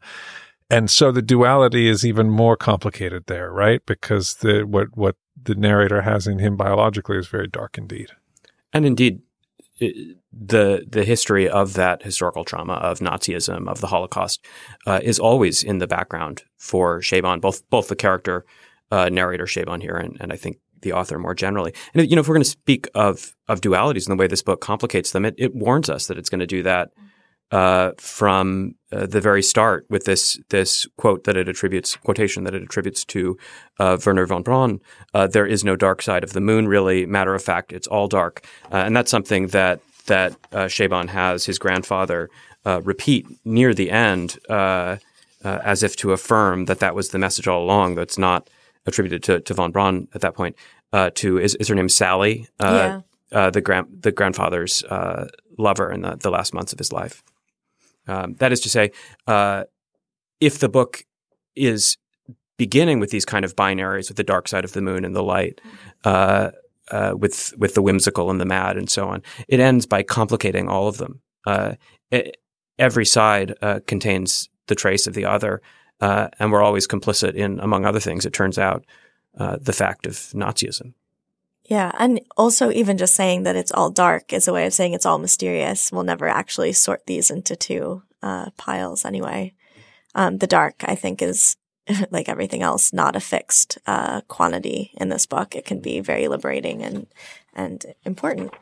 and 0.71 0.91
so 0.91 1.13
the 1.13 1.23
duality 1.23 1.89
is 1.89 2.05
even 2.05 2.31
more 2.31 2.57
complicated 2.57 3.25
there, 3.27 3.53
right? 3.53 3.85
Because 3.85 4.35
the 4.37 4.63
what 4.63 4.97
what 4.97 5.17
the 5.43 5.55
narrator 5.55 6.03
has 6.03 6.27
in 6.27 6.39
him 6.39 6.57
biologically 6.57 7.19
is 7.19 7.29
very 7.29 7.49
dark 7.49 7.77
indeed. 7.77 8.11
And 8.73 8.87
indeed, 8.87 9.21
the 9.81 10.87
the 10.89 11.05
history 11.05 11.49
of 11.49 11.75
that 11.75 12.03
historical 12.03 12.45
trauma 12.45 12.75
of 12.75 13.01
Nazism 13.01 13.69
of 13.69 13.81
the 13.81 13.89
Holocaust 13.89 14.45
uh, 14.87 15.01
is 15.03 15.19
always 15.19 15.63
in 15.63 15.79
the 15.79 15.87
background 15.87 16.45
for 16.57 17.01
Chabon, 17.01 17.41
both 17.41 17.69
both 17.69 17.89
the 17.89 17.97
character 17.97 18.45
uh, 18.93 19.09
narrator 19.09 19.47
Chabon 19.47 19.81
here, 19.81 19.97
and, 19.97 20.19
and 20.21 20.33
I 20.33 20.37
think 20.37 20.59
the 20.83 20.93
author 20.93 21.19
more 21.19 21.35
generally. 21.35 21.73
And 21.95 22.09
you 22.09 22.15
know, 22.15 22.21
if 22.21 22.29
we're 22.29 22.35
going 22.35 22.45
to 22.45 22.51
speak 22.51 22.87
of 22.95 23.35
of 23.49 23.61
dualities 23.61 24.07
and 24.07 24.13
the 24.13 24.21
way 24.21 24.27
this 24.27 24.43
book 24.43 24.61
complicates 24.61 25.13
them, 25.13 25.25
it, 25.25 25.35
it 25.39 25.55
warns 25.55 25.89
us 25.89 26.07
that 26.07 26.19
it's 26.19 26.29
going 26.29 26.41
to 26.41 26.47
do 26.47 26.63
that 26.63 26.91
uh, 27.51 27.93
from 27.97 28.75
uh, 28.93 29.07
the 29.07 29.21
very 29.21 29.43
start 29.43 29.87
with 29.89 30.05
this 30.05 30.39
this 30.51 30.87
quote 30.99 31.25
that 31.25 31.39
it 31.39 31.49
attributes 31.49 31.97
quotation 31.97 32.45
that 32.45 32.55
it 32.55 32.63
attributes 32.63 33.05
to 33.07 33.39
uh, 33.79 33.97
Wernher 34.05 34.27
von 34.27 34.43
Braun. 34.43 34.81
Uh, 35.15 35.27
there 35.27 35.47
is 35.47 35.65
no 35.65 35.75
dark 35.75 36.03
side 36.03 36.23
of 36.23 36.35
the 36.35 36.41
moon. 36.41 36.69
Really, 36.69 37.07
matter 37.07 37.35
of 37.35 37.43
fact, 37.43 37.73
it's 37.73 37.87
all 37.87 38.09
dark, 38.09 38.45
uh, 38.71 38.77
and 38.77 38.95
that's 38.95 39.11
something 39.11 39.47
that 39.49 39.81
that 40.07 40.33
uh, 40.53 40.65
Chabon 40.67 41.09
has 41.09 41.47
his 41.47 41.59
grandfather 41.59 42.29
repeat 42.65 43.27
near 43.45 43.73
the 43.73 43.91
end, 43.91 44.39
as 44.49 45.83
if 45.83 45.97
to 45.97 46.13
affirm 46.13 46.67
that 46.67 46.81
that 46.81 46.95
was 46.95 47.09
the 47.09 47.19
message 47.19 47.49
all 47.49 47.63
along. 47.63 47.95
That's 47.95 48.19
not 48.19 48.49
attributed 48.87 49.23
to, 49.23 49.41
to 49.41 49.55
von 49.55 49.71
Braun 49.71 50.09
at 50.15 50.21
that 50.21 50.35
point. 50.35 50.57
uh, 50.93 51.11
to 51.15 51.39
is, 51.39 51.55
is 51.57 51.69
her 51.69 51.75
name 51.75 51.89
Sally, 51.89 52.49
yeah. 52.61 53.01
uh, 53.33 53.51
the 53.51 53.61
grand 53.61 53.87
the 54.03 54.13
grandfather's 54.13 54.85
uh, 54.85 55.29
lover 55.59 55.91
in 55.91 56.03
the, 56.03 56.17
the 56.17 56.31
last 56.31 56.55
months 56.55 56.73
of 56.73 56.79
his 56.79 56.93
life. 56.93 57.23
Um, 58.07 58.35
that 58.35 58.53
is 58.53 58.61
to 58.61 58.69
say, 58.69 58.91
uh, 59.27 59.65
if 60.41 60.59
the 60.59 60.69
book 60.69 61.05
is 61.55 61.97
beginning 62.59 63.01
with 63.01 63.11
these 63.11 63.25
kind 63.25 63.45
of 63.45 63.57
binaries, 63.57 64.09
with 64.09 64.17
the 64.17 64.25
dark 64.25 64.49
side 64.49 64.65
of 64.65 64.73
the 64.73 64.83
moon 64.83 65.05
and 65.05 65.17
the 65.17 65.23
light, 65.23 65.61
uh, 66.05 66.51
uh, 66.91 67.15
with 67.17 67.55
with 67.57 67.75
the 67.75 67.83
whimsical 67.83 68.31
and 68.31 68.41
the 68.41 68.47
mad 68.47 68.77
and 68.77 68.91
so 68.91 69.09
on, 69.09 69.23
it 69.49 69.61
ends 69.61 69.87
by 69.87 70.03
complicating 70.03 70.69
all 70.69 70.89
of 70.89 70.99
them. 70.99 71.23
Uh, 71.47 71.75
it, 72.11 72.37
every 72.79 73.07
side 73.07 73.55
uh, 73.63 73.81
contains 73.87 74.49
the 74.67 74.75
trace 74.75 75.07
of 75.07 75.15
the 75.15 75.25
other, 75.25 75.63
uh, 76.03 76.29
and 76.39 76.53
we're 76.53 76.63
always 76.63 76.87
complicit 76.87 77.35
in, 77.35 77.61
among 77.61 77.87
other 77.87 78.01
things. 78.01 78.27
It 78.27 78.33
turns 78.33 78.59
out, 78.59 78.85
the 79.35 79.73
fact 79.73 80.07
of 80.07 80.15
Nazism. 80.35 80.93
Yeah. 81.65 81.93
And 81.99 82.21
also 82.37 82.71
even 82.71 82.99
just 82.99 83.15
saying 83.15 83.45
that 83.45 83.57
it's 83.57 83.73
all 83.73 83.91
dark 83.91 84.33
is 84.33 84.49
a 84.49 84.53
way 84.53 84.67
of 84.67 84.75
saying 84.75 84.93
it's 84.93 85.07
all 85.07 85.19
mysterious. 85.19 85.93
We'll 85.93 86.03
never 86.03 86.29
actually 86.29 86.73
sort 86.73 87.07
these 87.07 87.31
into 87.31 87.57
two 87.57 88.03
uh, 88.23 88.51
piles 88.57 89.05
anyway. 89.05 89.55
Um, 90.15 90.39
the 90.39 90.47
dark, 90.47 90.77
I 90.85 90.95
think, 90.95 91.23
is 91.23 91.57
like 92.11 92.29
everything 92.29 92.63
else, 92.63 92.93
not 92.93 93.17
a 93.17 93.21
fixed 93.21 93.79
uh, 93.87 94.21
quantity 94.23 94.93
in 95.01 95.09
this 95.09 95.27
book. 95.27 95.55
It 95.55 95.65
can 95.65 95.81
be 95.81 96.01
very 96.01 96.29
liberating 96.29 96.83
and 96.83 97.07
and 97.55 97.85
important. 98.05 98.53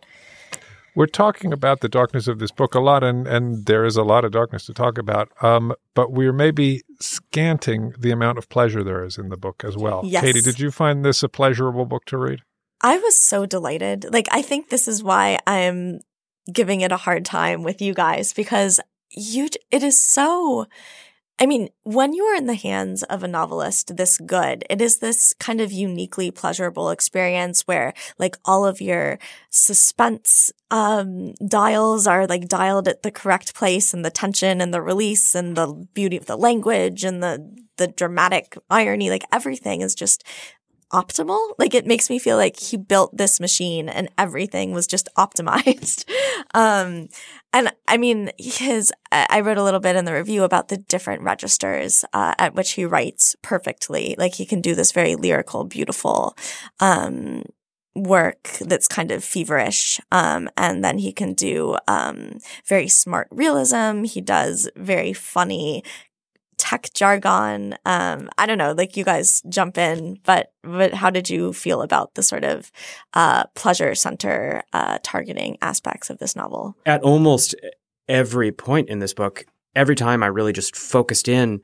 We're 1.01 1.07
talking 1.07 1.51
about 1.51 1.81
the 1.81 1.89
darkness 1.89 2.29
of 2.29 2.41
this 2.41 2.51
book 2.51 2.75
a 2.75 2.79
lot, 2.79 3.03
and, 3.03 3.27
and 3.27 3.65
there 3.65 3.87
is 3.87 3.97
a 3.97 4.03
lot 4.03 4.23
of 4.23 4.33
darkness 4.33 4.67
to 4.67 4.75
talk 4.75 4.99
about. 4.99 5.33
Um, 5.43 5.73
but 5.95 6.13
we're 6.13 6.35
maybe 6.35 6.83
scanting 7.01 7.95
the 7.99 8.11
amount 8.11 8.37
of 8.37 8.51
pleasure 8.51 8.85
there 8.85 9.03
is 9.03 9.17
in 9.17 9.31
the 9.31 9.39
book 9.39 9.65
as 9.65 9.79
well. 9.79 10.03
Yes. 10.05 10.23
Katy, 10.23 10.43
did 10.43 10.61
you 10.61 10.71
find 10.71 11.03
this 11.03 11.23
a 11.23 11.29
pleasurable 11.31 11.87
book 11.87 12.05
to 12.05 12.19
read? 12.19 12.41
I 12.83 12.99
was 12.99 13.19
so 13.19 13.47
delighted. 13.47 14.13
Like, 14.13 14.29
I 14.31 14.43
think 14.43 14.69
this 14.69 14.87
is 14.87 15.03
why 15.03 15.39
I'm 15.47 16.01
giving 16.53 16.83
it 16.83 16.93
a 16.93 16.99
hard 16.99 17.25
time 17.25 17.63
with 17.63 17.81
you 17.81 17.95
guys 17.95 18.35
because 18.35 18.79
you, 19.09 19.49
it 19.71 19.83
is 19.83 20.05
so, 20.05 20.67
I 21.43 21.47
mean, 21.47 21.71
when 21.85 22.13
you 22.13 22.25
are 22.25 22.35
in 22.35 22.47
the 22.47 22.55
hands 22.55 23.03
of 23.05 23.23
a 23.23 23.29
novelist 23.29 23.97
this 23.97 24.19
good, 24.19 24.63
it 24.69 24.83
is 24.83 24.99
this 24.99 25.33
kind 25.41 25.59
of 25.63 25.73
uniquely 25.73 26.31
pleasurable 26.31 26.91
experience 26.91 27.63
where 27.63 27.95
like 28.19 28.37
all 28.45 28.67
of 28.67 28.83
your 28.83 29.19
suspense, 29.49 30.53
um, 30.71 31.33
dials 31.37 32.07
are 32.07 32.27
like 32.27 32.47
dialed 32.47 32.89
at 32.89 33.03
the 33.03 33.11
correct 33.11 33.55
place 33.55 33.95
and 33.95 34.05
the 34.05 34.11
tension 34.11 34.61
and 34.61 34.75
the 34.75 34.83
release 34.83 35.35
and 35.35 35.57
the 35.57 35.89
beauty 35.95 36.19
of 36.19 36.27
the 36.27 36.37
language 36.37 37.05
and 37.05 37.23
the, 37.23 37.57
the 37.79 37.89
dramatic 37.89 38.59
irony, 38.69 39.09
like 39.09 39.25
everything 39.33 39.81
is 39.81 39.95
just 39.95 40.23
optimal. 40.93 41.55
Like 41.59 41.75
it 41.75 41.87
makes 41.87 42.11
me 42.11 42.19
feel 42.19 42.37
like 42.37 42.59
he 42.59 42.77
built 42.77 43.17
this 43.17 43.41
machine 43.41 43.89
and 43.89 44.09
everything 44.19 44.73
was 44.73 44.87
just 44.87 45.09
optimized. 45.19 46.05
um, 46.55 47.09
and 47.53 47.73
I 47.89 47.97
mean, 47.97 48.31
his, 48.39 48.93
I 49.11 49.41
wrote 49.41 49.59
a 49.59 49.63
little 49.65 49.81
bit 49.81 49.97
in 49.97 50.05
the 50.05 50.15
review 50.15 50.45
about 50.45 50.69
the 50.69 50.77
different 50.77 51.23
registers, 51.23 52.05
uh, 52.13 52.35
at 52.39 52.55
which 52.55 52.73
he 52.73 52.85
writes 52.85 53.35
perfectly. 53.43 54.15
Like 54.19 54.35
he 54.35 54.47
can 54.47 54.61
do 54.61 54.75
this 54.75 54.93
very 54.93 55.17
lyrical, 55.17 55.65
beautiful, 55.65 56.37
um, 56.79 57.43
work 57.97 58.51
that's 58.61 58.87
kind 58.87 59.11
of 59.11 59.25
feverish. 59.25 60.01
Um, 60.13 60.49
and 60.57 60.85
then 60.85 60.99
he 60.99 61.13
can 61.13 61.35
do, 61.35 61.77
um, 61.89 62.39
very 62.67 62.87
smart 62.87 63.27
realism. 63.33 64.05
He 64.05 64.21
does 64.21 64.71
very 64.77 65.13
funny 65.13 65.83
tech 66.61 66.91
jargon. 66.93 67.75
Um, 67.87 68.29
I 68.37 68.45
don't 68.45 68.59
know, 68.59 68.73
like 68.73 68.95
you 68.97 69.05
guys 69.05 69.43
jump 69.49 69.79
in, 69.79 70.19
but, 70.25 70.53
but 70.63 70.93
how 70.93 71.09
did 71.09 71.31
you 71.31 71.55
feel 71.55 71.81
about 71.81 72.15
the 72.15 72.23
sort 72.23 72.45
of 72.45 72.71
uh, 73.15 73.45
pleasure 73.55 73.95
center 73.95 74.63
uh, 74.75 74.99
targeting 75.03 75.57
aspects 75.63 76.11
of 76.11 76.19
this 76.19 76.37
novel? 76.37 76.77
At 76.85 77.03
almost 77.03 77.55
every 78.09 78.53
point 78.53 78.91
in 78.91 78.99
this 78.99 79.15
book, 79.15 79.47
every 79.75 79.95
time 79.97 80.23
I 80.23 80.27
really 80.27 80.53
just 80.53 80.77
focused 80.77 81.29
in 81.29 81.63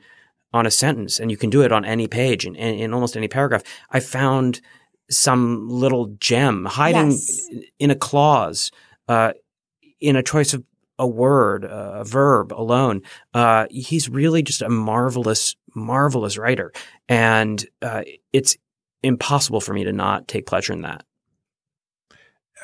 on 0.55 0.65
a 0.65 0.71
sentence, 0.71 1.21
and 1.21 1.31
you 1.31 1.37
can 1.37 1.51
do 1.51 1.61
it 1.63 1.73
on 1.73 1.85
any 1.85 2.09
page 2.09 2.47
in, 2.47 2.55
in, 2.55 2.75
in 2.79 2.95
almost 2.95 3.17
any 3.17 3.29
paragraph, 3.29 3.63
I 3.91 4.01
found 4.01 4.63
some 5.11 5.69
little 5.69 6.17
gem 6.19 6.65
hiding 6.65 7.11
Yes. 7.11 7.41
in 7.79 7.91
a 7.91 7.95
clause, 7.95 8.71
uh, 9.09 9.33
in 10.01 10.17
a 10.17 10.23
choice 10.23 10.55
of 10.55 10.65
a 10.99 11.07
word, 11.07 11.65
a 11.65 12.05
verb 12.05 12.53
alone. 12.53 13.03
Uh, 13.35 13.67
he's 13.71 14.09
really 14.09 14.43
just 14.43 14.63
a 14.63 14.69
marvelous, 14.69 15.57
marvelous 15.75 16.39
writer. 16.39 16.73
And 17.09 17.65
uh, 17.83 18.03
it's 18.33 18.57
impossible 19.03 19.61
for 19.61 19.73
me 19.75 19.85
to 19.85 19.93
not 19.93 20.29
take 20.29 20.47
pleasure 20.47 20.73
in 20.73 20.83
that. 20.83 21.05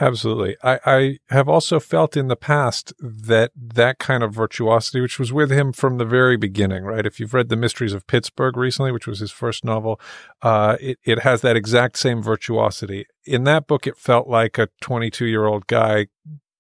Absolutely. 0.01 0.57
I, 0.63 0.81
I 0.87 1.19
have 1.29 1.51
also 1.51 1.79
felt 1.79 2.17
in 2.17 2.29
the 2.29 2.37
past 2.37 2.95
that 2.99 3.53
that 3.55 3.99
kind 3.99 4.23
of 4.23 4.35
virtuosity, 4.35 5.03
which 5.03 5.19
was 5.19 5.35
with 5.35 5.51
him 5.51 5.73
from 5.73 5.99
the 5.99 6.07
very 6.07 6.39
beginning, 6.39 6.85
right? 6.85 7.05
If 7.05 7.21
you've 7.21 7.35
read 7.35 7.51
The 7.51 7.57
Mysteries 7.57 7.93
of 7.93 8.07
Pittsburgh 8.07 8.57
recently, 8.57 8.91
which 8.91 9.07
was 9.07 9.21
his 9.21 9.31
first 9.31 9.67
novel, 9.67 10.01
uh, 10.41 10.77
it, 10.81 10.99
it 11.05 11.19
has 11.21 11.43
that 11.43 11.57
exact 11.57 11.99
same 11.99 12.23
virtuosity. 12.23 13.05
In 13.27 13.45
that 13.45 13.67
book, 13.67 13.87
it 13.87 13.99
felt 13.99 14.29
like 14.29 14.57
a 14.57 14.71
22 14.81 15.27
year 15.27 15.45
old 15.45 15.67
guy 15.67 16.07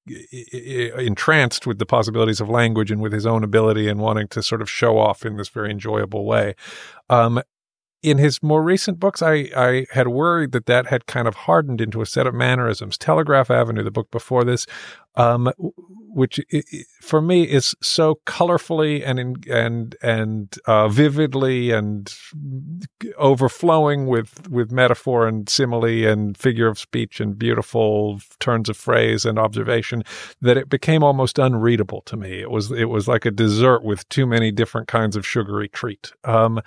entranced 0.06 1.66
with 1.66 1.78
the 1.78 1.86
possibilities 1.86 2.40
of 2.40 2.48
language 2.48 2.90
and 2.90 3.00
with 3.00 3.12
his 3.12 3.26
own 3.26 3.44
ability 3.44 3.88
and 3.88 4.00
wanting 4.00 4.28
to 4.28 4.42
sort 4.42 4.60
of 4.60 4.68
show 4.68 4.98
off 4.98 5.24
in 5.24 5.36
this 5.36 5.48
very 5.48 5.70
enjoyable 5.70 6.24
way. 6.24 6.54
Um, 7.08 7.42
in 8.02 8.18
his 8.18 8.42
more 8.42 8.62
recent 8.62 8.98
books, 8.98 9.22
I, 9.22 9.48
I 9.56 9.86
had 9.92 10.08
worried 10.08 10.52
that 10.52 10.66
that 10.66 10.86
had 10.86 11.06
kind 11.06 11.28
of 11.28 11.34
hardened 11.34 11.80
into 11.80 12.02
a 12.02 12.06
set 12.06 12.26
of 12.26 12.34
mannerisms. 12.34 12.98
Telegraph 12.98 13.50
Avenue, 13.50 13.84
the 13.84 13.90
book 13.92 14.10
before 14.10 14.44
this, 14.44 14.66
um, 15.14 15.52
which 16.14 16.40
for 17.00 17.20
me 17.20 17.44
is 17.44 17.74
so 17.82 18.20
colorfully 18.26 19.02
and 19.06 19.46
and 19.46 19.96
and 20.02 20.54
uh, 20.66 20.88
vividly 20.88 21.70
and 21.70 22.14
overflowing 23.16 24.06
with 24.06 24.48
with 24.48 24.72
metaphor 24.72 25.26
and 25.26 25.48
simile 25.48 26.06
and 26.06 26.36
figure 26.36 26.66
of 26.66 26.78
speech 26.78 27.20
and 27.20 27.38
beautiful 27.38 28.20
turns 28.40 28.68
of 28.68 28.76
phrase 28.76 29.24
and 29.24 29.38
observation 29.38 30.02
that 30.40 30.56
it 30.56 30.68
became 30.68 31.02
almost 31.02 31.38
unreadable 31.38 32.02
to 32.02 32.16
me. 32.16 32.40
It 32.40 32.50
was 32.50 32.70
it 32.72 32.86
was 32.86 33.06
like 33.06 33.24
a 33.24 33.30
dessert 33.30 33.84
with 33.84 34.08
too 34.08 34.26
many 34.26 34.50
different 34.50 34.88
kinds 34.88 35.14
of 35.16 35.26
sugary 35.26 35.68
treat. 35.68 36.12
Um, 36.24 36.60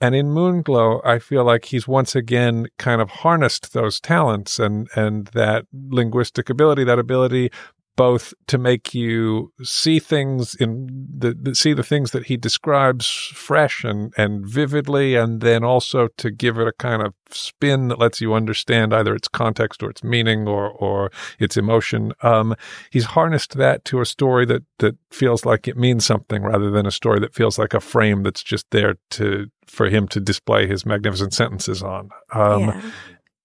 and 0.00 0.14
in 0.14 0.28
Moonglow, 0.28 1.00
I 1.04 1.18
feel 1.18 1.44
like 1.44 1.66
he's 1.66 1.88
once 1.88 2.14
again 2.14 2.68
kind 2.78 3.00
of 3.00 3.10
harnessed 3.10 3.72
those 3.72 4.00
talents 4.00 4.58
and 4.58 4.88
and 4.94 5.26
that 5.28 5.66
linguistic 5.72 6.48
ability, 6.48 6.84
that 6.84 6.98
ability 6.98 7.50
both 7.98 8.32
to 8.46 8.58
make 8.58 8.94
you 8.94 9.52
see 9.64 9.98
things 9.98 10.54
in 10.54 10.86
the, 11.18 11.34
the 11.34 11.52
see 11.52 11.72
the 11.72 11.82
things 11.82 12.12
that 12.12 12.26
he 12.26 12.36
describes 12.36 13.08
fresh 13.34 13.82
and 13.82 14.14
and 14.16 14.46
vividly, 14.46 15.16
and 15.16 15.40
then 15.40 15.64
also 15.64 16.06
to 16.16 16.30
give 16.30 16.58
it 16.58 16.68
a 16.68 16.72
kind 16.72 17.02
of 17.02 17.12
spin 17.30 17.88
that 17.88 17.98
lets 17.98 18.20
you 18.20 18.34
understand 18.34 18.94
either 18.94 19.16
its 19.16 19.26
context 19.26 19.82
or 19.82 19.90
its 19.90 20.04
meaning 20.04 20.46
or 20.46 20.70
or 20.70 21.10
its 21.40 21.56
emotion. 21.56 22.12
Um, 22.22 22.54
he's 22.90 23.06
harnessed 23.16 23.56
that 23.56 23.84
to 23.86 24.00
a 24.00 24.06
story 24.06 24.46
that 24.46 24.62
that 24.78 24.96
feels 25.10 25.44
like 25.44 25.66
it 25.66 25.76
means 25.76 26.06
something 26.06 26.44
rather 26.44 26.70
than 26.70 26.86
a 26.86 26.92
story 26.92 27.18
that 27.18 27.34
feels 27.34 27.58
like 27.58 27.74
a 27.74 27.80
frame 27.80 28.22
that's 28.22 28.44
just 28.44 28.70
there 28.70 28.94
to 29.10 29.48
for 29.66 29.88
him 29.88 30.06
to 30.08 30.20
display 30.20 30.68
his 30.68 30.86
magnificent 30.86 31.34
sentences 31.34 31.82
on. 31.82 32.10
Um, 32.32 32.60
yeah. 32.60 32.80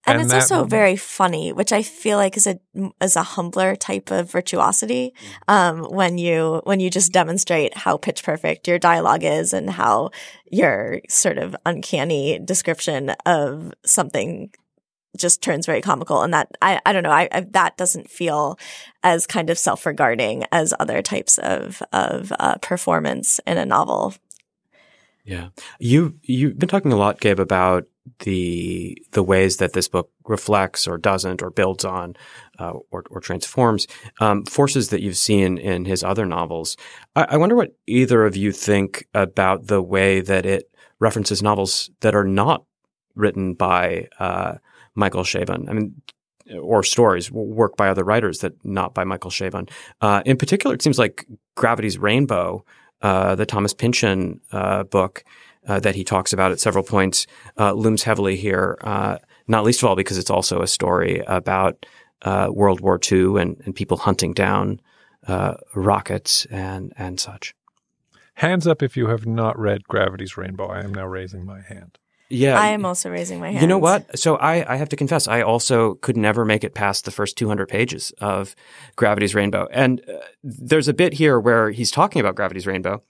And, 0.05 0.15
and 0.15 0.25
it's 0.25 0.49
that 0.49 0.55
also 0.55 0.65
very 0.65 0.97
funny, 0.97 1.53
which 1.53 1.71
I 1.71 1.81
feel 1.81 2.17
like 2.17 2.35
is 2.35 2.45
a 2.45 2.59
is 3.01 3.15
a 3.15 3.23
humbler 3.23 3.75
type 3.75 4.11
of 4.11 4.29
virtuosity. 4.29 5.13
Um, 5.47 5.83
when 5.83 6.17
you 6.17 6.61
when 6.65 6.81
you 6.81 6.89
just 6.89 7.13
demonstrate 7.13 7.77
how 7.77 7.95
pitch 7.97 8.23
perfect 8.23 8.67
your 8.67 8.79
dialogue 8.79 9.23
is 9.23 9.53
and 9.53 9.69
how 9.69 10.11
your 10.51 10.99
sort 11.07 11.37
of 11.37 11.55
uncanny 11.65 12.37
description 12.39 13.11
of 13.25 13.73
something 13.85 14.51
just 15.17 15.41
turns 15.41 15.65
very 15.65 15.81
comical, 15.81 16.21
and 16.21 16.33
that 16.33 16.51
I 16.61 16.81
I 16.85 16.91
don't 16.91 17.03
know 17.03 17.11
I, 17.11 17.29
I 17.31 17.41
that 17.51 17.77
doesn't 17.77 18.09
feel 18.09 18.59
as 19.03 19.25
kind 19.25 19.49
of 19.49 19.57
self 19.57 19.85
regarding 19.85 20.43
as 20.51 20.73
other 20.81 21.01
types 21.01 21.37
of 21.37 21.81
of 21.93 22.33
uh, 22.39 22.55
performance 22.57 23.39
in 23.47 23.57
a 23.57 23.65
novel. 23.65 24.15
Yeah. 25.23 25.49
You 25.79 26.19
you've 26.23 26.59
been 26.59 26.67
talking 26.69 26.91
a 26.91 26.97
lot, 26.97 27.21
Gabe, 27.21 27.39
about 27.39 27.85
the 28.19 28.97
the 29.11 29.23
ways 29.23 29.57
that 29.57 29.73
this 29.73 29.87
book 29.87 30.09
reflects 30.25 30.87
or 30.87 30.97
doesn't 30.97 31.41
or 31.41 31.49
builds 31.49 31.85
on 31.85 32.15
uh, 32.59 32.73
or, 32.91 33.03
or 33.09 33.19
transforms 33.21 33.87
um, 34.19 34.43
forces 34.45 34.89
that 34.89 35.01
you've 35.01 35.17
seen 35.17 35.57
in 35.57 35.85
his 35.85 36.03
other 36.03 36.25
novels. 36.25 36.75
I, 37.15 37.23
I 37.31 37.37
wonder 37.37 37.55
what 37.55 37.75
either 37.87 38.25
of 38.25 38.35
you 38.35 38.51
think 38.51 39.07
about 39.13 39.67
the 39.67 39.81
way 39.81 40.21
that 40.21 40.45
it 40.45 40.69
references 40.99 41.41
novels 41.41 41.89
that 42.01 42.15
are 42.15 42.25
not 42.25 42.65
written 43.15 43.53
by 43.53 44.07
uh, 44.19 44.55
Michael 44.95 45.23
Chabon. 45.23 45.69
I 45.69 45.73
mean, 45.73 46.01
or 46.59 46.83
stories 46.83 47.31
work 47.31 47.77
by 47.77 47.87
other 47.87 48.03
writers 48.03 48.39
that 48.39 48.53
not 48.65 48.93
by 48.93 49.03
Michael 49.03 49.31
Chabon. 49.31 49.69
Uh, 50.01 50.21
in 50.25 50.37
particular, 50.37 50.75
it 50.75 50.81
seems 50.81 50.99
like 50.99 51.25
Gravity's 51.55 51.97
Rainbow, 51.97 52.65
uh, 53.01 53.35
the 53.35 53.45
Thomas 53.45 53.73
Pynchon 53.73 54.41
uh, 54.51 54.83
book 54.83 55.23
uh, 55.67 55.79
that 55.79 55.95
he 55.95 56.03
talks 56.03 56.33
about 56.33 56.51
at 56.51 56.59
several 56.59 56.83
points, 56.83 57.27
uh, 57.57 57.73
looms 57.73 58.03
heavily 58.03 58.35
here. 58.35 58.77
Uh, 58.81 59.17
not 59.47 59.63
least 59.63 59.81
of 59.81 59.89
all 59.89 59.95
because 59.95 60.17
it's 60.17 60.29
also 60.29 60.61
a 60.61 60.67
story 60.67 61.21
about 61.27 61.85
uh, 62.21 62.49
World 62.51 62.79
War 62.79 62.99
II 63.11 63.41
and, 63.41 63.61
and 63.65 63.75
people 63.75 63.97
hunting 63.97 64.33
down 64.33 64.79
rockets 65.73 66.45
and 66.45 66.93
and 66.97 67.19
such. 67.19 67.53
Hands 68.35 68.65
up 68.65 68.81
if 68.81 68.97
you 68.97 69.07
have 69.07 69.25
not 69.25 69.57
read 69.59 69.87
Gravity's 69.87 70.37
Rainbow. 70.37 70.67
I 70.67 70.81
am 70.81 70.93
now 70.93 71.05
raising 71.05 71.45
my 71.45 71.61
hand. 71.61 71.99
Yeah, 72.33 72.59
I 72.59 72.67
am 72.67 72.85
also 72.85 73.09
raising 73.09 73.39
my 73.39 73.51
hand. 73.51 73.61
You 73.61 73.67
know 73.67 73.77
what? 73.77 74.17
So 74.17 74.35
I, 74.37 74.73
I 74.73 74.75
have 74.77 74.89
to 74.89 74.95
confess, 74.95 75.27
I 75.27 75.41
also 75.41 75.95
could 75.95 76.17
never 76.17 76.45
make 76.45 76.63
it 76.63 76.73
past 76.73 77.05
the 77.05 77.11
first 77.11 77.37
200 77.37 77.67
pages 77.67 78.11
of 78.19 78.55
Gravity's 78.95 79.35
Rainbow. 79.35 79.67
And 79.71 80.01
uh, 80.09 80.19
there's 80.43 80.87
a 80.87 80.93
bit 80.93 81.13
here 81.13 81.39
where 81.39 81.69
he's 81.71 81.91
talking 81.91 82.19
about 82.19 82.35
Gravity's 82.35 82.65
Rainbow, 82.65 83.03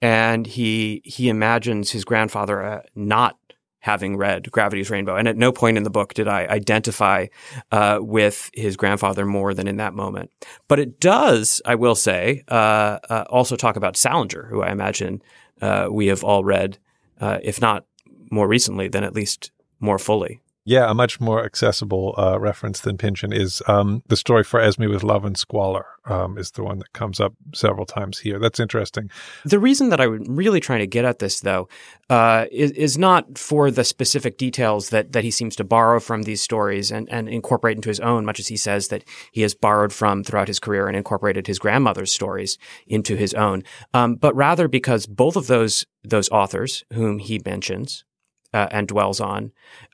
and 0.00 0.46
he 0.46 1.02
he 1.04 1.28
imagines 1.28 1.90
his 1.90 2.04
grandfather 2.04 2.62
uh, 2.62 2.82
not 2.94 3.36
having 3.80 4.16
read 4.16 4.50
Gravity's 4.50 4.90
Rainbow. 4.90 5.16
And 5.16 5.28
at 5.28 5.36
no 5.36 5.52
point 5.52 5.76
in 5.76 5.82
the 5.82 5.90
book 5.90 6.14
did 6.14 6.28
I 6.28 6.46
identify 6.46 7.26
uh, 7.72 7.98
with 8.00 8.50
his 8.52 8.76
grandfather 8.76 9.24
more 9.24 9.54
than 9.54 9.68
in 9.68 9.76
that 9.76 9.94
moment. 9.94 10.30
But 10.66 10.78
it 10.78 11.00
does, 11.00 11.62
I 11.64 11.74
will 11.76 11.94
say, 11.94 12.42
uh, 12.48 12.98
uh, 13.08 13.24
also 13.30 13.56
talk 13.56 13.76
about 13.76 13.96
Salinger, 13.96 14.46
who 14.50 14.62
I 14.62 14.70
imagine 14.72 15.22
uh, 15.60 15.88
we 15.90 16.08
have 16.08 16.24
all 16.24 16.44
read, 16.44 16.78
uh, 17.20 17.38
if 17.42 17.60
not 17.60 17.86
more 18.30 18.48
recently, 18.48 18.88
then 18.88 19.04
at 19.04 19.14
least 19.14 19.50
more 19.80 19.98
fully. 19.98 20.40
Yeah, 20.68 20.90
a 20.90 20.92
much 20.92 21.18
more 21.18 21.46
accessible 21.46 22.14
uh, 22.18 22.38
reference 22.38 22.82
than 22.82 22.98
Pynchon 22.98 23.32
is 23.32 23.62
um, 23.68 24.02
the 24.08 24.18
story 24.18 24.44
for 24.44 24.60
Esme 24.60 24.90
with 24.90 25.02
Love 25.02 25.24
and 25.24 25.34
Squalor 25.34 25.86
um, 26.04 26.36
is 26.36 26.50
the 26.50 26.62
one 26.62 26.78
that 26.80 26.92
comes 26.92 27.20
up 27.20 27.32
several 27.54 27.86
times 27.86 28.18
here. 28.18 28.38
That's 28.38 28.60
interesting. 28.60 29.10
The 29.46 29.58
reason 29.58 29.88
that 29.88 29.98
I'm 29.98 30.36
really 30.36 30.60
trying 30.60 30.80
to 30.80 30.86
get 30.86 31.06
at 31.06 31.20
this, 31.20 31.40
though, 31.40 31.70
uh, 32.10 32.44
is, 32.52 32.72
is 32.72 32.98
not 32.98 33.38
for 33.38 33.70
the 33.70 33.82
specific 33.82 34.36
details 34.36 34.90
that, 34.90 35.12
that 35.12 35.24
he 35.24 35.30
seems 35.30 35.56
to 35.56 35.64
borrow 35.64 36.00
from 36.00 36.24
these 36.24 36.42
stories 36.42 36.92
and, 36.92 37.08
and 37.10 37.30
incorporate 37.30 37.78
into 37.78 37.88
his 37.88 38.00
own, 38.00 38.26
much 38.26 38.38
as 38.38 38.48
he 38.48 38.58
says 38.58 38.88
that 38.88 39.04
he 39.32 39.40
has 39.40 39.54
borrowed 39.54 39.94
from 39.94 40.22
throughout 40.22 40.48
his 40.48 40.60
career 40.60 40.86
and 40.86 40.98
incorporated 40.98 41.46
his 41.46 41.58
grandmother's 41.58 42.12
stories 42.12 42.58
into 42.86 43.16
his 43.16 43.32
own, 43.32 43.64
um, 43.94 44.16
but 44.16 44.36
rather 44.36 44.68
because 44.68 45.06
both 45.06 45.34
of 45.34 45.46
those 45.46 45.86
those 46.04 46.28
authors 46.28 46.84
whom 46.92 47.18
he 47.18 47.40
mentions 47.44 48.04
uh, 48.52 48.68
and 48.70 48.88
dwells 48.88 49.20
on 49.20 49.52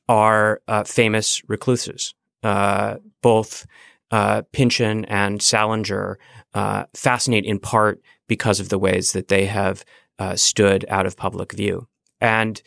are 0.08 0.60
uh, 0.68 0.84
famous 0.84 1.42
recluses. 1.48 2.14
Uh, 2.42 2.96
both 3.22 3.66
uh, 4.10 4.42
Pynchon 4.52 5.04
and 5.06 5.40
Salinger 5.40 6.18
uh, 6.52 6.84
fascinate 6.94 7.44
in 7.44 7.58
part 7.58 8.00
because 8.28 8.60
of 8.60 8.68
the 8.68 8.78
ways 8.78 9.12
that 9.12 9.28
they 9.28 9.46
have 9.46 9.84
stood 10.36 10.84
out 10.88 11.06
of 11.06 11.16
public 11.16 11.52
view. 11.52 11.88
And 12.20 12.62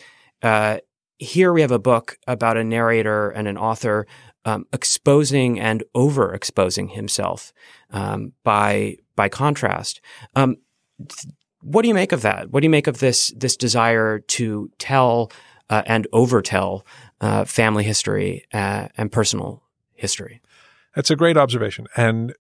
here 1.20 1.52
we 1.52 1.62
have 1.62 1.72
a 1.72 1.80
book 1.80 2.18
about 2.28 2.58
a 2.58 2.64
narrator 2.64 3.30
and 3.30 3.48
an 3.48 3.58
author 3.58 4.06
um, 4.46 4.66
exposing 4.72 5.60
and 5.60 5.84
overexposing 5.96 6.92
himself 6.92 7.52
um, 7.92 8.34
by 8.44 8.98
by 9.16 9.30
contrast. 9.30 10.00
Um, 10.36 10.58
what 11.62 11.82
do 11.82 11.90
you 11.90 11.94
make 11.94 12.12
of 12.12 12.22
that? 12.22 12.50
What 12.50 12.62
do 12.62 12.66
you 12.66 12.70
make 12.70 12.88
of 12.88 13.00
this 13.00 13.34
this 13.36 13.58
desire 13.58 14.20
to 14.20 14.72
tell 14.78 15.32
uh, 15.70 15.84
and 15.86 16.08
overtell 16.14 16.84
uh, 17.22 17.46
family 17.46 17.84
history 17.84 18.46
uh, 18.54 18.88
and 18.98 19.12
personal 19.12 19.64
history. 19.94 20.42
That's 20.96 21.12
a 21.12 21.16
great 21.16 21.38
observation. 21.38 21.88
And 21.96 22.34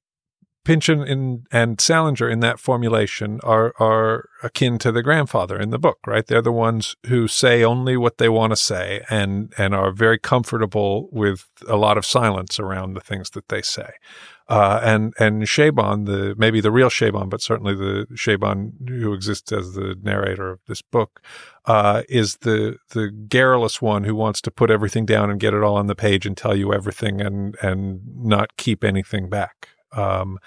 Pynchon 0.68 1.02
in, 1.04 1.46
and 1.50 1.80
Salinger 1.80 2.28
in 2.28 2.42
that 2.42 2.60
formulation 2.60 3.40
are 3.42 3.74
are 3.80 4.28
akin 4.44 4.78
to 4.80 4.92
the 4.92 5.02
grandfather 5.02 5.58
in 5.58 5.70
the 5.70 5.80
book, 5.80 6.00
right? 6.06 6.28
They're 6.28 6.42
the 6.42 6.52
ones 6.52 6.98
who 7.06 7.30
say 7.30 7.64
only 7.64 7.96
what 7.96 8.18
they 8.18 8.28
want 8.28 8.52
to 8.52 8.58
say 8.58 9.02
and 9.10 9.54
and 9.58 9.74
are 9.74 9.92
very 9.94 10.20
comfortable 10.20 11.08
with 11.10 11.46
a 11.70 11.78
lot 11.78 11.98
of 11.98 12.06
silence 12.06 12.60
around 12.60 12.96
the 12.96 13.00
things 13.00 13.30
that 13.30 13.48
they 13.48 13.62
say. 13.62 13.92
Uh, 14.50 14.80
and 14.82 15.14
and 15.20 15.44
Chabon, 15.44 16.06
the 16.06 16.34
maybe 16.38 16.62
the 16.62 16.72
real 16.72 16.90
Chabon, 16.90 17.30
but 17.30 17.42
certainly 17.42 17.76
the 17.76 18.08
Chabon 18.14 18.88
who 18.88 19.14
exists 19.14 19.52
as 19.52 19.74
the 19.74 19.96
narrator 20.02 20.50
of 20.50 20.60
this 20.68 20.82
book, 20.82 21.22
uh, 21.66 22.04
is 22.08 22.38
the 22.38 22.78
the 22.92 23.10
garrulous 23.10 23.82
one 23.82 24.06
who 24.06 24.16
wants 24.16 24.42
to 24.42 24.52
put 24.52 24.72
everything 24.72 25.06
down 25.06 25.30
and 25.30 25.40
get 25.40 25.54
it 25.54 25.64
all 25.64 25.76
on 25.76 25.88
the 25.88 25.96
page 25.96 26.26
and 26.26 26.38
tell 26.38 26.56
you 26.56 26.74
everything 26.74 27.20
and 27.20 27.58
and 27.62 28.02
not 28.16 28.56
keep 28.56 28.84
anything 28.86 29.30
back. 29.30 29.70
Um, 29.92 30.40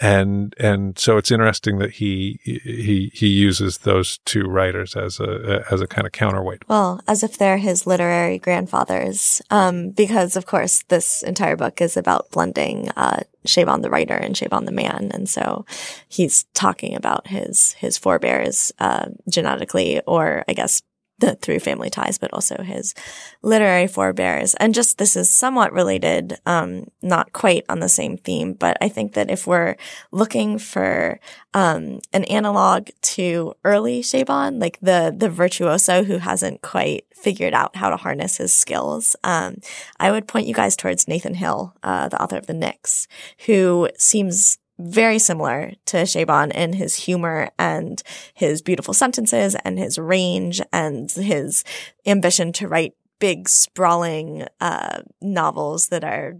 and 0.00 0.54
and 0.58 0.98
so 0.98 1.16
it's 1.16 1.30
interesting 1.30 1.78
that 1.78 1.92
he 1.92 2.38
he 2.42 3.10
he 3.14 3.26
uses 3.26 3.78
those 3.78 4.18
two 4.18 4.44
writers 4.44 4.94
as 4.94 5.20
a 5.20 5.64
as 5.70 5.80
a 5.80 5.86
kind 5.86 6.06
of 6.06 6.12
counterweight. 6.12 6.68
Well, 6.68 7.00
as 7.08 7.22
if 7.22 7.38
they're 7.38 7.56
his 7.56 7.86
literary 7.86 8.38
grandfathers, 8.38 9.40
um, 9.50 9.90
because 9.90 10.36
of 10.36 10.46
course 10.46 10.82
this 10.88 11.22
entire 11.22 11.56
book 11.56 11.80
is 11.80 11.96
about 11.96 12.30
blending 12.30 12.90
uh, 12.90 13.22
Chabon 13.46 13.82
the 13.82 13.90
writer 13.90 14.14
and 14.14 14.34
Chabon 14.34 14.66
the 14.66 14.72
man, 14.72 15.10
and 15.14 15.28
so 15.28 15.64
he's 16.08 16.44
talking 16.52 16.94
about 16.94 17.28
his 17.28 17.72
his 17.72 17.96
forebears 17.96 18.72
uh, 18.78 19.06
genetically, 19.28 20.02
or 20.06 20.44
I 20.46 20.52
guess 20.52 20.82
the, 21.18 21.34
through 21.36 21.60
family 21.60 21.90
ties, 21.90 22.18
but 22.18 22.32
also 22.32 22.62
his 22.62 22.94
literary 23.42 23.86
forebears. 23.86 24.54
And 24.56 24.74
just 24.74 24.98
this 24.98 25.16
is 25.16 25.30
somewhat 25.30 25.72
related, 25.72 26.38
um, 26.44 26.88
not 27.02 27.32
quite 27.32 27.64
on 27.68 27.80
the 27.80 27.88
same 27.88 28.16
theme, 28.16 28.52
but 28.52 28.76
I 28.80 28.88
think 28.88 29.14
that 29.14 29.30
if 29.30 29.46
we're 29.46 29.76
looking 30.12 30.58
for 30.58 31.18
um, 31.54 32.00
an 32.12 32.24
analog 32.24 32.88
to 33.00 33.54
early 33.64 34.02
Chabon, 34.02 34.60
like 34.60 34.78
the 34.80 35.14
the 35.16 35.30
virtuoso 35.30 36.04
who 36.04 36.18
hasn't 36.18 36.60
quite 36.62 37.06
figured 37.12 37.54
out 37.54 37.76
how 37.76 37.88
to 37.88 37.96
harness 37.96 38.36
his 38.36 38.52
skills, 38.52 39.16
um, 39.24 39.56
I 39.98 40.10
would 40.10 40.28
point 40.28 40.46
you 40.46 40.54
guys 40.54 40.76
towards 40.76 41.08
Nathan 41.08 41.34
Hill, 41.34 41.74
uh, 41.82 42.08
the 42.08 42.22
author 42.22 42.36
of 42.36 42.46
The 42.46 42.54
Nix, 42.54 43.08
who 43.46 43.88
seems 43.96 44.58
very 44.78 45.18
similar 45.18 45.72
to 45.86 45.98
Chabon 45.98 46.52
in 46.52 46.74
his 46.74 46.96
humor 46.96 47.50
and 47.58 48.02
his 48.34 48.62
beautiful 48.62 48.94
sentences 48.94 49.56
and 49.64 49.78
his 49.78 49.98
range 49.98 50.60
and 50.72 51.10
his 51.10 51.64
ambition 52.06 52.52
to 52.54 52.68
write 52.68 52.94
big, 53.18 53.48
sprawling 53.48 54.46
uh, 54.60 55.02
novels 55.20 55.88
that 55.88 56.04
are 56.04 56.34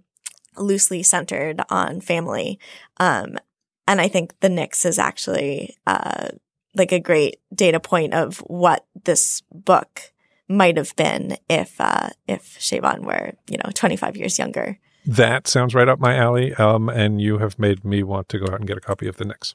loosely 0.57 1.03
centered 1.03 1.61
on 1.71 2.01
family. 2.01 2.59
Um, 2.99 3.39
and 3.89 4.01
I 4.01 4.09
think 4.09 4.39
The 4.41 4.49
Nix 4.49 4.85
is 4.85 4.99
actually 4.99 5.77
uh, 5.87 6.29
like 6.75 6.93
a 6.93 7.01
great 7.01 7.41
data 7.55 7.81
point 7.81 8.15
of 8.15 8.39
what 8.39 8.87
this 9.05 9.43
book 9.53 10.13
might 10.49 10.77
have 10.77 10.95
been 10.97 11.37
if 11.49 11.81
uh, 11.81 12.11
if 12.29 12.59
Chabon 12.59 13.01
were, 13.01 13.35
you 13.49 13.59
know, 13.59 13.71
25 13.75 14.17
years 14.17 14.39
younger. 14.39 14.79
That 15.07 15.47
sounds 15.47 15.75
right 15.75 15.89
up 15.89 16.01
my 16.01 16.17
alley. 16.17 16.55
Um, 16.55 16.89
and 16.89 17.21
you 17.21 17.39
have 17.39 17.59
made 17.59 17.85
me 17.85 18.03
want 18.03 18.29
to 18.31 18.39
go 18.39 18.47
out 18.47 18.59
and 18.59 18.67
get 18.67 18.77
a 18.77 18.81
copy 18.81 19.07
of 19.07 19.17
the 19.17 19.25
Nix. 19.25 19.55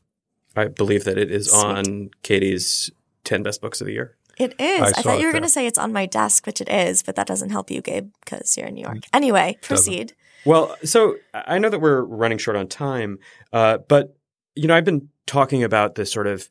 I 0.56 0.68
believe 0.68 1.04
that 1.04 1.18
it 1.18 1.32
is 1.32 1.50
Sweet. 1.50 1.66
on 1.66 2.10
Katy's 2.24 2.90
10 3.24 3.44
best 3.44 3.62
books 3.62 3.82
of 3.82 3.88
the 3.88 3.94
year. 3.94 4.16
It 4.38 4.56
is. 4.60 4.82
I, 4.82 4.88
I 4.88 4.92
thought 5.02 5.20
you 5.20 5.28
were 5.28 5.34
going 5.34 5.44
to 5.44 5.50
say 5.50 5.68
it's 5.68 5.78
on 5.78 5.94
my 5.94 6.06
desk, 6.06 6.46
which 6.46 6.62
it 6.62 6.70
is, 6.70 7.04
but 7.04 7.16
that 7.16 7.28
doesn't 7.28 7.52
help 7.52 7.70
you, 7.70 7.82
Gabe, 7.82 8.10
because 8.24 8.58
you're 8.58 8.68
in 8.68 8.76
New 8.76 8.82
York. 8.82 9.00
Anyway, 9.14 9.58
proceed. 9.62 10.14
Well, 10.46 10.76
so 10.84 11.18
I 11.34 11.60
know 11.60 11.70
that 11.70 11.80
we're 11.80 12.02
running 12.02 12.38
short 12.38 12.58
on 12.58 12.68
time, 12.68 13.20
uh, 13.54 13.80
but 13.88 14.16
you 14.56 14.68
know, 14.68 14.76
I've 14.76 14.86
been 14.86 15.10
talking 15.28 15.64
about 15.64 15.96
this 15.96 16.12
sort 16.12 16.28
of 16.28 16.50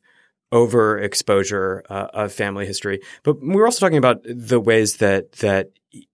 overexposure 0.53 1.81
uh, 1.89 2.07
of 2.13 2.31
family 2.31 2.65
history, 2.65 3.01
but 3.23 3.41
we 3.41 3.55
are 3.55 3.65
also 3.65 3.85
talking 3.85 3.97
about 3.97 4.21
the 4.23 4.59
ways 4.59 4.97
that 4.97 5.33
that 5.33 5.71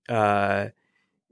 uh, 0.10 0.68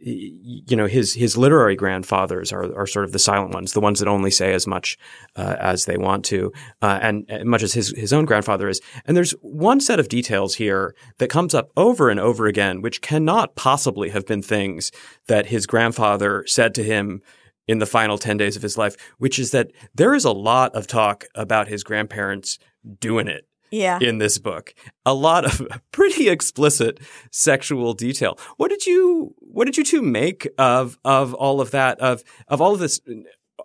you 0.08 0.76
know 0.76 0.86
his 0.86 1.16
his 1.16 1.36
literary 1.36 1.76
grandfathers 1.76 2.54
are 2.54 2.74
are 2.78 2.86
sort 2.86 3.06
of 3.06 3.12
the 3.12 3.20
silent 3.20 3.54
ones, 3.54 3.74
the 3.74 3.82
ones 3.82 4.00
that 4.00 4.08
only 4.08 4.30
say 4.30 4.54
as 4.54 4.68
much 4.68 4.98
uh, 5.36 5.56
as 5.60 5.86
they 5.86 5.98
want 5.98 6.24
to, 6.26 6.52
uh, 6.84 7.00
and, 7.02 7.26
and, 7.28 7.50
much 7.50 7.64
as 7.64 7.74
his 7.74 7.90
his 7.98 8.14
own 8.14 8.26
grandfather 8.26 8.70
is. 8.70 8.80
And 9.06 9.18
there's 9.18 9.32
one 9.42 9.80
set 9.80 10.00
of 10.00 10.08
details 10.08 10.56
here 10.56 10.96
that 11.18 11.30
comes 11.30 11.56
up 11.56 11.72
over 11.76 12.10
and 12.10 12.20
over 12.20 12.46
again, 12.46 12.82
which 12.82 13.02
cannot 13.02 13.56
possibly 13.56 14.10
have 14.10 14.28
been 14.28 14.44
things 14.44 14.92
that 15.28 15.48
his 15.48 15.66
grandfather 15.66 16.44
said 16.46 16.76
to 16.76 16.84
him 16.84 17.22
in 17.68 17.80
the 17.80 17.88
final 17.88 18.20
ten 18.20 18.38
days 18.38 18.56
of 18.56 18.62
his 18.62 18.78
life, 18.78 18.96
which 19.18 19.40
is 19.40 19.50
that 19.52 19.72
there 19.96 20.14
is 20.14 20.24
a 20.24 20.32
lot 20.32 20.76
of 20.76 20.86
talk 20.86 21.26
about 21.34 21.68
his 21.68 21.84
grandparents 21.84 22.60
doing 23.00 23.28
it 23.28 23.48
yeah. 23.72 24.00
in 24.02 24.18
this 24.18 24.38
book. 24.38 24.74
A 25.06 25.14
lot 25.14 25.46
of 25.46 25.68
pretty 25.92 26.30
explicit 26.30 27.00
sexual 27.32 27.94
detail. 27.94 28.38
What 28.58 28.70
did 28.70 28.86
you 28.86 29.36
what 29.40 29.66
did 29.66 29.78
you 29.78 29.84
two 29.84 30.02
make 30.02 30.48
of 30.58 30.98
of 31.04 31.34
all 31.34 31.62
of 31.62 31.72
that 31.72 32.00
of 32.00 32.24
of 32.48 32.62
all 32.62 32.74
of 32.74 32.80
this 32.80 33.00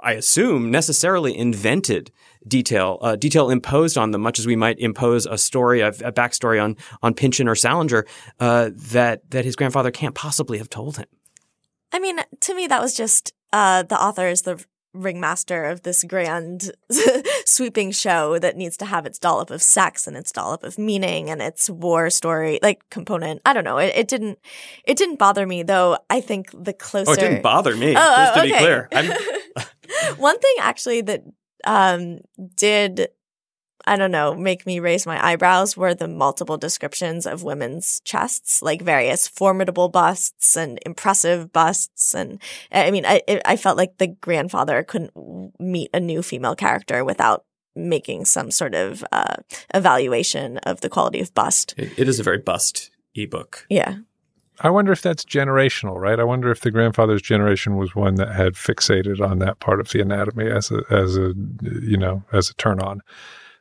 I 0.03 0.13
assume 0.13 0.71
necessarily 0.71 1.37
invented 1.37 2.11
detail, 2.47 2.99
uh, 3.03 3.17
detail 3.17 3.51
imposed 3.51 3.99
on 3.99 4.13
them, 4.13 4.23
much 4.23 4.39
as 4.39 4.47
we 4.47 4.57
might 4.57 4.79
impose 4.79 5.27
a 5.27 5.37
story, 5.37 5.81
a, 5.81 5.89
a 5.89 6.13
backstory 6.13 6.63
on 6.63 6.77
on 7.03 7.15
Pynchon 7.15 7.49
or 7.49 7.55
Salinger 7.55 8.07
uh, 8.39 8.71
that 8.75 9.31
that 9.31 9.45
his 9.45 9.57
grandfather 9.57 9.91
can't 9.91 10.15
possibly 10.15 10.59
have 10.59 10.71
told 10.71 10.97
him. 10.97 11.07
I 11.93 11.99
mean, 11.99 12.21
to 12.41 12.55
me, 12.55 12.67
that 12.69 12.81
was 12.81 12.95
just 12.95 13.33
uh, 13.53 13.83
the 13.83 14.01
authors, 14.01 14.43
the 14.43 14.65
ringmaster 14.93 15.65
of 15.65 15.83
this 15.83 16.05
grand 16.05 16.73
sweeping 17.45 17.93
show 17.93 18.39
that 18.39 18.57
needs 18.57 18.77
to 18.79 18.85
have 18.85 19.07
its 19.07 19.19
dollop 19.19 19.51
of 19.51 19.63
sex 19.63 20.07
and 20.07 20.17
its 20.17 20.33
dollop 20.33 20.65
of 20.65 20.79
meaning 20.79 21.31
and 21.31 21.41
its 21.41 21.71
war 21.71 22.11
story 22.11 22.59
like 22.63 22.89
component. 22.91 23.41
I 23.45 23.53
don't 23.53 23.65
know. 23.65 23.79
It, 23.79 23.93
it 23.95 24.09
didn't 24.09 24.39
it 24.85 24.97
didn't 24.97 25.19
bother 25.19 25.47
me 25.47 25.63
though. 25.63 25.99
I 26.09 26.21
think 26.21 26.51
the 26.53 26.73
closer 26.73 27.11
Oh, 27.11 27.15
it 27.15 27.21
didn't 27.21 27.43
bother 27.43 27.77
me. 27.77 27.91
Oh, 27.91 28.17
just 28.17 28.35
to 28.35 28.41
oh, 28.41 28.45
be 28.45 28.53
clear. 28.53 28.89
One 30.17 30.39
thing 30.39 30.55
actually 30.61 31.01
that 31.03 31.23
um 31.65 32.19
did 32.57 33.09
I 33.91 33.97
don't 33.97 34.13
know, 34.13 34.37
make 34.37 34.67
me 34.67 34.79
raise 34.79 35.05
my 35.05 35.21
eyebrows 35.33 35.77
were 35.77 35.95
the 35.95 36.07
multiple 36.07 36.57
descriptions 36.57 37.27
of 37.27 37.43
women's 37.43 38.01
chests, 38.05 38.63
like 38.63 38.83
various 38.83 39.27
formidable 39.27 39.89
busts 39.89 40.57
and 40.57 40.79
impressive 40.87 41.53
busts. 41.53 42.15
And 42.15 42.41
I 42.71 42.93
mean, 42.93 43.05
I, 43.05 43.21
I 43.45 43.57
felt 43.57 43.77
like 43.77 43.99
the 43.99 44.07
grandfather 44.07 44.85
couldn't 44.85 45.11
meet 45.59 45.91
a 45.93 45.99
new 45.99 46.23
female 46.23 46.55
character 46.55 47.05
without 47.05 47.45
making 47.75 48.27
some 48.27 48.53
sort 48.53 48.77
of 48.77 49.05
uh, 49.11 49.35
evaluation 49.75 50.59
of 50.59 50.83
the 50.83 50.89
quality 50.89 51.21
of 51.21 51.35
bust. 51.35 51.75
it, 51.77 51.91
it 51.99 52.09
is 52.09 52.21
a 52.21 52.23
very 52.23 52.39
bust 52.39 52.93
ebook. 53.17 53.67
Yeah. 53.69 53.97
I 54.61 54.71
wonder 54.71 54.93
if 54.93 55.03
that's 55.03 55.25
generational, 55.25 55.97
right? 55.97 56.21
I 56.21 56.25
wonder 56.25 56.53
if 56.53 56.61
the 56.61 56.71
grandfather's 56.71 57.23
generation 57.23 57.75
was 57.75 57.97
one 57.97 58.15
that 58.17 58.33
had 58.37 58.53
fixated 58.53 59.21
on 59.21 59.41
that 59.41 59.59
part 59.59 59.81
of 59.81 59.91
the 59.91 60.01
anatomy 60.01 60.49
as 60.49 60.71
a 60.71 60.83
as 60.91 61.17
a 61.17 61.33
you 61.83 61.97
know 61.97 62.23
as 62.33 62.51
a 62.51 62.55
turn 62.55 62.79
on. 62.79 63.01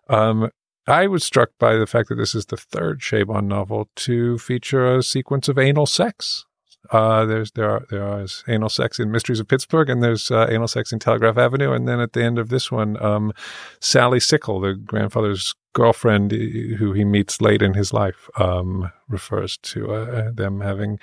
Um, 0.09 0.49
I 0.87 1.07
was 1.07 1.23
struck 1.23 1.51
by 1.59 1.75
the 1.75 1.85
fact 1.85 2.09
that 2.09 2.15
this 2.15 2.33
is 2.33 2.47
the 2.47 2.57
third 2.57 2.99
Chabon 2.99 3.45
novel 3.45 3.89
to 3.95 4.39
feature 4.39 4.97
a 4.97 5.03
sequence 5.03 5.47
of 5.47 5.59
anal 5.59 5.85
sex. 5.85 6.45
Uh, 6.91 7.25
there's 7.25 7.51
there 7.51 7.69
are 7.69 7.85
there 7.91 8.21
is 8.21 8.43
anal 8.47 8.69
sex 8.69 8.99
in 8.99 9.11
Mysteries 9.11 9.39
of 9.39 9.47
Pittsburgh, 9.47 9.89
and 9.89 10.01
there's 10.01 10.31
uh, 10.31 10.47
anal 10.49 10.67
sex 10.67 10.91
in 10.91 10.97
Telegraph 10.97 11.37
Avenue, 11.37 11.73
and 11.73 11.87
then 11.87 11.99
at 11.99 12.13
the 12.13 12.23
end 12.23 12.39
of 12.39 12.49
this 12.49 12.71
one, 12.71 13.01
um, 13.03 13.31
Sally 13.79 14.19
Siegel, 14.19 14.59
the 14.61 14.73
grandfather's 14.73 15.53
girlfriend, 15.73 16.31
who 16.31 16.93
he 16.93 17.03
meets 17.03 17.41
late 17.41 17.61
in 17.61 17.75
his 17.75 17.93
life, 17.93 18.29
um, 18.39 18.91
refers 19.07 19.57
to 19.57 19.93
uh, 19.93 20.31
them 20.31 20.61
having 20.61 20.99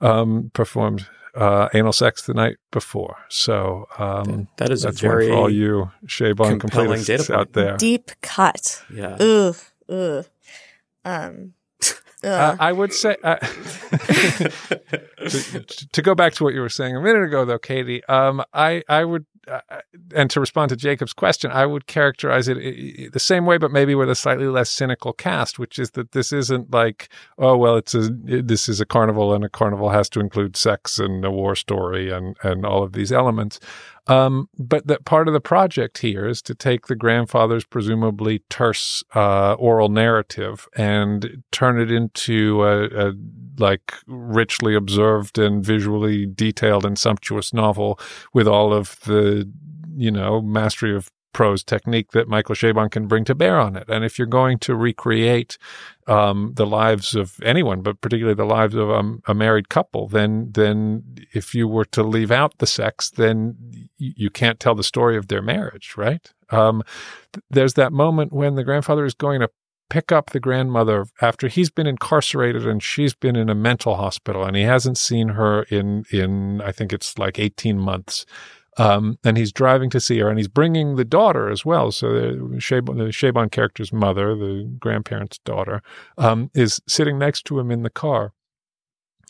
um, 0.00 0.50
performed 0.54 1.06
uh, 1.36 1.68
anal 1.74 1.92
sex 1.92 2.22
the 2.26 2.34
night 2.34 2.56
before. 2.70 3.16
So 3.28 3.86
um, 3.98 4.48
That 4.58 4.70
is 4.70 4.84
a 4.84 4.88
that's 4.88 5.00
very 5.00 5.28
one 5.28 5.36
for 5.36 5.40
all 5.42 5.50
you 5.50 5.90
Chabon 6.06 6.60
compelling 6.60 7.02
data 7.02 7.22
completists 7.22 7.26
point. 7.28 7.40
out 7.40 7.52
there. 7.52 7.76
Deep 7.76 8.10
cut. 8.22 8.82
yeah. 8.92 9.16
Ugh. 9.20 9.56
Ugh. 9.88 10.26
Um, 11.04 11.54
Uh. 12.24 12.56
I 12.58 12.72
would 12.72 12.94
say 12.94 13.16
uh, 13.22 13.36
to, 15.28 15.60
to 15.92 16.02
go 16.02 16.14
back 16.14 16.32
to 16.34 16.44
what 16.44 16.54
you 16.54 16.60
were 16.60 16.68
saying 16.70 16.96
a 16.96 17.00
minute 17.00 17.22
ago, 17.22 17.44
though, 17.44 17.58
Katy. 17.58 18.02
Um, 18.04 18.42
I 18.54 18.82
I 18.88 19.04
would 19.04 19.26
uh, 19.48 19.60
and 20.14 20.30
to 20.30 20.40
respond 20.40 20.70
to 20.70 20.76
Jacob's 20.76 21.12
question, 21.12 21.50
I 21.50 21.66
would 21.66 21.86
characterize 21.86 22.48
it 22.48 23.12
the 23.12 23.20
same 23.20 23.46
way, 23.46 23.58
but 23.58 23.70
maybe 23.70 23.94
with 23.94 24.10
a 24.10 24.14
slightly 24.14 24.46
less 24.46 24.70
cynical 24.70 25.12
cast, 25.12 25.58
which 25.58 25.78
is 25.78 25.92
that 25.92 26.12
this 26.12 26.32
isn't 26.32 26.72
like, 26.72 27.08
oh 27.38 27.56
well, 27.56 27.76
it's 27.76 27.94
a 27.94 28.08
this 28.10 28.68
is 28.68 28.80
a 28.80 28.86
carnival, 28.86 29.34
and 29.34 29.44
a 29.44 29.48
carnival 29.48 29.90
has 29.90 30.08
to 30.10 30.20
include 30.20 30.56
sex 30.56 30.98
and 30.98 31.24
a 31.24 31.30
war 31.30 31.54
story 31.54 32.10
and 32.10 32.36
and 32.42 32.64
all 32.64 32.82
of 32.82 32.92
these 32.92 33.12
elements. 33.12 33.60
Um, 34.06 34.50
but 34.58 34.86
that 34.86 35.06
part 35.06 35.28
of 35.28 35.34
the 35.34 35.40
project 35.40 35.98
here 35.98 36.26
is 36.26 36.42
to 36.42 36.54
take 36.54 36.88
the 36.88 36.94
grandfather's 36.96 37.64
presumably 37.64 38.42
terse 38.50 39.02
uh, 39.14 39.54
oral 39.54 39.88
narrative 39.88 40.68
and 40.76 41.42
turn 41.52 41.80
it 41.80 41.90
into 41.90 42.62
a, 42.64 43.08
a 43.08 43.12
like 43.58 43.94
richly 44.06 44.74
observed 44.74 45.38
and 45.38 45.64
visually 45.64 46.26
detailed 46.26 46.84
and 46.84 46.98
sumptuous 46.98 47.54
novel 47.54 47.98
with 48.34 48.46
all 48.46 48.74
of 48.74 49.00
the 49.00 49.50
you 49.96 50.10
know 50.10 50.42
mastery 50.42 50.94
of 50.94 51.10
prose 51.34 51.62
technique 51.62 52.12
that 52.12 52.28
Michael 52.28 52.54
Chabon 52.54 52.90
can 52.90 53.06
bring 53.06 53.24
to 53.24 53.34
bear 53.34 53.60
on 53.60 53.76
it. 53.76 53.84
And 53.88 54.02
if 54.04 54.18
you're 54.18 54.26
going 54.26 54.58
to 54.60 54.74
recreate 54.74 55.58
um, 56.06 56.52
the 56.54 56.64
lives 56.64 57.14
of 57.14 57.38
anyone, 57.42 57.82
but 57.82 58.00
particularly 58.00 58.34
the 58.34 58.46
lives 58.46 58.74
of 58.74 58.90
um, 58.90 59.20
a 59.26 59.34
married 59.34 59.68
couple, 59.68 60.08
then 60.08 60.50
then 60.52 61.02
if 61.34 61.54
you 61.54 61.68
were 61.68 61.84
to 61.86 62.02
leave 62.02 62.30
out 62.30 62.56
the 62.58 62.66
sex, 62.66 63.10
then 63.10 63.56
you 63.98 64.30
can't 64.30 64.58
tell 64.58 64.74
the 64.74 64.82
story 64.82 65.18
of 65.18 65.28
their 65.28 65.42
marriage, 65.42 65.94
right? 65.98 66.32
Um, 66.48 66.82
th- 67.34 67.44
there's 67.50 67.74
that 67.74 67.92
moment 67.92 68.32
when 68.32 68.54
the 68.54 68.64
grandfather 68.64 69.04
is 69.04 69.14
going 69.14 69.40
to 69.40 69.50
pick 69.90 70.10
up 70.10 70.30
the 70.30 70.40
grandmother 70.40 71.06
after 71.20 71.48
he's 71.48 71.70
been 71.70 71.86
incarcerated 71.86 72.66
and 72.66 72.82
she's 72.82 73.14
been 73.14 73.36
in 73.36 73.50
a 73.50 73.54
mental 73.54 73.96
hospital 73.96 74.44
and 74.44 74.56
he 74.56 74.62
hasn't 74.62 74.96
seen 74.96 75.28
her 75.28 75.64
in 75.64 76.04
in 76.10 76.60
I 76.62 76.72
think 76.72 76.92
it's 76.92 77.18
like 77.18 77.38
18 77.38 77.78
months. 77.78 78.24
Um, 78.76 79.18
and 79.24 79.36
he's 79.36 79.52
driving 79.52 79.90
to 79.90 80.00
see 80.00 80.18
her, 80.18 80.28
and 80.28 80.38
he's 80.38 80.48
bringing 80.48 80.96
the 80.96 81.04
daughter 81.04 81.48
as 81.48 81.64
well. 81.64 81.92
So 81.92 82.12
the 82.12 82.58
Chabon, 82.58 82.98
the 82.98 83.12
Chabon 83.12 83.50
character's 83.50 83.92
mother, 83.92 84.34
the 84.34 84.68
grandparent's 84.80 85.38
daughter, 85.38 85.80
um, 86.18 86.50
is 86.54 86.80
sitting 86.88 87.18
next 87.18 87.44
to 87.46 87.58
him 87.58 87.70
in 87.70 87.82
the 87.82 87.90
car. 87.90 88.32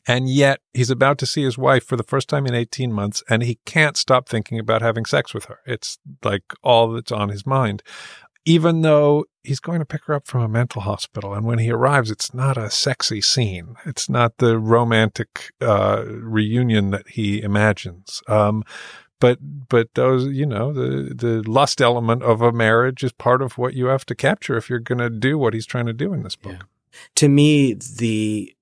And 0.07 0.29
yet 0.29 0.61
he's 0.73 0.91
about 0.91 1.19
to 1.19 1.27
see 1.27 1.43
his 1.43 1.57
wife 1.57 1.85
for 1.85 1.97
the 1.97 2.03
first 2.03 2.29
time 2.29 2.47
in 2.47 2.55
18 2.55 2.93
months, 2.93 3.23
and 3.29 3.43
he 3.43 3.59
can't 3.65 3.97
stop 3.97 4.29
thinking 4.29 4.59
about 4.59 4.83
having 4.83 5.07
sex 5.07 5.33
with 5.33 5.47
her. 5.47 5.61
It's 5.67 5.99
like 6.23 6.43
all 6.63 6.93
that's 6.93 7.13
on 7.13 7.31
his 7.31 7.47
mind. 7.47 7.83
Even 8.47 8.83
though 8.83 9.25
he's 9.43 9.61
going 9.61 9.79
to 9.79 9.87
pick 9.87 10.05
her 10.05 10.13
up 10.13 10.27
from 10.27 10.43
a 10.43 10.49
mental 10.49 10.83
hospital, 10.83 11.33
and 11.33 11.47
when 11.47 11.59
he 11.59 11.71
arrives, 11.71 12.11
it's 12.11 12.35
not 12.35 12.59
a 12.59 12.71
sexy 12.71 13.23
scene. 13.23 13.77
It's 13.87 14.07
not 14.11 14.37
the 14.37 14.59
romantic 14.59 15.51
uh, 15.63 16.05
reunion 16.07 16.91
that 16.91 17.09
he 17.09 17.41
imagines. 17.41 18.21
Um, 18.29 18.63
but 19.25 19.39
but 19.71 19.89
those 19.95 20.27
you 20.27 20.45
know 20.45 20.71
the 20.75 21.15
the 21.15 21.51
lust 21.51 21.81
element 21.81 22.23
of 22.23 22.43
a 22.43 22.53
marriage 22.53 23.03
is 23.03 23.11
part 23.11 23.41
of 23.41 23.57
what 23.57 23.73
you 23.73 23.87
have 23.87 24.05
to 24.05 24.15
capture 24.15 24.55
if 24.59 24.69
you're 24.69 24.79
going 24.79 24.99
to 24.99 25.09
do 25.09 25.39
what 25.39 25.55
he's 25.55 25.65
trying 25.65 25.87
to 25.87 25.95
do 25.95 26.13
in 26.13 26.23
this 26.23 26.37
book. 26.37 26.53
Yeah. 26.53 26.99
To 27.15 27.29
me, 27.31 27.73
the 27.73 28.55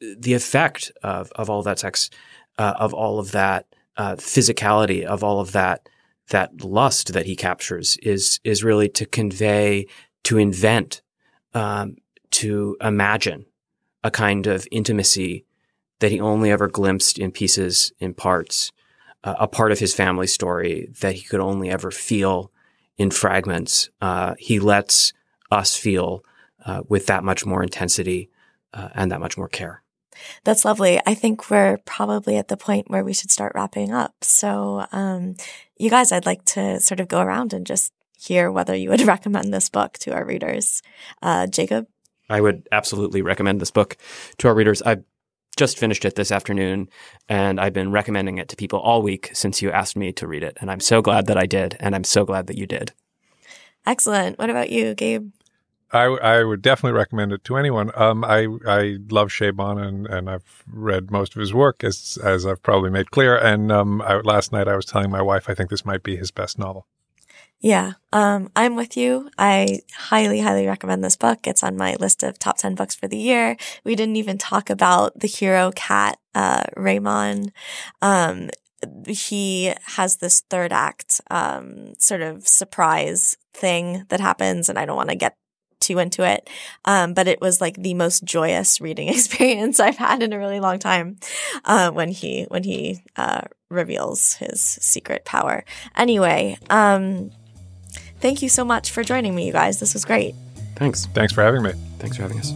the 0.00 0.34
effect 0.34 0.90
of 1.04 1.30
of 1.36 1.48
all 1.48 1.62
that 1.62 1.78
sex, 1.78 2.10
uh, 2.58 2.74
of 2.80 2.94
all 2.94 3.20
of 3.20 3.30
that 3.30 3.66
uh, 3.96 4.16
physicality, 4.16 5.04
of 5.04 5.22
all 5.22 5.38
of 5.38 5.52
that 5.52 5.88
that 6.30 6.64
lust 6.64 7.12
that 7.12 7.26
he 7.26 7.36
captures 7.36 7.96
is 7.98 8.40
is 8.42 8.64
really 8.64 8.88
to 8.88 9.06
convey, 9.06 9.86
to 10.24 10.36
invent, 10.36 11.00
um, 11.54 11.94
to 12.32 12.76
imagine 12.80 13.46
a 14.02 14.10
kind 14.10 14.48
of 14.48 14.66
intimacy 14.72 15.44
that 16.00 16.10
he 16.10 16.20
only 16.20 16.50
ever 16.50 16.66
glimpsed 16.66 17.20
in 17.20 17.30
pieces, 17.30 17.92
in 18.00 18.14
parts, 18.14 18.72
a 19.38 19.48
part 19.48 19.72
of 19.72 19.78
his 19.78 19.94
family 19.94 20.26
story 20.26 20.88
that 21.00 21.14
he 21.14 21.22
could 21.22 21.40
only 21.40 21.70
ever 21.70 21.90
feel 21.90 22.52
in 22.96 23.10
fragments. 23.10 23.90
Uh, 24.00 24.34
he 24.38 24.58
lets 24.58 25.12
us 25.50 25.76
feel 25.76 26.24
uh, 26.64 26.82
with 26.88 27.06
that 27.06 27.24
much 27.24 27.44
more 27.44 27.62
intensity 27.62 28.30
uh, 28.72 28.88
and 28.94 29.10
that 29.10 29.20
much 29.20 29.36
more 29.36 29.48
care. 29.48 29.82
That's 30.44 30.64
lovely. 30.64 31.00
I 31.06 31.14
think 31.14 31.50
we're 31.50 31.78
probably 31.84 32.36
at 32.36 32.48
the 32.48 32.56
point 32.56 32.90
where 32.90 33.04
we 33.04 33.12
should 33.12 33.30
start 33.30 33.52
wrapping 33.54 33.92
up. 33.92 34.14
So, 34.22 34.86
um, 34.92 35.36
you 35.76 35.90
guys, 35.90 36.10
I'd 36.10 36.26
like 36.26 36.44
to 36.46 36.80
sort 36.80 37.00
of 37.00 37.08
go 37.08 37.20
around 37.20 37.52
and 37.52 37.66
just 37.66 37.92
hear 38.18 38.50
whether 38.50 38.74
you 38.74 38.90
would 38.90 39.02
recommend 39.06 39.52
this 39.52 39.68
book 39.68 39.98
to 39.98 40.14
our 40.14 40.24
readers. 40.24 40.82
Uh, 41.22 41.46
Jacob? 41.46 41.86
I 42.28 42.40
would 42.40 42.66
absolutely 42.72 43.22
recommend 43.22 43.60
this 43.60 43.70
book 43.70 43.96
to 44.38 44.48
our 44.48 44.54
readers. 44.54 44.82
I 44.82 44.98
just 45.56 45.78
finished 45.78 46.04
it 46.04 46.14
this 46.14 46.30
afternoon 46.30 46.88
and 47.28 47.58
I've 47.58 47.72
been 47.72 47.90
recommending 47.90 48.38
it 48.38 48.48
to 48.50 48.56
people 48.56 48.78
all 48.78 49.02
week 49.02 49.30
since 49.32 49.62
you 49.62 49.70
asked 49.70 49.96
me 49.96 50.12
to 50.12 50.26
read 50.26 50.42
it. 50.42 50.56
And 50.60 50.70
I'm 50.70 50.80
so 50.80 51.02
glad 51.02 51.26
that 51.26 51.38
I 51.38 51.46
did. 51.46 51.76
And 51.80 51.94
I'm 51.94 52.04
so 52.04 52.24
glad 52.24 52.46
that 52.46 52.58
you 52.58 52.66
did. 52.66 52.92
Excellent. 53.86 54.38
What 54.38 54.50
about 54.50 54.70
you, 54.70 54.94
Gabe? 54.94 55.30
I, 55.92 56.04
I 56.04 56.44
would 56.44 56.62
definitely 56.62 56.98
recommend 56.98 57.32
it 57.32 57.44
to 57.44 57.56
anyone. 57.56 57.92
Um, 57.94 58.24
I 58.24 58.48
I 58.66 58.98
love 59.08 59.28
Chabon 59.28 59.80
and, 59.80 60.06
and 60.08 60.28
I've 60.28 60.64
read 60.68 61.12
most 61.12 61.36
of 61.36 61.40
his 61.40 61.54
work 61.54 61.84
as 61.84 62.18
as 62.22 62.44
I've 62.44 62.62
probably 62.62 62.90
made 62.90 63.12
clear. 63.12 63.36
And 63.36 63.70
um, 63.70 64.02
I, 64.02 64.16
last 64.16 64.52
night 64.52 64.66
I 64.66 64.74
was 64.74 64.84
telling 64.84 65.10
my 65.10 65.22
wife 65.22 65.48
I 65.48 65.54
think 65.54 65.70
this 65.70 65.86
might 65.86 66.02
be 66.02 66.16
his 66.16 66.32
best 66.32 66.58
novel. 66.58 66.86
Yeah, 67.60 67.92
um, 68.12 68.50
I'm 68.54 68.76
with 68.76 68.96
you. 68.96 69.30
I 69.38 69.80
highly, 69.94 70.40
highly 70.40 70.66
recommend 70.66 71.02
this 71.02 71.16
book. 71.16 71.46
It's 71.46 71.62
on 71.62 71.76
my 71.76 71.96
list 71.98 72.22
of 72.22 72.38
top 72.38 72.58
10 72.58 72.74
books 72.74 72.94
for 72.94 73.08
the 73.08 73.16
year. 73.16 73.56
We 73.82 73.94
didn't 73.94 74.16
even 74.16 74.36
talk 74.36 74.68
about 74.68 75.18
the 75.18 75.26
hero 75.26 75.72
cat, 75.74 76.18
uh, 76.34 76.64
Raymond. 76.76 77.52
Um, 78.02 78.50
he 79.08 79.72
has 79.86 80.16
this 80.16 80.42
third 80.50 80.72
act, 80.72 81.20
um, 81.30 81.94
sort 81.98 82.20
of 82.20 82.46
surprise 82.46 83.36
thing 83.54 84.04
that 84.10 84.20
happens, 84.20 84.68
and 84.68 84.78
I 84.78 84.84
don't 84.84 84.96
want 84.96 85.08
to 85.08 85.16
get 85.16 85.36
too 85.80 85.98
into 85.98 86.24
it. 86.24 86.48
Um, 86.84 87.14
but 87.14 87.26
it 87.26 87.40
was 87.40 87.60
like 87.60 87.76
the 87.76 87.94
most 87.94 88.22
joyous 88.22 88.80
reading 88.82 89.08
experience 89.12 89.80
I've 89.80 89.96
had 89.96 90.22
in 90.22 90.34
a 90.34 90.38
really 90.38 90.60
long 90.60 90.78
time, 90.78 91.16
uh, 91.64 91.90
when 91.90 92.10
he, 92.10 92.44
when 92.44 92.64
he, 92.64 93.02
uh, 93.16 93.42
reveals 93.70 94.34
his 94.34 94.60
secret 94.60 95.24
power. 95.24 95.64
Anyway, 95.96 96.58
um, 96.70 97.30
thank 98.20 98.42
you 98.42 98.48
so 98.48 98.64
much 98.64 98.90
for 98.90 99.02
joining 99.02 99.34
me, 99.34 99.46
you 99.46 99.52
guys. 99.52 99.80
This 99.80 99.94
was 99.94 100.04
great. 100.04 100.34
Thanks. 100.76 101.06
Thanks 101.06 101.32
for 101.32 101.42
having 101.42 101.62
me. 101.62 101.72
Thanks 101.98 102.16
for 102.16 102.22
having 102.22 102.38
us. 102.38 102.52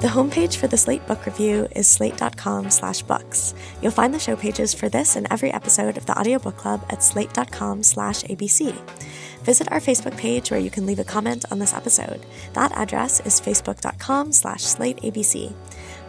The 0.00 0.06
homepage 0.06 0.56
for 0.56 0.68
the 0.68 0.76
Slate 0.76 1.04
Book 1.08 1.26
Review 1.26 1.66
is 1.74 1.88
slate.com 1.88 2.70
slash 2.70 3.02
books. 3.02 3.52
You'll 3.82 3.90
find 3.90 4.14
the 4.14 4.18
show 4.20 4.36
pages 4.36 4.72
for 4.72 4.88
this 4.88 5.16
and 5.16 5.26
every 5.28 5.52
episode 5.52 5.96
of 5.96 6.06
the 6.06 6.16
Audiobook 6.16 6.56
Club 6.56 6.84
at 6.88 7.02
slate.com 7.02 7.82
slash 7.82 8.22
ABC. 8.22 8.72
Visit 9.42 9.72
our 9.72 9.80
Facebook 9.80 10.16
page 10.16 10.52
where 10.52 10.60
you 10.60 10.70
can 10.70 10.86
leave 10.86 11.00
a 11.00 11.04
comment 11.04 11.44
on 11.50 11.58
this 11.58 11.74
episode. 11.74 12.24
That 12.52 12.70
address 12.72 13.18
is 13.20 13.40
facebook.com 13.40 14.32
slash 14.32 14.60
slateabc. 14.60 15.52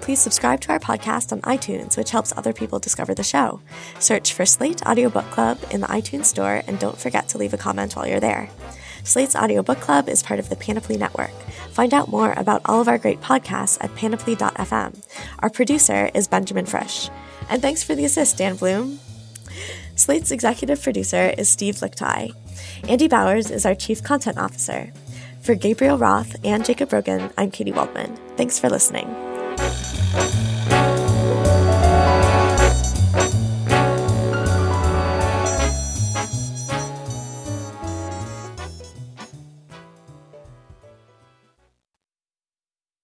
Please 0.02 0.20
subscribe 0.20 0.62
to 0.62 0.72
our 0.72 0.80
podcast 0.80 1.32
on 1.32 1.42
iTunes, 1.42 1.98
which 1.98 2.12
helps 2.12 2.36
other 2.36 2.54
people 2.54 2.80
discover 2.80 3.14
the 3.14 3.24
show. 3.24 3.62
Search 4.00 4.34
for 4.34 4.46
Slate 4.46 4.86
Audiobook 4.86 5.26
Club 5.26 5.60
in 5.72 5.82
the 5.82 5.88
iTunes 5.88 6.26
Store 6.26 6.62
and 6.68 6.80
don't 6.80 6.98
forget 6.98 7.28
to 7.30 7.38
leave 7.38 7.54
a 7.54 7.58
comment 7.58 7.96
while 7.96 8.08
you're 8.08 8.20
there. 8.20 8.50
Slate's 9.04 9.36
Audiobook 9.36 9.80
Club 9.80 10.10
is 10.10 10.24
part 10.24 10.40
of 10.40 10.50
the 10.50 10.56
Panoply 10.56 10.98
Network. 10.98 11.34
Find 11.72 11.94
out 11.94 12.10
more 12.10 12.34
about 12.38 12.62
all 12.66 12.82
of 12.82 12.88
our 12.88 12.98
great 12.98 13.22
podcasts 13.22 13.78
at 13.82 13.94
panoply.fm. 13.96 15.04
Our 15.40 15.50
producer 15.50 16.10
is 16.14 16.28
Benjamin 16.28 16.66
Frisch. 16.66 17.10
And 17.50 17.62
thanks 17.62 17.84
for 17.84 17.96
the 17.96 18.06
assist, 18.06 18.38
Dan 18.38 18.56
Bloom. 18.56 19.00
Slate's 19.96 20.32
executive 20.32 20.82
producer 20.82 21.34
is 21.38 21.50
Steve 21.50 21.76
Lickteig. 21.76 22.34
Andy 22.88 23.08
Bowers 23.08 23.52
is 23.52 23.66
our 23.66 23.76
chief 23.76 24.04
content 24.04 24.38
officer. 24.38 24.94
For 25.42 25.56
Gabriel 25.56 25.98
Roth 25.98 26.36
and 26.44 26.66
Jacob 26.66 26.90
Brogan, 26.90 27.32
I'm 27.38 27.52
Katy 27.52 27.72
Waldman. 27.72 28.18
Thanks 28.38 28.60
for 28.60 28.70
listening 28.70 29.08
thank 30.12 30.34
you 30.44 30.49